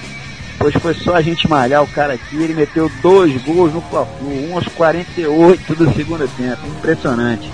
Pois 0.58 0.74
foi 0.76 0.94
só 0.94 1.16
a 1.16 1.22
gente 1.22 1.50
malhar 1.50 1.84
o 1.84 1.88
cara 1.88 2.14
aqui, 2.14 2.36
ele 2.36 2.54
meteu 2.54 2.92
dois 3.02 3.42
gols 3.44 3.74
no 3.74 3.82
Fla-Flu, 3.82 4.50
um 4.50 4.56
aos 4.56 4.68
48 4.68 5.76
do 5.76 5.94
segundo 5.94 6.28
tempo. 6.36 6.68
Impressionante. 6.68 7.50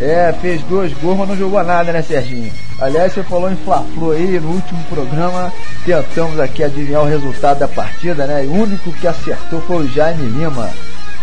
É, 0.00 0.34
fez 0.40 0.62
dois 0.62 0.92
gols, 0.94 1.18
mas 1.18 1.28
não 1.28 1.36
jogou 1.36 1.62
nada, 1.64 1.92
né, 1.92 2.02
Serginho? 2.02 2.52
Aliás, 2.78 3.12
você 3.12 3.22
falou 3.22 3.50
em 3.50 3.56
Fla-Flu 3.56 4.10
aí, 4.10 4.38
no 4.38 4.50
último 4.50 4.82
programa, 4.84 5.52
tentamos 5.84 6.38
aqui 6.38 6.62
adivinhar 6.62 7.02
o 7.02 7.06
resultado 7.06 7.60
da 7.60 7.68
partida, 7.68 8.26
né? 8.26 8.44
E 8.44 8.46
o 8.46 8.52
único 8.52 8.92
que 8.92 9.06
acertou 9.06 9.60
foi 9.62 9.84
o 9.84 9.88
Jaime 9.88 10.28
Lima, 10.28 10.70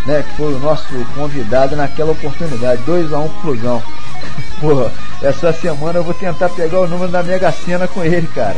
né? 0.08 0.24
Que 0.28 0.38
foi 0.38 0.54
o 0.56 0.60
nosso 0.60 0.88
convidado 1.14 1.76
naquela 1.76 2.14
oportunidade. 2.14 2.82
2x1 2.84 3.26
um 3.26 3.30
Flusão. 3.42 3.84
Pô, 4.60 4.90
essa 5.22 5.54
semana 5.54 6.00
eu 6.00 6.04
vou 6.04 6.14
tentar 6.14 6.50
pegar 6.50 6.80
o 6.80 6.88
número 6.88 7.12
da 7.12 7.22
Mega 7.22 7.52
Sena 7.52 7.88
com 7.88 8.04
ele, 8.04 8.28
cara. 8.34 8.58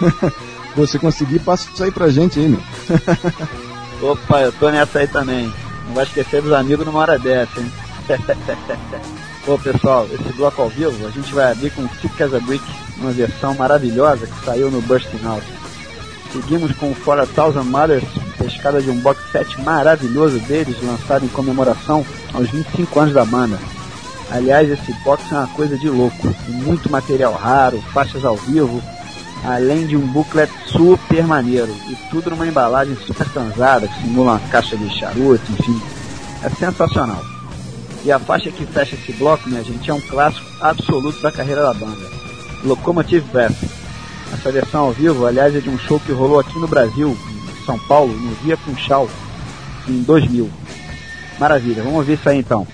Você 0.76 0.98
conseguir, 0.98 1.38
passa 1.40 1.68
isso 1.72 1.82
aí 1.82 1.90
pra 1.90 2.08
gente 2.08 2.38
aí, 2.38 2.48
meu. 2.48 2.60
Opa, 4.12 4.40
eu 4.42 4.52
tô 4.52 4.70
nessa 4.70 4.98
aí 4.98 5.08
também. 5.08 5.52
Não 5.86 5.94
vai 5.94 6.04
esquecer 6.04 6.42
dos 6.42 6.52
amigos 6.52 6.84
numa 6.84 7.00
hora 7.00 7.18
dessa, 7.18 7.58
hein? 7.58 7.72
Bom, 9.46 9.58
pessoal, 9.58 10.06
esse 10.06 10.32
bloco 10.34 10.62
ao 10.62 10.68
vivo 10.68 11.06
a 11.06 11.10
gente 11.10 11.32
vai 11.34 11.52
abrir 11.52 11.70
com 11.70 11.88
Sick 12.00 12.22
as 12.22 12.34
a 12.34 12.40
Brick, 12.40 12.64
uma 12.98 13.12
versão 13.12 13.54
maravilhosa 13.54 14.26
que 14.26 14.44
saiu 14.44 14.70
no 14.70 14.80
Bursting 14.82 15.24
Out. 15.24 15.46
Seguimos 16.32 16.72
com 16.76 16.94
For 16.94 17.18
a 17.18 17.26
Thousand 17.26 17.64
Mothers, 17.64 18.04
pescada 18.36 18.82
de 18.82 18.90
um 18.90 19.00
box 19.00 19.20
set 19.32 19.60
maravilhoso 19.62 20.38
deles, 20.40 20.76
lançado 20.82 21.24
em 21.24 21.28
comemoração 21.28 22.04
aos 22.34 22.50
25 22.50 23.00
anos 23.00 23.14
da 23.14 23.24
banda. 23.24 23.58
Aliás, 24.30 24.70
esse 24.70 24.92
box 25.04 25.22
é 25.32 25.36
uma 25.36 25.46
coisa 25.48 25.78
de 25.78 25.88
louco, 25.88 26.34
muito 26.48 26.90
material 26.90 27.32
raro, 27.32 27.82
faixas 27.94 28.24
ao 28.24 28.36
vivo, 28.36 28.82
além 29.44 29.86
de 29.86 29.96
um 29.96 30.06
booklet 30.06 30.52
super 30.66 31.26
maneiro, 31.26 31.74
e 31.88 31.96
tudo 32.10 32.30
numa 32.30 32.46
embalagem 32.46 32.96
super 33.06 33.26
transada, 33.30 33.88
que 33.88 34.02
simula 34.02 34.32
uma 34.32 34.48
caixa 34.50 34.76
de 34.76 34.90
charuto, 34.98 35.50
enfim. 35.52 35.80
É 36.42 36.50
sensacional. 36.50 37.37
E 38.04 38.12
a 38.12 38.18
faixa 38.18 38.50
que 38.50 38.64
fecha 38.64 38.94
esse 38.94 39.12
bloco, 39.12 39.48
minha 39.48 39.62
gente, 39.62 39.90
é 39.90 39.94
um 39.94 40.00
clássico 40.00 40.46
absoluto 40.60 41.20
da 41.20 41.32
carreira 41.32 41.62
da 41.62 41.74
banda. 41.74 42.08
Locomotive 42.64 43.26
Breath. 43.32 43.56
Essa 44.32 44.52
versão 44.52 44.86
ao 44.86 44.92
vivo, 44.92 45.26
aliás, 45.26 45.54
é 45.54 45.60
de 45.60 45.68
um 45.68 45.78
show 45.78 45.98
que 45.98 46.12
rolou 46.12 46.38
aqui 46.38 46.58
no 46.58 46.68
Brasil, 46.68 47.16
em 47.16 47.64
São 47.64 47.78
Paulo, 47.78 48.12
no 48.12 48.34
Via 48.36 48.56
Funchal, 48.56 49.08
em 49.88 50.02
2000. 50.02 50.50
Maravilha, 51.38 51.82
vamos 51.82 51.98
ouvir 51.98 52.14
isso 52.14 52.28
aí 52.28 52.38
então. 52.38 52.66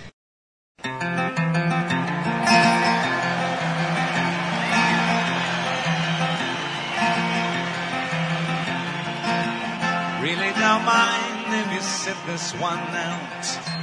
Really 10.21 10.53
don't 10.59 10.85
mind 10.85 11.55
if 11.61 11.73
you 11.73 11.83
sit 11.83 12.17
this 12.27 12.53
one 12.55 12.81
out. 12.97 13.74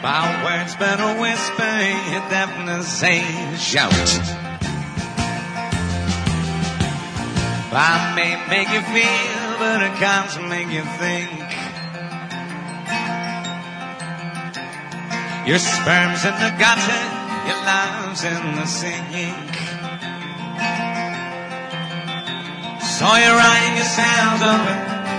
My 0.00 0.22
words 0.44 0.76
better 0.76 1.20
whisper, 1.20 1.74
you 2.10 2.20
definitely 2.30 2.84
say 2.84 3.20
shout. 3.58 3.92
I 7.70 8.14
may 8.14 8.38
make 8.48 8.70
you 8.70 8.80
feel, 8.94 9.58
but 9.58 9.82
I 9.82 9.90
can't 9.98 10.48
make 10.48 10.70
you 10.70 10.84
think. 11.02 11.30
Your 15.48 15.58
sperm's 15.58 16.24
in 16.24 16.34
the 16.38 16.50
gutter, 16.62 17.04
your 17.48 17.58
love's 17.66 18.22
in 18.22 18.54
the 18.54 18.66
sink. 18.66 19.54
So 22.86 23.06
you're 23.18 23.34
riding 23.34 23.76
yourselves 23.82 24.42
over 24.46 24.76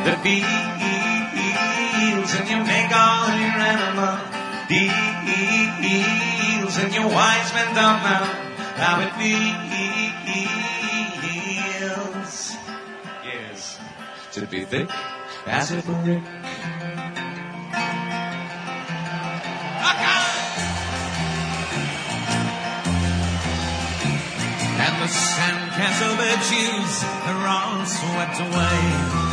the 0.07 0.15
fields 0.23 0.69
and 2.35 2.47
you 2.49 2.59
make 2.63 2.91
all 2.95 3.27
your 3.39 3.59
animal 3.59 4.38
deals 4.69 5.89
and 6.77 6.93
your 6.93 7.07
wise 7.07 7.51
men 7.53 7.73
don't 7.73 8.03
know 8.05 8.23
how 8.77 9.01
it 9.01 9.11
feels. 9.17 9.49
Yes, 13.25 13.79
to 14.33 14.45
be 14.45 14.65
thick 14.65 14.89
as 15.47 15.71
a 15.71 15.81
brick. 15.81 16.21
And 24.81 24.95
the 25.01 25.07
sandcastle 25.07 26.15
virtues 26.15 27.03
are 27.25 27.47
all 27.47 27.85
swept 27.85 28.39
away. 28.39 29.28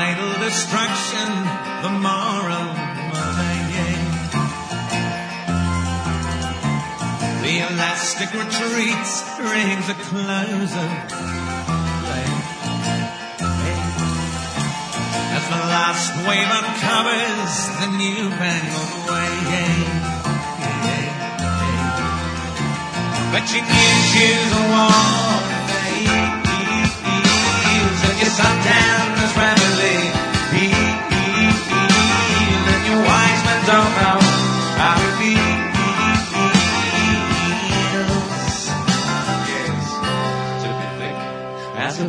In 0.00 0.06
the 0.06 0.14
tidal 0.14 0.32
destruction, 0.40 1.28
the 1.82 1.90
moral 1.90 2.68
The 7.42 7.56
elastic 7.68 8.32
retreats 8.32 9.12
rings 9.38 9.88
a 9.88 9.94
closer. 10.08 10.90
As 15.36 15.44
the 15.48 15.62
last 15.74 16.12
wave 16.26 16.50
uncovers 16.60 17.54
the 17.80 17.88
newfangled 17.98 18.94
way. 19.10 19.34
But 23.32 23.44
you 23.52 23.60
knew 23.60 23.96
you 24.16 24.32
the 24.48 24.62
one 24.72 25.60
and 28.10 28.18
your 28.18 28.30
suntan 28.30 29.24
is 29.24 29.36
rapidly 29.36 29.59
and 29.59 29.59
somehow 33.70 34.18
I 34.18 34.98
feel. 35.18 35.50
Yes, 39.50 39.86
to 40.62 40.68
be 40.78 40.86
thick 40.98 41.18
as 41.84 41.94
a 42.00 42.08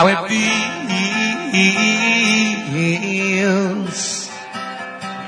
how 0.00 0.24
it 0.24 0.30
feels. 2.72 4.28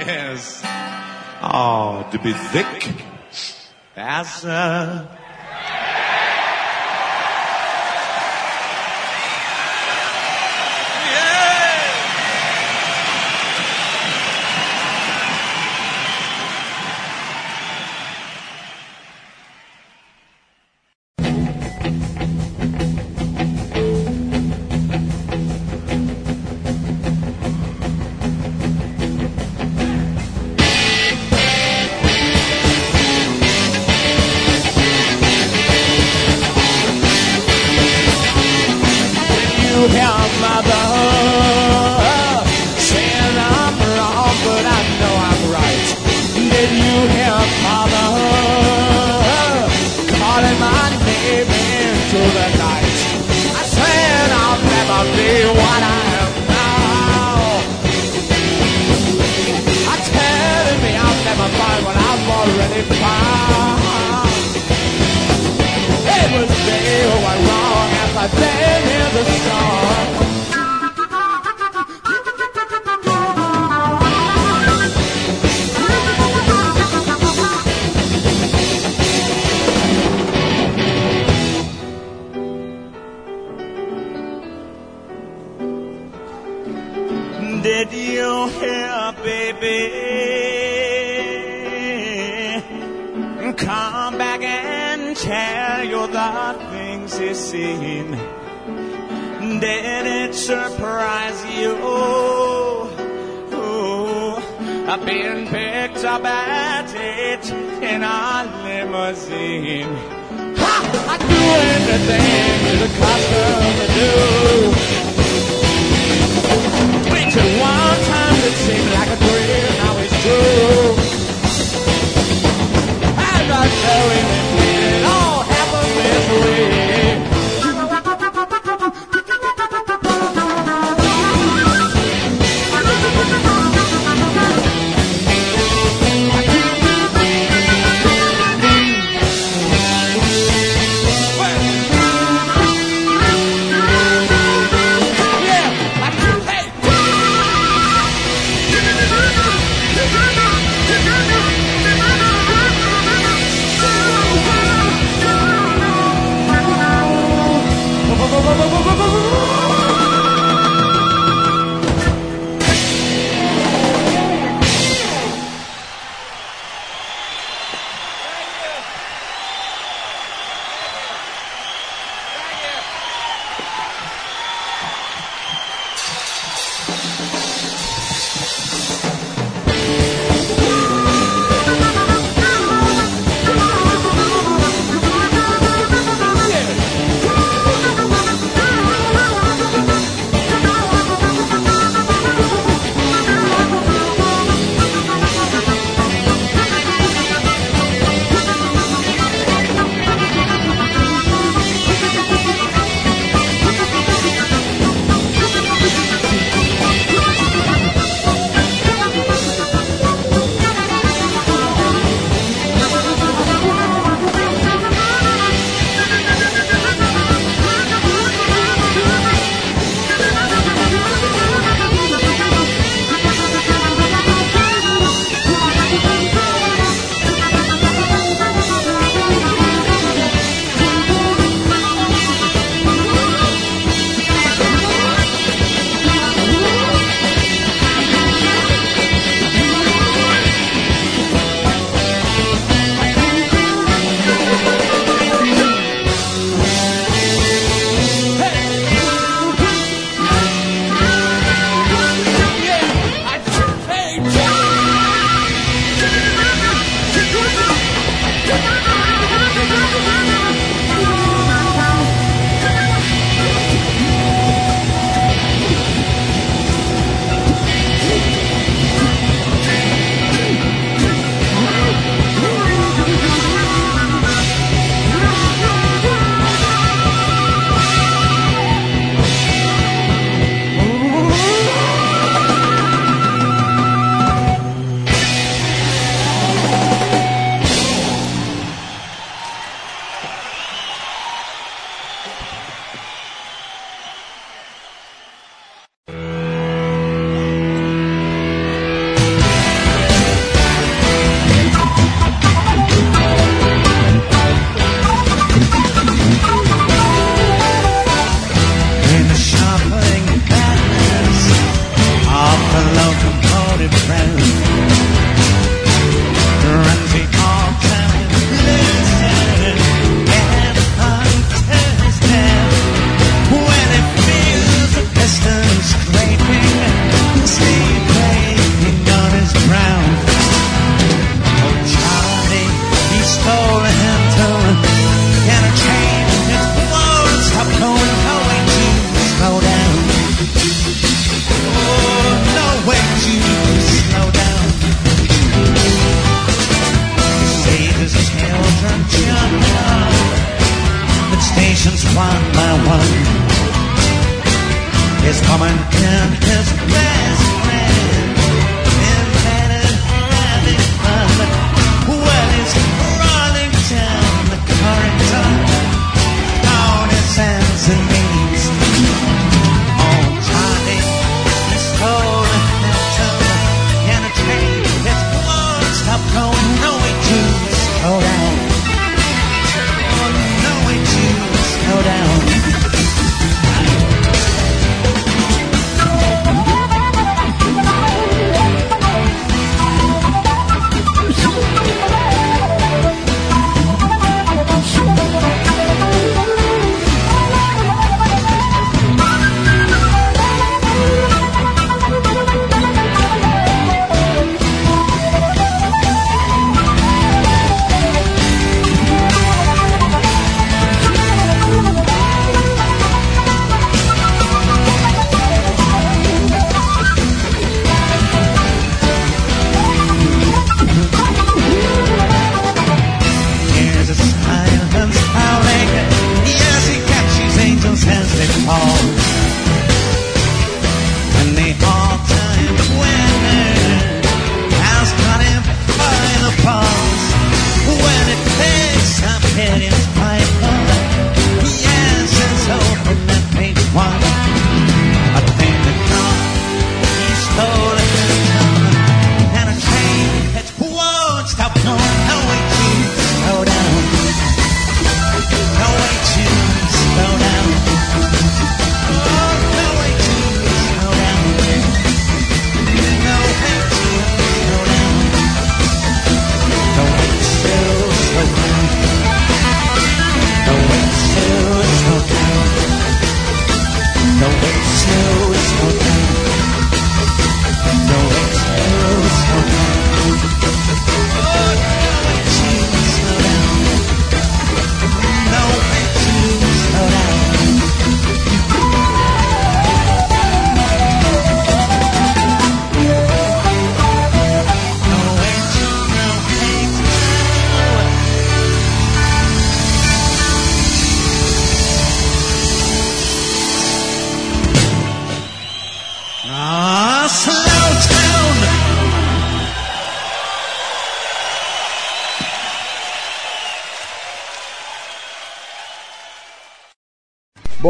Yes. 0.00 0.62
Oh, 1.42 2.08
to 2.10 2.18
be 2.18 2.32
thick 2.32 2.90
as 3.96 4.44
a 4.44 5.18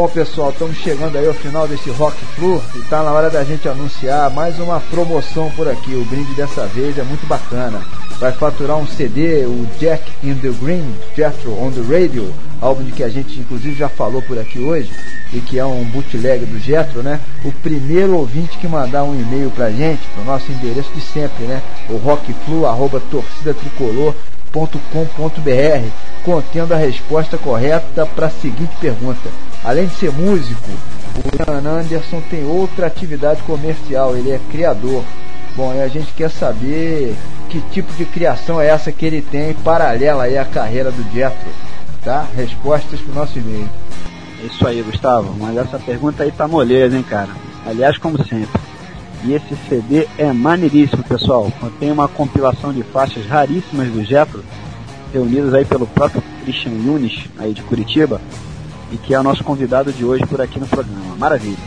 Bom 0.03 0.09
pessoal, 0.09 0.49
estamos 0.49 0.75
chegando 0.75 1.17
aí 1.17 1.25
ao 1.25 1.33
final 1.33 1.65
desse 1.65 1.89
Rock 1.91 2.17
Flu 2.35 2.61
e 2.75 2.81
tá 2.89 3.01
na 3.03 3.13
hora 3.13 3.29
da 3.29 3.41
gente 3.41 3.69
anunciar 3.69 4.29
mais 4.31 4.59
uma 4.59 4.81
promoção 4.81 5.49
por 5.51 5.65
aqui. 5.65 5.95
O 5.95 6.03
brinde 6.03 6.33
dessa 6.33 6.65
vez 6.65 6.97
é 6.97 7.03
muito 7.03 7.25
bacana. 7.25 7.81
Vai 8.19 8.33
faturar 8.33 8.75
um 8.75 8.85
CD, 8.85 9.45
o 9.45 9.65
Jack 9.79 10.11
in 10.21 10.35
the 10.35 10.49
Green, 10.61 10.93
Jethro 11.15 11.57
on 11.57 11.71
the 11.71 11.79
Radio, 11.79 12.33
álbum 12.59 12.83
de 12.83 12.91
que 12.91 13.01
a 13.01 13.07
gente 13.07 13.39
inclusive 13.39 13.75
já 13.75 13.87
falou 13.87 14.21
por 14.21 14.37
aqui 14.37 14.59
hoje 14.59 14.91
e 15.31 15.39
que 15.39 15.57
é 15.57 15.65
um 15.65 15.85
bootleg 15.85 16.45
do 16.47 16.59
Jethro, 16.59 17.01
né? 17.01 17.21
O 17.45 17.53
primeiro 17.53 18.17
ouvinte 18.17 18.57
que 18.57 18.67
mandar 18.67 19.05
um 19.05 19.15
e-mail 19.15 19.51
pra 19.51 19.71
gente, 19.71 20.05
pro 20.13 20.25
nosso 20.25 20.51
endereço 20.51 20.91
de 20.93 20.99
sempre, 20.99 21.45
né? 21.45 21.61
O 21.89 21.97
rockflu@torcidatricolor.com.br, 24.53 25.87
contendo 26.23 26.73
a 26.73 26.77
resposta 26.77 27.37
correta 27.37 28.05
para 28.05 28.27
a 28.27 28.29
seguinte 28.29 28.73
pergunta: 28.79 29.29
Além 29.63 29.87
de 29.87 29.95
ser 29.95 30.11
músico, 30.11 30.69
o 31.15 31.51
Ian 31.51 31.79
Anderson 31.79 32.21
tem 32.29 32.45
outra 32.45 32.87
atividade 32.87 33.41
comercial, 33.43 34.15
ele 34.15 34.31
é 34.31 34.39
criador. 34.51 35.03
Bom, 35.55 35.73
e 35.73 35.81
a 35.81 35.87
gente 35.87 36.11
quer 36.13 36.29
saber 36.29 37.15
que 37.49 37.61
tipo 37.71 37.91
de 37.93 38.05
criação 38.05 38.59
é 38.59 38.67
essa 38.67 38.91
que 38.91 39.05
ele 39.05 39.21
tem 39.21 39.53
paralela 39.53 40.23
aí 40.23 40.37
à 40.37 40.45
carreira 40.45 40.91
do 40.91 41.03
Jethro, 41.13 41.49
tá? 42.03 42.25
Respostas 42.35 42.99
pro 42.99 43.13
nosso 43.13 43.37
e-mail. 43.37 43.69
É 44.41 44.47
isso 44.47 44.67
aí, 44.67 44.81
Gustavo. 44.81 45.35
Mas 45.39 45.55
essa 45.55 45.77
pergunta 45.77 46.23
aí 46.23 46.31
tá 46.31 46.47
moleza, 46.47 46.97
hein, 46.97 47.03
cara? 47.03 47.29
Aliás, 47.65 47.97
como 47.97 48.17
sempre. 48.25 48.59
E 49.25 49.33
esse 49.33 49.55
CD 49.69 50.07
é 50.17 50.31
maneiríssimo, 50.33 51.03
pessoal. 51.03 51.51
Contém 51.59 51.91
uma 51.91 52.07
compilação 52.07 52.73
de 52.73 52.83
faixas 52.83 53.25
raríssimas 53.25 53.87
do 53.89 54.03
Jethro, 54.03 54.43
reunidas 55.13 55.53
aí 55.53 55.63
pelo 55.63 55.87
próprio 55.87 56.21
Christian 56.43 56.73
Yunis, 56.73 57.25
aí 57.37 57.53
de 57.53 57.61
Curitiba, 57.63 58.19
e 58.91 58.97
que 58.97 59.13
é 59.13 59.19
o 59.19 59.23
nosso 59.23 59.43
convidado 59.43 59.93
de 59.93 60.03
hoje 60.03 60.25
por 60.25 60.41
aqui 60.41 60.59
no 60.59 60.67
programa. 60.67 61.15
Maravilha. 61.17 61.57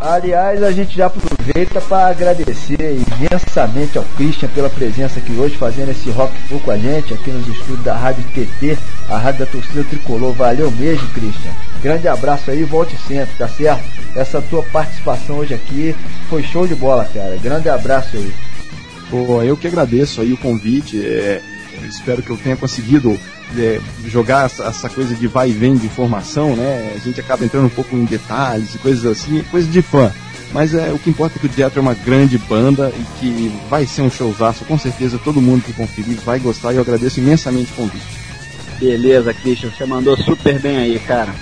Aliás, 0.00 0.62
a 0.62 0.72
gente 0.72 0.96
já 0.96 1.06
aproveita 1.06 1.78
para 1.82 2.06
agradecer 2.06 2.98
imensamente 3.18 3.98
ao 3.98 4.04
Christian 4.16 4.48
pela 4.48 4.70
presença 4.70 5.18
aqui 5.18 5.32
hoje, 5.32 5.58
fazendo 5.58 5.90
esse 5.90 6.08
rock 6.08 6.32
full 6.48 6.58
com 6.60 6.70
a 6.70 6.78
gente 6.78 7.12
aqui 7.12 7.30
nos 7.30 7.46
estúdios 7.46 7.82
da 7.82 7.94
Rádio 7.94 8.24
TT, 8.32 8.78
a 9.10 9.18
Rádio 9.18 9.44
da 9.44 9.52
Torcida 9.52 9.84
Tricolor. 9.84 10.32
Valeu 10.32 10.70
mesmo, 10.70 11.06
Christian. 11.10 11.52
Grande 11.82 12.08
abraço 12.08 12.50
aí, 12.50 12.64
volte 12.64 12.96
sempre, 13.06 13.36
tá 13.36 13.46
certo? 13.46 13.84
Essa 14.16 14.40
tua 14.40 14.62
participação 14.62 15.36
hoje 15.36 15.52
aqui 15.52 15.94
foi 16.30 16.42
show 16.42 16.66
de 16.66 16.74
bola, 16.74 17.04
cara. 17.04 17.36
Grande 17.36 17.68
abraço 17.68 18.16
aí. 18.16 18.32
Pô, 19.10 19.42
eu 19.42 19.54
que 19.54 19.66
agradeço 19.66 20.22
aí 20.22 20.32
o 20.32 20.38
convite. 20.38 20.98
é, 20.98 21.42
espero 21.86 22.22
que 22.22 22.30
eu 22.30 22.38
tenha 22.38 22.56
conseguido 22.56 23.20
é, 23.58 23.80
jogar 24.06 24.46
essa, 24.46 24.88
coisa 24.88 25.14
de 25.14 25.26
vai 25.26 25.50
e 25.50 25.52
vem 25.52 25.76
de 25.76 25.86
informação, 25.86 26.54
né? 26.54 26.94
A 26.94 26.98
gente 26.98 27.20
acaba 27.20 27.44
entrando 27.44 27.66
um 27.66 27.70
pouco 27.70 27.96
em 27.96 28.04
detalhes 28.04 28.74
e 28.74 28.78
coisas 28.78 29.04
assim, 29.04 29.42
coisa 29.50 29.68
de 29.68 29.82
fã. 29.82 30.12
Mas 30.52 30.74
é, 30.74 30.92
o 30.92 30.98
que 30.98 31.10
importa 31.10 31.38
é 31.38 31.40
que 31.40 31.46
o 31.46 31.52
Jethro 31.52 31.78
é 31.78 31.82
uma 31.82 31.94
grande 31.94 32.36
banda 32.36 32.92
e 32.96 33.20
que 33.20 33.52
vai 33.68 33.86
ser 33.86 34.02
um 34.02 34.10
showzaço, 34.10 34.64
com 34.64 34.78
certeza 34.78 35.18
todo 35.22 35.40
mundo 35.40 35.62
que 35.62 35.72
conferir 35.72 36.18
vai 36.24 36.40
gostar 36.40 36.72
e 36.72 36.76
eu 36.76 36.82
agradeço 36.82 37.20
imensamente 37.20 37.72
o 37.72 37.76
convite. 37.76 38.20
Beleza, 38.78 39.32
Christian, 39.32 39.70
você 39.70 39.84
mandou 39.84 40.16
super 40.16 40.58
bem 40.58 40.78
aí, 40.78 40.98
cara. 40.98 41.32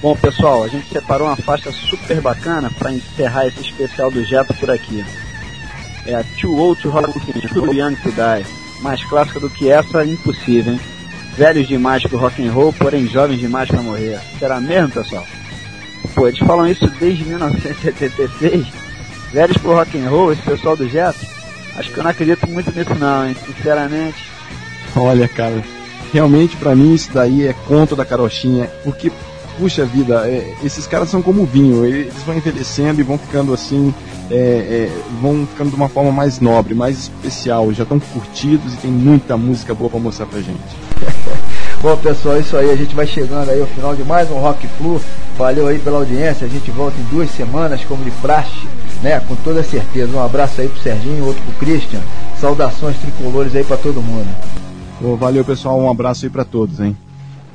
Bom, 0.00 0.14
pessoal, 0.14 0.64
a 0.64 0.68
gente 0.68 0.88
separou 0.88 1.26
uma 1.26 1.36
faixa 1.36 1.72
super 1.72 2.20
bacana 2.20 2.70
para 2.78 2.92
encerrar 2.92 3.46
esse 3.46 3.60
especial 3.60 4.10
do 4.10 4.22
Jethro 4.22 4.54
por 4.54 4.70
aqui. 4.70 5.04
É 6.06 6.14
a 6.14 6.22
Too 6.38 6.54
Old 6.54 6.82
to 6.82 6.90
Rock 6.90 7.18
Too 7.48 7.72
Young 7.72 7.94
to 7.96 8.10
Die. 8.10 8.46
Mais 8.82 9.02
clássica 9.04 9.40
do 9.40 9.48
que 9.48 9.70
essa, 9.70 10.04
impossível, 10.04 10.74
hein? 10.74 10.80
Velhos 11.36 11.66
demais 11.66 12.02
pro 12.04 12.16
rock 12.16 12.46
and 12.46 12.52
roll, 12.52 12.72
porém 12.72 13.08
jovens 13.08 13.40
demais 13.40 13.68
para 13.68 13.82
morrer. 13.82 14.20
Será 14.38 14.60
mesmo, 14.60 14.90
pessoal? 14.90 15.26
Pô, 16.14 16.28
eles 16.28 16.38
falam 16.38 16.66
isso 16.68 16.86
desde 17.00 17.24
1976. 17.24 18.66
Velhos 19.32 19.56
pro 19.56 19.74
rock 19.74 19.98
and 19.98 20.08
roll, 20.08 20.32
esse 20.32 20.42
pessoal 20.42 20.76
do 20.76 20.88
Jethro. 20.88 21.26
Acho 21.76 21.90
que 21.90 21.98
eu 21.98 22.04
não 22.04 22.10
acredito 22.10 22.48
muito 22.48 22.70
nisso 22.70 22.94
não, 22.94 23.26
hein? 23.26 23.36
Sinceramente. 23.46 24.16
Olha, 24.94 25.26
cara, 25.26 25.60
realmente 26.12 26.56
para 26.56 26.76
mim 26.76 26.94
isso 26.94 27.10
daí 27.12 27.48
é 27.48 27.52
conto 27.52 27.96
da 27.96 28.04
carochinha, 28.04 28.70
porque 28.84 29.10
puxa 29.58 29.84
vida, 29.84 30.28
é, 30.28 30.54
esses 30.62 30.86
caras 30.86 31.08
são 31.08 31.22
como 31.22 31.46
vinho, 31.46 31.84
eles 31.84 32.22
vão 32.24 32.36
envelhecendo 32.36 33.00
e 33.00 33.04
vão 33.04 33.18
ficando 33.18 33.52
assim, 33.52 33.94
é, 34.30 34.34
é, 34.34 34.90
vão 35.20 35.46
ficando 35.46 35.70
de 35.70 35.76
uma 35.76 35.88
forma 35.88 36.10
mais 36.10 36.40
nobre, 36.40 36.74
mais 36.74 36.98
especial, 36.98 37.72
já 37.72 37.82
estão 37.82 37.98
curtidos 37.98 38.74
e 38.74 38.76
tem 38.78 38.90
muita 38.90 39.36
música 39.36 39.74
boa 39.74 39.90
para 39.90 40.00
mostrar 40.00 40.26
pra 40.26 40.40
gente. 40.40 40.58
Bom 41.80 41.96
pessoal, 41.98 42.36
é 42.36 42.40
isso 42.40 42.56
aí, 42.56 42.70
a 42.70 42.76
gente 42.76 42.94
vai 42.94 43.06
chegando 43.06 43.50
aí 43.50 43.60
ao 43.60 43.66
final 43.66 43.94
de 43.94 44.02
mais 44.04 44.30
um 44.30 44.38
Rock 44.38 44.66
Flu. 44.78 45.00
Valeu 45.36 45.66
aí 45.66 45.78
pela 45.78 45.98
audiência, 45.98 46.46
a 46.46 46.48
gente 46.48 46.70
volta 46.70 46.98
em 46.98 47.04
duas 47.14 47.28
semanas, 47.30 47.84
como 47.84 48.02
de 48.02 48.10
praxe, 48.10 48.66
né? 49.02 49.20
Com 49.20 49.34
toda 49.36 49.62
certeza. 49.62 50.16
Um 50.16 50.24
abraço 50.24 50.60
aí 50.60 50.68
pro 50.68 50.80
Serginho, 50.80 51.26
outro 51.26 51.42
pro 51.42 51.66
Christian. 51.66 52.00
Saudações 52.40 52.96
tricolores 52.96 53.54
aí 53.54 53.64
para 53.64 53.76
todo 53.76 54.00
mundo. 54.00 54.28
Pô, 55.00 55.16
valeu 55.16 55.44
pessoal, 55.44 55.78
um 55.78 55.90
abraço 55.90 56.24
aí 56.24 56.30
para 56.30 56.44
todos, 56.44 56.80
hein? 56.80 56.96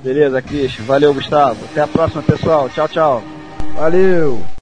Beleza, 0.03 0.41
Christian. 0.41 0.85
Valeu, 0.85 1.13
Gustavo. 1.13 1.63
Até 1.65 1.81
a 1.81 1.87
próxima, 1.87 2.23
pessoal. 2.23 2.69
Tchau, 2.69 2.87
tchau. 2.87 3.23
Valeu! 3.75 4.58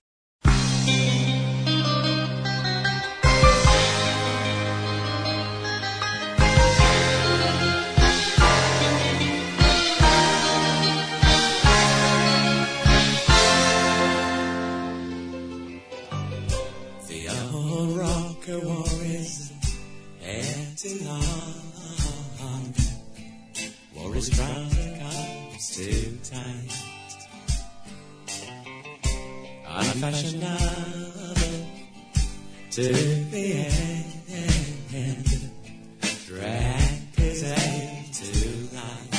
Take 32.77 33.31
me 33.31 33.53
hand 33.53 34.05
and 34.93 35.25
drag 36.27 37.15
his 37.15 37.41
hand 37.41 38.13
to 38.13 38.29
light. 38.75 39.13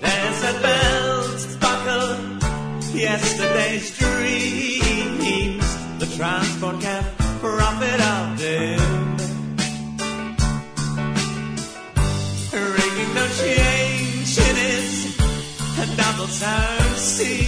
Dancing 0.00 0.60
bells 0.60 1.56
buckle 1.58 2.16
yesterday's 2.92 3.96
dreams. 3.98 5.68
The 6.00 6.06
transport 6.16 6.80
cap 6.80 7.04
profit 7.38 8.00
of 8.00 8.38
doom. 8.40 9.16
Ringing 12.52 13.14
no 13.14 13.28
change 13.28 14.38
in 14.38 14.56
his 14.56 15.16
double 15.96 16.26
time. 16.26 16.96
See. 16.96 17.47